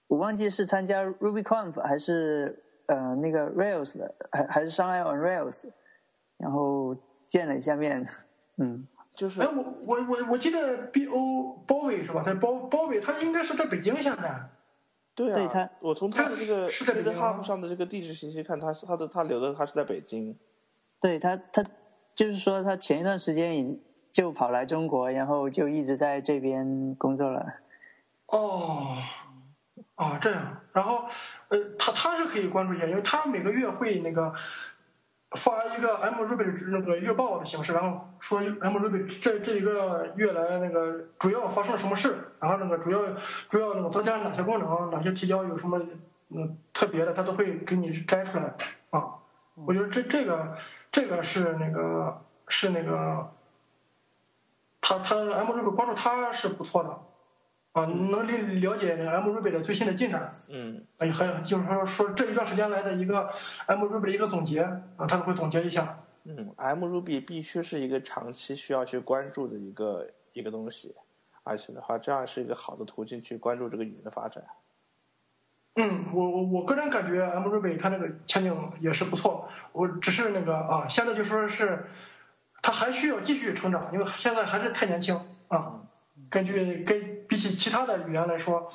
[0.09, 5.71] 我忘记是参加 RubyConf 还是呃那个 Rails 的，还还是上海 on Rails，
[6.37, 6.95] 然后
[7.25, 8.07] 见了一下面，
[8.57, 8.87] 嗯，
[9.17, 12.23] 就是哎，我我我我记得 B O 包伟是吧？
[12.25, 14.49] 他包包伟，他应该是在北京现在。
[15.15, 20.37] 对啊，对他我从他的这个是在北 Twitter 京吗 Hub 上的这个地址信息看，他是他的他留的他是在北京。
[21.01, 21.65] 对他他
[22.15, 27.47] 就是说他前一段时间已经就跑来中国，然后就一直在这边工作了。
[28.27, 28.97] 哦，
[29.95, 31.05] 啊，这样，然后，
[31.49, 34.33] 呃，他他是可以关注一下，因为他每个月会那个
[35.35, 43.01] 发一个 M Ruby 那个月报的形式，然后说 M Ruby 这这一个月来那个主要发生了什么事，然后那个主要
[43.49, 45.79] 主要那个增加哪些功能，哪些提交有什么
[46.31, 48.55] 嗯特别的，他都会给你摘出来
[48.91, 49.15] 啊。
[49.55, 50.57] 我觉得这这个
[50.91, 53.33] 这个是那个是那个，
[54.81, 56.97] 他他 M Ruby 关注他是不错的。
[57.75, 63.29] 啊，能了了解那个 M Ruby 的最新的进展，嗯，哎，还有就是说说这一段时间来的一个
[63.67, 65.99] M Ruby 的一个总结啊，他都会总结一下。
[66.23, 70.95] 嗯，M Ruby 必须是一个长期需要去关注的一个一个东西，
[71.43, 74.45] 而且的话，这样是一个好的途径去关注这个语言的发展。
[75.75, 81.87] 嗯，我我我个人感觉 M Ruby 它那个前景也是不错，我只是那个啊，现在就说是
[82.63, 85.81] 它还需要继续成长，因为现在还是太年轻啊。
[86.35, 88.69] 根据跟比起其他的语言来说，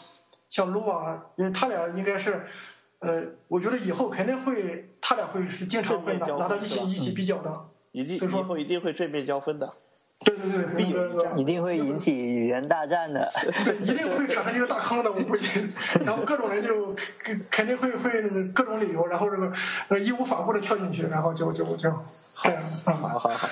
[0.49, 2.47] 像 Lua，因为他俩应该是，
[2.99, 7.51] 呃，我觉得以后肯定会，他俩会是经常会拿到一起一起比较的。
[7.91, 9.73] 一定以所以说后一定会正面交锋的。
[10.23, 13.29] 对对对，必有一那个一定会引起语言大战的。
[13.65, 15.69] 对，一定会产生一个大坑的，我估计。
[16.05, 18.21] 然后各种人就肯肯定会会
[18.53, 19.51] 各种理由，然后这个
[19.89, 22.05] 呃义无反顾的跳进去，然后就就就这样
[22.85, 22.93] 啊。
[22.93, 23.49] 好好好。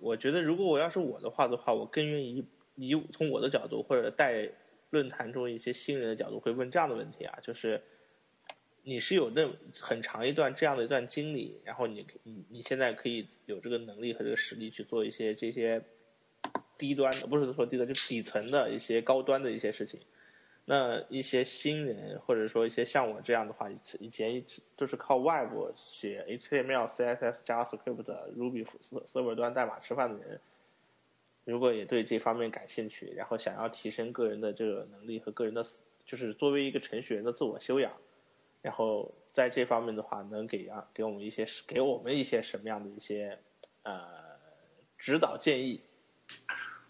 [0.00, 2.44] 我觉得，如果我要是我的话的话，我更愿意
[2.76, 4.48] 以从我的角度或者带
[4.90, 7.82] 论坛中一些新人的角度，会问这样的问题啊，就是
[8.82, 9.48] 你是有那
[9.80, 15.82] 很长一段这样的一段经历，然后你你你现在可以有这个能力和这个实力去做一些这些
[16.76, 20.00] 低端的，不是说低端，就底层的一些高端的一些事情。
[20.64, 28.04] 那一些新人，或者说一些像我这样的话，以以前一直都是靠外部写 HTML、CSS、JavaScript、
[28.36, 28.64] Ruby
[29.04, 30.40] server 端代码吃饭的人，
[31.44, 35.66] 如果也对这方面感兴趣，然后想要提升个人的这个能力和个人的
[36.04, 37.92] 就是作为一个程序员的自我修养，
[38.60, 43.36] 然后在这方面的话，能给啊给我们一些给我们一些什么样的一些
[43.82, 44.06] 呃
[44.96, 45.82] 指导建议，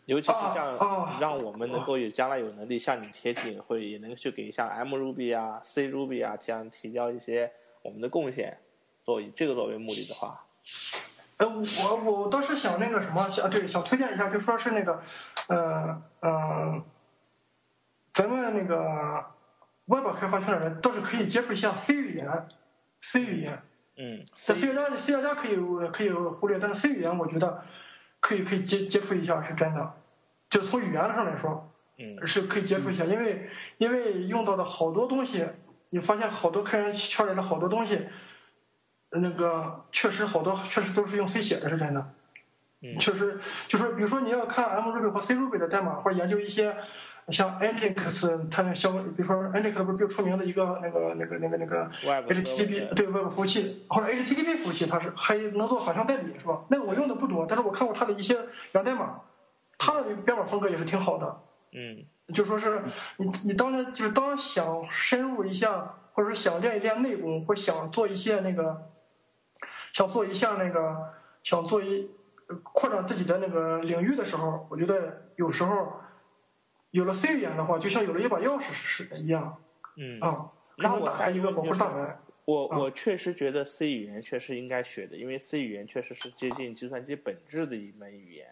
[0.07, 7.51] 尤其是像让我们能够有将来有能力向你贴近，会也能去给像 M Ruby 啊、C Ruby 啊这样提交一些
[7.83, 8.59] 我们的贡献，
[9.05, 10.45] 做以这个作为目的的话，
[11.37, 15.01] 呃，我我倒是想那个什么，想对想推荐一下，就说是那个，
[15.49, 16.83] 呃呃，
[18.13, 19.25] 咱们那个
[19.87, 22.49] Web 开发圈的人倒是可以接触一下 C 语言
[23.01, 23.63] ，C 语言。
[23.97, 25.57] 嗯，C 语言 C 语言可以
[25.93, 27.63] 可以忽略，但是 C 语言我觉得
[28.23, 29.95] 可以可以接接触一下，是真的。
[30.49, 35.47] 就从语言上来说，嗯是可以接触一下，因为因为用到的好多东西，
[35.91, 38.07] 你发现好多开源圈里的好多东西，
[39.11, 42.15] 那个确实好多确实都是用 C 写的，是真的。
[42.85, 43.39] 嗯确实
[43.69, 46.77] 就是比如说你要看 M Ruby 或 C Ruby 的代码，或者研究一些
[47.29, 56.63] 像 Nginx 它那相，比如说 Nginx 不是比较出名的一个那个那个那个那个 HTTP 对 Web 服务器，或者 HTTP 服务器，它是还能做反向代理是吧？
[56.69, 58.37] 那个我用的不多，但是我看过它的一些
[58.73, 59.21] 源代码，
[59.79, 61.41] 它的编码风格也是挺好的。
[61.73, 62.83] 嗯就说是
[63.19, 68.91] 你你当然就是当想深入一下，或者说想练一练内功，或想做一些那个，
[69.93, 71.13] 想做一下那个，
[71.43, 72.11] 想做一
[72.63, 75.93] 扩展自己的那个领域的时候，我觉得有时候
[76.93, 79.63] 有了 C 语言的话，就像有了一把钥匙似的一样
[79.97, 80.21] 嗯。
[80.21, 82.07] 啊，可能那我打开一个保护大门。
[82.07, 88.49] 啊我我确实觉得 C 语言确实应该学的，因为 C 语言确实是接近计算机本质的一门语言，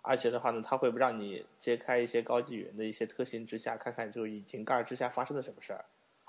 [0.00, 5.84] 而且的话呢，它会让你揭开一些高级语言的一些特性之下，看看这个引擎盖之下发生了什么事儿。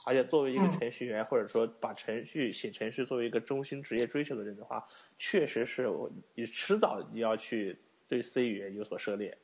[0.06, 4.86] 而且作为一个嗯程序员，或者说把程序写程序作为一个中心职业追求的人的话，
[5.18, 9.38] 确实是我你迟早你要去对 C 语言有所涉猎。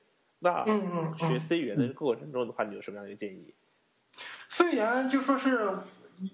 [0.46, 3.54] 那嗯嗯学嗯 C 语言的过程中的话，你有什么样的一个建议
[4.48, 5.76] ？C 语言就说是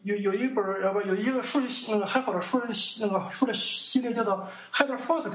[0.03, 5.31] 有有一本儿呃不有一个数那个很好的数那个数的系列叫做 Header First。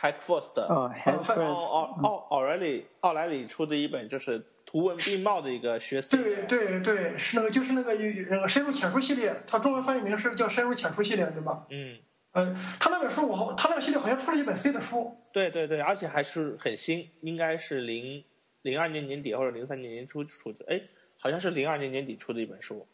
[0.00, 11.64] Hack First，哦，Head 奥 First，奥奥奥莱里奥莱里出的一本就是图文并茂的一个学 C 对对对，是那个就是那个有那个深入浅出系列，它中文翻译名是叫深入浅出系列，对吧？
[11.70, 11.96] 嗯，
[12.36, 18.22] 嗯，他那本书我，他那个系列好像出了一本 C 的书，对对对，而且还是很新，应该是零
[18.60, 20.78] 零二年年底或者零三年年初出的，哎，
[21.18, 22.86] 好像是零二年年底出的一本书。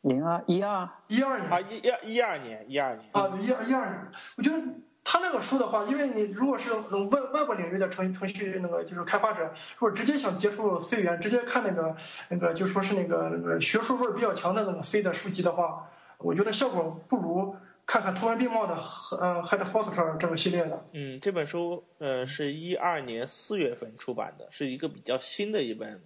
[0.00, 1.50] 零二一二，一二年。
[1.50, 4.00] 啊，一一一二年一二年，啊，一二一二年，
[4.38, 4.56] 我觉得
[5.04, 9.44] 他那个书的话，因为你如果是嗯外外部领域的程程序那个就是开发者，
[9.74, 11.94] 如果直接想接触 C 语言，直接看那个
[12.30, 15.86] 那个就说是那个那个学术味儿比较强的那个 C 的书籍的话，
[16.18, 17.54] 我觉得效果不如
[17.86, 20.88] 看看图文并茂的呃 Head Foster 这个系列的。
[20.92, 26.02] 嗯，这本书呃是一二年四月份出版的，是一个比较新的一本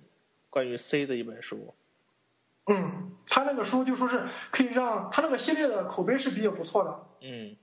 [0.50, 1.74] 关于 C 的一本书。
[2.66, 7.06] 嗯，他那个书就说是可以让他那个系列的口碑是比较不错的。
[7.22, 7.56] 嗯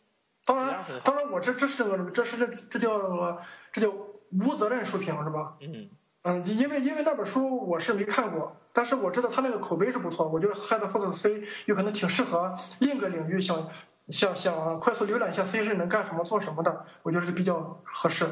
[0.44, 3.38] 当然当然我这这是那个这是这这叫什么？
[3.72, 3.94] 这叫
[4.32, 5.56] 无责任书评是吧？
[5.62, 5.90] 嗯
[6.24, 10.28] 嗯，因为因为那本书我是没看过，但是我知道他那个口碑是不错。
[10.28, 13.70] 我觉得 Head First C 有可能挺适合另一个领域想
[14.10, 18.26] 想想快速浏览一下 C 是能干什么做什么的，我觉得是比较合适。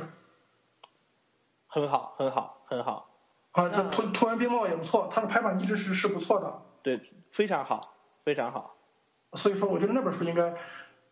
[1.67, 3.09] 很好，很好，很好，
[3.51, 6.61] 啊，这突突然并茂也不错，它的排版一直是是不错的。
[6.81, 6.99] 对，
[7.31, 7.81] 非常好，
[8.23, 8.77] 非常好。
[9.33, 10.53] 所以说，我觉得那本书应该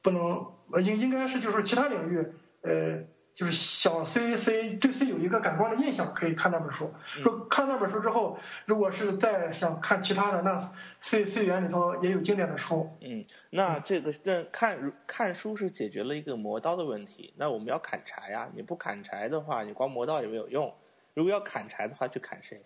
[0.01, 3.03] 不能，呃应应该是就是其他领域，呃，
[3.33, 6.93] 就是想 C C 对 C 有一个感官的印象，可以看那本书。
[7.03, 10.57] 说看那本书之后，如果是再想看其他的，那
[10.99, 12.95] C C 语言里头也有经典的书。
[13.01, 20.71] 嗯，那这个那看看书是解决了一个磨刀的问题，那我们要砍柴呀、你不砍柴的话，你光磨刀也没有用。
[21.15, 22.63] 如果要砍柴的话，去砍谁？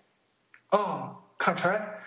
[0.68, 2.02] 啊，砍柴，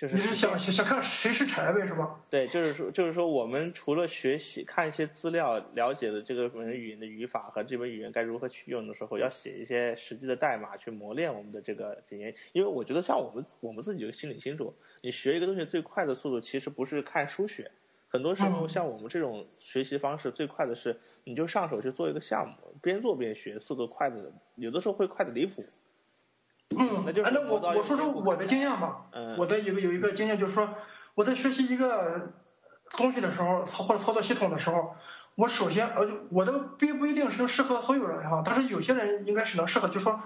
[0.00, 2.18] 就是你是想想想看谁是柴呗，是吧？
[2.30, 12.34] 对，就是说，就是说，我们除了学习、看一些资料，了解的这个本语言的语法和这门语言该如何去用的时候，要写一些实际的代码去磨练我们的这个经验。
[12.54, 17.70] 因为我觉得，像我们我们自己就心里清楚，你学一个东西最快的速度，其实不是看书学，
[18.08, 25.56] 很多时候嗯像我们这种学习方式，最快的是你就上手去做一个项目，边做边学，速度快的有的时候会快的离谱。
[26.78, 29.06] 嗯，那就是哎那我我说说我的经验吧。
[29.12, 30.68] 嗯我的一个有一个经验就是说，
[31.14, 32.32] 我在学习一个
[32.96, 34.94] 东西的时候，操或者操作系统的时候，
[35.34, 40.20] 我首先呃，我这个并不一定是适合所有人哈，但是有些人应该是能适合，就是说。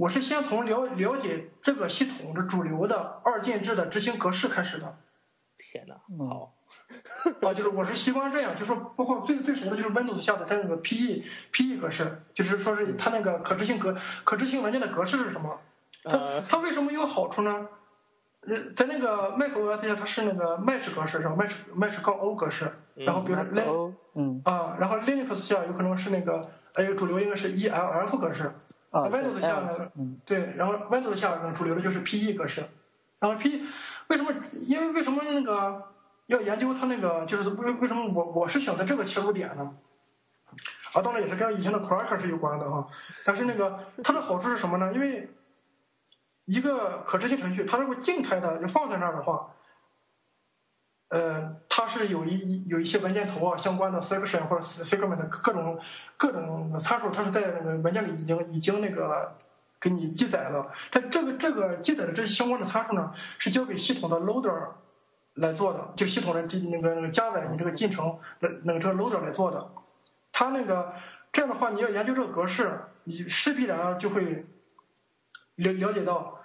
[0.00, 4.96] 我是先从了了解这个系统的主流的二进制的执行格式开始的，
[5.56, 6.54] 天哪，嗯好，
[7.42, 15.58] 啊，就是我是习惯这样，就是说包括最最熟的就是 Windows 下的它那个 PE PE 格式，就是说是它那个可执行格可执行文件的格式是什么？
[16.04, 17.68] 它呃，它为什么有好处呢？
[18.42, 26.40] 呃，在那个 macOS 下，它是那个 Mesh 格式是吧？Mesh Mesh 杠 O 格式，然后比如说 Lin 哦，嗯，啊，然后 Linux 下有可能是那个，
[26.74, 28.52] 哎，主流应该是 ELF 格式。
[28.90, 29.92] 啊 Windows 下呢
[30.24, 32.64] 对，然后 Windows 下呢主流的就是 PE 格式，
[33.18, 33.60] 然后 PE
[34.06, 34.32] 为什么？
[34.66, 35.82] 因为为什么那个
[36.28, 39.70] 要研究它那个就是为为什么我我是选择这个切入点呢？
[40.94, 42.86] 啊，当然也是跟以前的 Cracker 是有关的哈，
[43.26, 44.90] 但是那个它的好处是什么呢？
[44.94, 45.28] 因为
[46.48, 49.50] 一个可执行程序，它如果静态的就放在那儿的话，
[51.08, 55.78] 呃，它是有一有一些文件头啊相关的 section 或者 segment 各种
[56.16, 59.36] 各种参数，它是在那个文件里已经已经那个
[59.78, 60.72] 给你记载了。
[60.90, 64.68] 但这个这个记载的这些相关的参数呢，是交给系统的 loader
[65.34, 69.70] 来做的，就系统的那个那个加载你这个进程那那个这个 loader 来做的。
[70.32, 70.94] 它那个
[71.30, 74.46] 这样的话，你要研究这个格式，你势必然就会
[75.56, 76.37] 了了解到。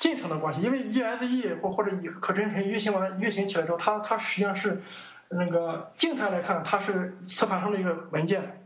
[0.00, 4.82] 进程的关系，因为 ESE 或或者以可执行程序运行完运行起来之后，它它实际上是
[5.28, 8.62] 那个静态来看，它是磁盘上的一个文件，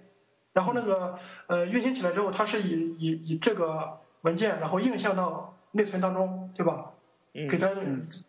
[0.52, 6.93] 然后那个呃运行起来之后，它是以以以这个文件然后映像到内存当中，对吧？
[7.51, 7.69] 给它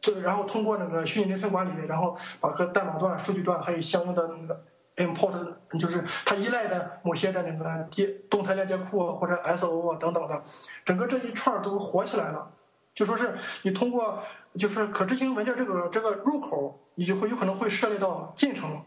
[0.01, 4.63] 这然后通过那个虚拟内存管理，然后把个代码段、数据段还有相应的那个
[4.95, 5.31] import，
[5.79, 10.41] 就是它依赖的某些的那个电动态链接库或者 SO 啊等等的，
[10.83, 12.51] 整个这一串都活起来了。
[12.95, 14.23] 就说是你通过
[14.57, 18.81] 就是可执行文件这个这个入口，你就会有可能会涉猎到进程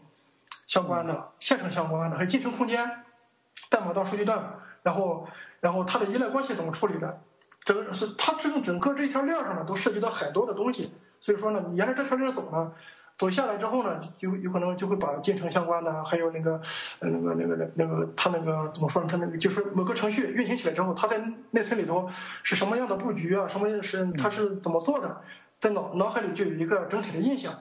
[0.67, 3.03] 相关的、线程相关的，还有进程空间、
[3.69, 5.27] 代码到数据段，然后
[5.61, 7.21] 然后它的依赖关系怎么处理的，
[7.63, 10.91] 整是它这个整个这一条链上呢都涉及到很多的东西，
[11.21, 12.73] 所以说呢，你沿着这条链走呢。
[13.19, 16.53] 走下来之后呢，就有可能就会把进程相关的，还有那个，
[16.99, 19.07] 呃，那个、那个、那个，它那个怎么说呢？
[19.11, 21.21] 它那个就是某个程序运行起来之后，它在
[21.51, 22.09] 内存里头
[22.43, 23.45] 是什么样的布局啊？
[23.45, 25.21] 什么是它是怎么做的？
[25.59, 27.59] 在脑脑海里就有一个整体的印象。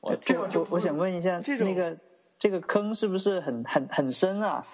[0.00, 1.96] 我这样就我想问一下，这种那个
[2.38, 4.64] 这个坑是不是很很很深啊？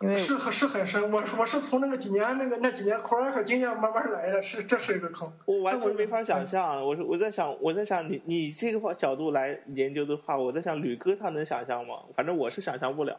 [0.00, 1.10] 因为是是很深。
[1.10, 5.32] 我我是从那个几年那个那几年 Cracker 经验慢慢来的，是这是一个坑。
[5.46, 6.84] 我完全没法想象。
[6.86, 11.94] 我是我在想，我在想你你这个角度来研究的话，我在想吕哥他能想象吗？
[12.14, 13.18] 反正我是想象不了。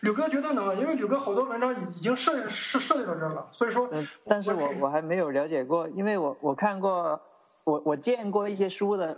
[0.00, 3.88] 吕哥觉得能，因为吕哥好多文章已经设是设计到这儿了，所以说。
[3.92, 7.20] 嗯，但是我我还没有了解过，因为我我看过，
[7.62, 9.16] 我我见过一些书的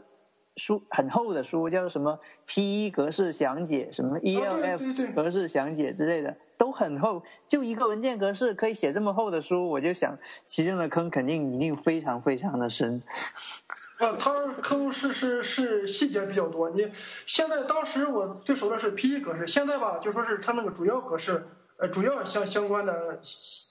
[0.61, 4.41] 书很厚的书，叫做什么 PE 格式详解，什么哦对对
[4.77, 7.23] ELF 格式详解之类的，都很厚。
[7.49, 13.03] 就一个文件格式可以写这么厚的书，我就想其中的坑肯定一定非常非常的深。
[13.99, 16.69] 呃，它坑是是是细节比较多。
[16.71, 16.87] 你
[17.27, 21.47] 现在当时我最熟的是 PE 格式，现在吧就说是它那个主要格式，
[21.77, 23.21] 呃，主要相相关的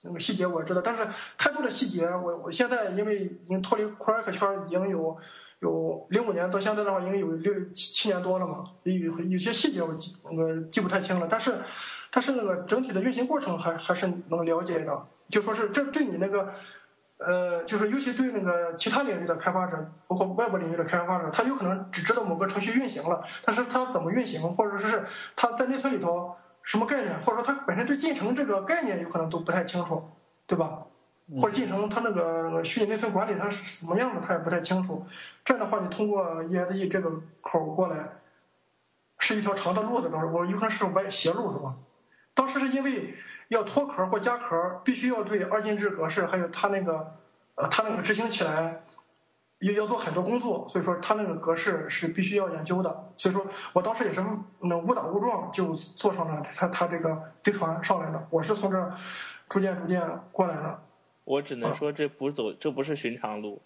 [0.03, 1.07] 那个细节我知道，但是
[1.38, 5.18] 太多的细节，我我现在因为已经脱离 Crack 圈已经有
[5.60, 11.53] 有零五年到现在的话，因为有六七七年多了嘛，有有些细节我记那个记不太清了，但是
[12.11, 16.53] 但是那个整体的运行过程还还是能了解的，就说是这对你那个。
[17.22, 19.76] 呃，就是尤其对那个其他领域的开发者，
[20.07, 25.06] 包括外部领域的开发者，他有可能只知道某个程序运行了，但是他怎么运行，或者说是
[25.36, 26.34] 他在内存里头
[26.64, 30.02] 什么概念，或者说他本身对进程这个概念有可能都不太清楚，
[30.48, 30.88] 对吧？
[31.38, 35.06] 或者进程它那个虚拟内存管理它是什么样的，他也不太清楚。
[35.43, 37.11] 这样的话，你通过 ESE 这个
[37.41, 38.10] 口过来，
[39.18, 41.76] 是一条长的路子，当时我有可能是歪斜路，是吧？
[42.34, 43.15] 当时是因为。
[43.49, 47.15] 要脱壳或加壳，必须要对二进制格式，还有它那个，
[47.56, 48.84] 呃，它那个执行起来，
[49.61, 53.11] 要要做很多工作，所以说它那个格式是必须要研究的。
[53.18, 53.43] 所以说
[53.73, 54.23] 我当时也是
[54.60, 58.27] 那误打误撞就坐上了它它这个飞船上来的。
[58.30, 58.93] 我是从这
[59.49, 60.84] 逐渐逐渐过来的。
[61.30, 63.61] 我只能说这不走，这不是寻常路。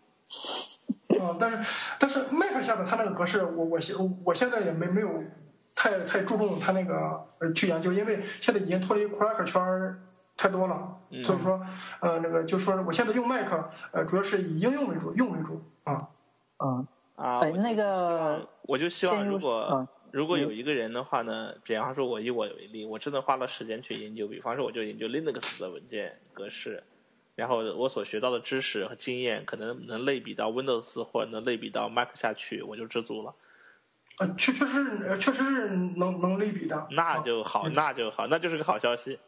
[1.20, 3.96] 啊， 但是但是 Mac 下的它那个格式，我我现
[4.26, 5.24] 我现在也没没有。
[5.76, 6.94] 太太注重它那个
[7.40, 10.00] 呃去研究，因为现在已经脱离 Cracker 圈儿
[10.38, 11.60] 太多了，所以说
[12.00, 13.52] 呃那个就说我现在用 Mac
[13.92, 16.08] 呃主要是以应用为主，用为主啊。
[16.58, 16.86] 啊
[17.16, 26.84] 啊，哎那个我就希望如果嗯如果有一个人的话呢，比方说我以我为例，我真的花了时间去研究，比方说我就研究 Linux 的文件格式，
[27.36, 33.34] 然后我所学到的知识和经验可能能类比到 Windows 或者能类比到 Mac 下去，我就知足了。
[34.20, 39.20] 呃，确确实确实是能能类比的，那就好，那就好，那就是个好消息。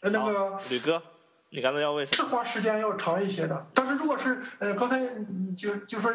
[0.00, 1.02] 呃，那个吕哥，
[1.50, 5.00] 你刚才要问什是花时间要长一些的，但是如果是呃刚才
[5.58, 6.12] 就就说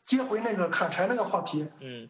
[0.00, 2.08] 接回那个砍柴那个话题，嗯，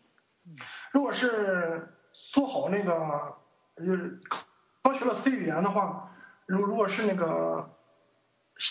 [0.92, 3.36] 如果是做好那个
[3.84, 4.20] 就是
[4.82, 6.14] 刚学了 C 语言的话，
[6.46, 7.68] 如如果是那个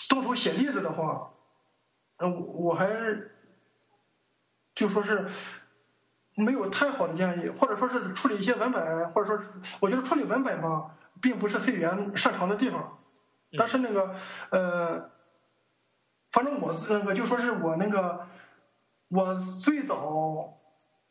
[0.08, 1.30] 动手写例子的话，
[2.16, 3.34] 呃，我还是
[4.74, 5.28] 就说是
[6.34, 9.44] 没有太好的建议，或者说是处理一些文本，或者说
[9.80, 12.98] 我觉得处理文本吧，并不是 C 语言擅长的地方。
[13.58, 14.14] 但是那个
[14.50, 15.10] 呃，
[16.30, 18.26] 反正我那个就说是我那个
[19.08, 20.58] 我最早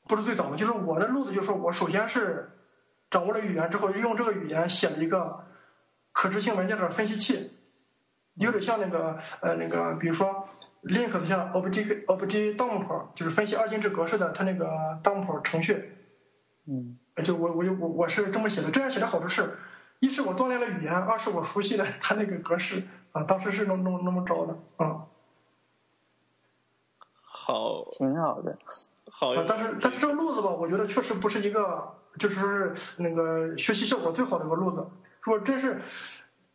[0.07, 2.51] 不是最早的，就是我的路子，就是我首先是
[3.11, 5.45] 掌握了语言之后，用这个语言写了一个
[6.11, 7.55] 可执行文件的分析器，
[8.35, 10.43] 有点像那个呃那个，比如说
[10.83, 14.67] Linux 像 Object Object Dump，就是分析二进制格式的它那个
[15.03, 15.97] Dump 程序。
[16.65, 19.57] 嗯，就我我就我我是这么写的，这样写的好处是，
[19.99, 25.05] 一是我锻炼了语言，二是我熟悉了它那个格式啊，当时是那么那么那么着的啊。
[27.23, 28.57] 好挺好的。
[29.09, 34.87] 好啊，但是但是这个路子吧，我觉得确实不是一个，就是说是那个学习效果最好的一个路子。
[35.21, 35.81] 如果真是，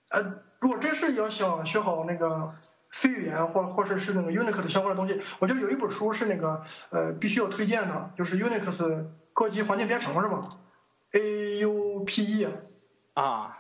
[0.09, 0.23] 呃，
[0.61, 2.53] 如果真是要想学好那个
[2.91, 10.49] C 语言或或者是那个 Unix 的相关的东西，我觉得有一本书是那个呃必须要推荐的，就是 Unix 高级环境编程是吧
[11.13, 12.49] ？A U P E
[13.15, 13.59] 啊！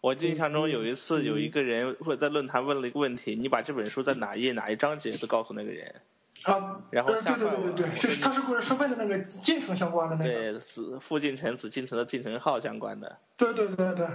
[0.00, 5.94] 我印象中有一次有一个人或者在论坛问了一个问题，你把这本书在哪一页哪一章节都告诉那个人。
[6.44, 10.32] 啊，然后呃对对对对就，是他是跟是问的那个进程相关的那个。
[10.32, 13.18] 对子附进程、子进程的进程号相关的。
[13.36, 14.08] 对对对对，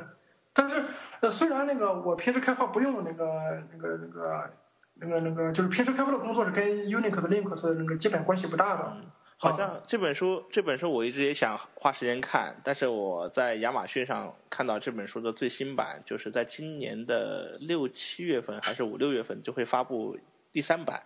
[0.56, 0.84] 但是
[1.20, 3.26] 呃，虽然那个我平时开发不用那个
[3.72, 4.50] 那个那个
[4.96, 8.98] 那个那个，就是平时开发的工作是跟 Unix 的 Linux 那个基本关系不大的。
[9.38, 20.18] 好像这本书，这本书我一直也想花时间看，但是我在亚马逊上看到这本书的最新版，就是在今年的六七月份还是五六月份就会发布
[20.54, 21.04] 第三版，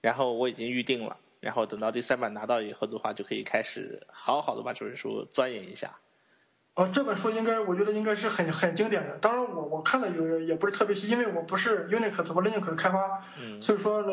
[0.00, 5.94] 然后我已经预定了，然后等到第三版拿到以后的话，就可以开始好好的把这本书钻研一下。
[6.74, 9.18] 啊，这本书应该我觉得应该是很很经典的。
[9.18, 14.12] 当然我我看的有也不是特别细，因为我不是 Unix 和 Linux 的开发，嗯所以说呢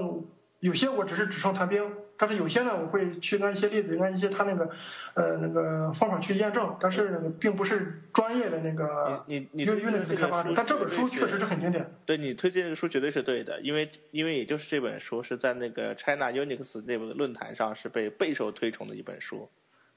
[0.59, 4.69] 有些我只是纸上谈兵，但是有些呢我会去按一些例子，按一些他那个
[5.13, 11.93] 呃那个方法去验证，但是那个并不是专业的那个你你 U 推荐的 Unix 开发者但这本书确实是很经典。
[12.07, 19.47] 对你推荐这个书绝对是对的，因为因为也就是这本书是在那个 China Unix 那个论坛上是被备受推崇的一本书。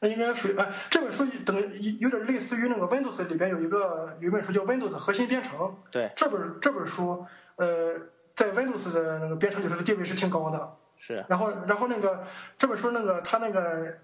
[0.01, 7.24] 那应该属于哎，这本书等于有点类似于那个 Windows 里边有一个有一本书叫 Windows 核心编程，对，这本这本书
[7.56, 7.94] 呃
[8.35, 10.77] 在 Windows 的那个编程里头的地位是挺高的。
[11.02, 12.27] 是然后然后那个
[12.59, 13.94] 这本书那个它那个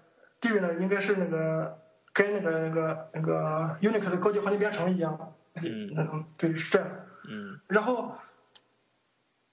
[0.41, 1.77] 地位呢，应该是那个
[2.11, 5.33] 跟那个那个那个 Unix 的高级环境编程一样。
[5.55, 6.87] 嗯嗯，对，是这样。
[7.29, 8.15] 嗯然后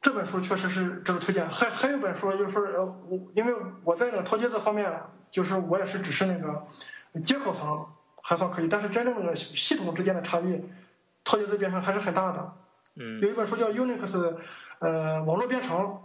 [0.01, 1.49] 这本书确实是值得推荐。
[1.51, 4.91] 还还有本书，就是说，呃，我因为我在那个头接字方面，
[5.35, 6.65] 就是我也是只是那个
[7.25, 7.85] 接口层
[8.23, 10.63] 还算可以，但是真正那个系统之间的差异，
[11.25, 12.57] 套接字编程还是很大的。
[12.95, 14.37] 嗯有一本书叫 Unix，
[14.79, 16.01] 呃，网络编程。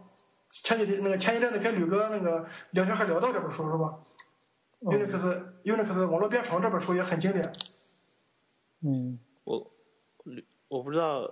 [0.51, 3.99] 前几天那个前一阵子跟吕哥那个聊天还聊到这本书是吧、
[4.79, 5.15] u n i x
[5.63, 7.53] Unix 网络编程这本书也很经典。
[8.81, 9.71] 嗯，我
[10.67, 11.31] 我不知道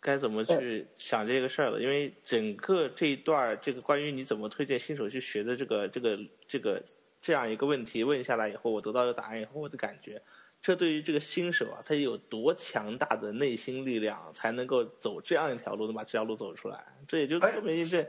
[0.00, 6.18] 该怎么去想这个事儿了，因为整个这一段这个关于你怎么推荐新手去学的这个这个
[6.48, 6.82] 这个
[7.24, 10.20] 这样一个问题问下来以后，我得到的答案以后，我的感觉，
[10.60, 16.84] 这对于这个新手啊，他有多强大的内心力量，才能够走这样一条路，能把这条路走出来？
[17.08, 18.06] 这也就说明这。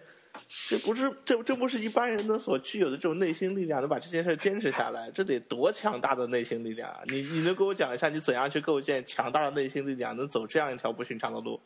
[0.67, 6.99] 这不是这这不是一般人的所具有的这种内心力量，能把这件事坚持下来，这得多强大的内心力量啊！
[7.05, 11.57] 你你能给我讲一下，你怎样去构建强大的内心力量，能走这样一条不寻常的路？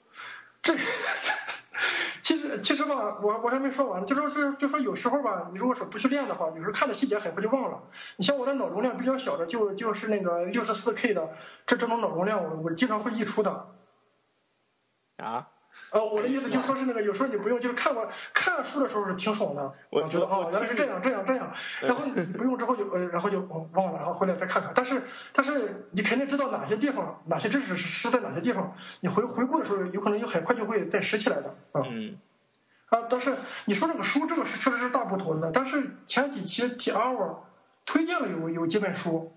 [0.62, 0.76] 这
[2.22, 7.82] 其实其实吧，我我还没说完呢，就说是就说有时候吧，你如果说不去练的话，有时候看的细节很快就忘了。
[8.18, 11.30] 你像我的脑容量比较小的，就就是那个六十四 K 的，
[11.66, 13.68] 这这种脑容量我我经常会溢出的。
[15.18, 15.48] 啊？
[15.92, 21.52] 呃，我的意思就说是那个，有时候你不用，就是看我看书的时候是挺爽的，我觉得我哦，原来是这样这样这样，
[21.82, 24.72] 然后你不用之后就呃，然后就哦忘了，然后回来再看看。
[24.76, 25.02] 但是
[25.34, 31.82] 但是你肯定知道哪些地方，哪些知识是是在哪些地方，你回回顾的时候，有可能就很快就会再拾起来的啊。
[31.90, 32.18] 嗯
[32.90, 33.34] 啊，但是
[33.66, 35.52] 你说这个书，这个是确实是大不同的。
[35.52, 37.38] 但是前几期 T Hour
[37.86, 39.32] 推荐了有有几本书，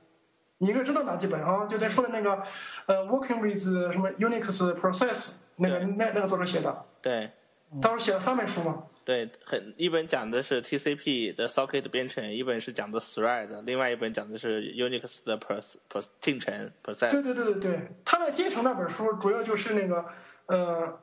[0.62, 1.66] 你应该知道哪几本啊？
[1.66, 2.40] 就咱说的那个，
[2.86, 7.32] 呃，Working with 什么 Unix Process 那个那那个作者写的，对
[7.80, 8.84] 当时写了三本书吗？
[9.04, 17.10] 对，很一本讲的是 TCP 的 socket 编程，一本是讲的 thread，另外一本讲的是 Unix 的 process 进程 process。
[17.10, 20.04] 对对对对对，他的进程那本书主要就是那个，
[20.46, 21.00] 呃，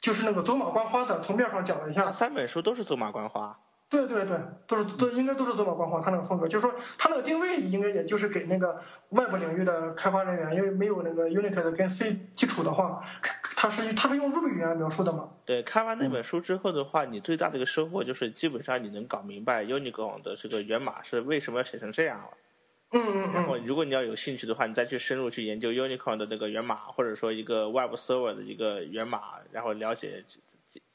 [0.00, 2.04] 就是那个走马观花的从面上讲了一下。
[2.04, 3.58] 那三本书都是走马观花。
[3.92, 13.04] 对对对，都是都应该都是走马观花，他那个风格，就是说他那个定位应该也就是给那个外部领域的开发人员，因为没有那个 Unix 跟 C 基础的话，
[13.54, 15.28] 他是他是用 Ruby 语言描述的嘛。
[15.44, 22.28] 对，看完那本书之后的话，你最大的一个收获就是，基本上你能搞明白 Unicron 的这个源码是为什么要写成这样了。
[22.94, 30.24] 嗯嗯然后，嗯，如果你要有兴趣的话，你再去深入去研究 Unicron 的那个源码，或者说一个 Web Server 的一个源码，然后了解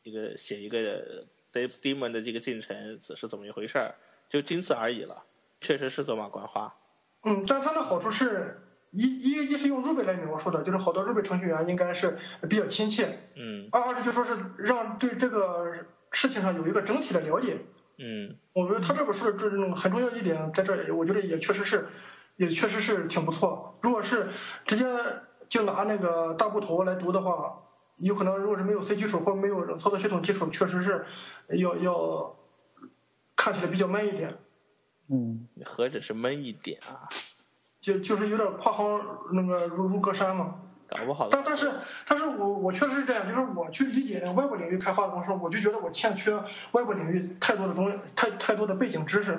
[0.03, 1.25] 一个写一个
[1.65, 3.95] daemon 的这个进程是怎么一回事儿，
[4.29, 5.23] 就仅此而已了。
[5.61, 6.75] 确实是走马观花。
[7.23, 8.61] 嗯，但它的好处是
[8.91, 12.17] 一一一是用 Ruby 来描述的，就是好多 Ruby 程序员应该是
[12.49, 13.31] 比较亲切。
[13.35, 15.73] 嗯二二是就说是让对这个
[16.11, 17.57] 事情上有一个整体的了解。
[17.97, 21.87] 嗯我觉得他这本书的这种很重要一点，在这里，我觉得也确实是，
[22.35, 23.79] 也确实是挺不错。
[23.81, 24.27] 如果是
[24.63, 24.85] 直接
[25.49, 27.59] 就拿那个大部头来读的话，
[27.97, 31.05] 有可能如果是没有 C 基础或者没有操作系统基础，确实是
[31.49, 32.35] 要要
[33.35, 34.37] 看起来比较闷一点，
[35.09, 37.09] 嗯，何止是闷一点啊，
[37.81, 39.01] 就就是有点跨行
[39.33, 40.61] 那个如如隔山嘛。
[40.89, 41.69] 搞不好但但是
[42.07, 46.33] 但是我我确实是这样，就是我去理解外部领域开发的时候，我就觉得我欠缺
[46.71, 49.37] 外部领域太多的东西，太太多的背景知识。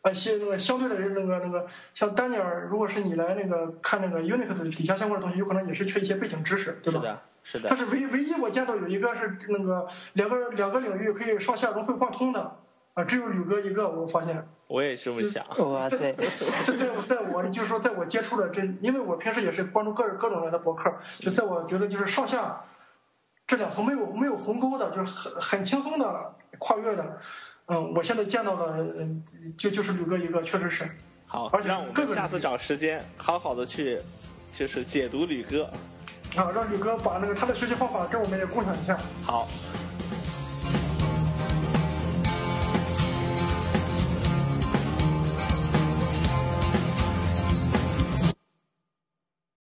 [0.00, 7.00] 啊，相那个相对的那个那个，像丹尼尔，如果是你来那个看那个 Unix 底下相关的东西，有可能也是缺一些背景知识，对吧？
[7.00, 12.58] 是的，是的他，是唯唯一我见到有一个是那个两个两个领域可以上下融会贯通的，
[12.94, 14.48] 啊，只有吕哥一个，我发现。
[14.66, 15.44] 我也这么想。
[15.70, 16.12] 哇塞，
[16.66, 22.64] 在在我在我就是说，在我接触的这，因为我平时也是关注各各种人的博客，就在我觉得就是上下
[23.46, 27.20] 这两层没有没有鸿沟的，就是很很轻松的跨越的。
[27.66, 29.22] 嗯，我现在见到的，嗯，
[29.56, 30.90] 就就是吕哥一个，确实是。
[31.28, 34.00] 好而，且让我们下次找时间好好的去，
[34.52, 35.70] 就是解读吕哥。
[36.36, 38.96] 让宇哥把那个他的学习方法跟我们也共享一下。
[39.22, 39.48] 好，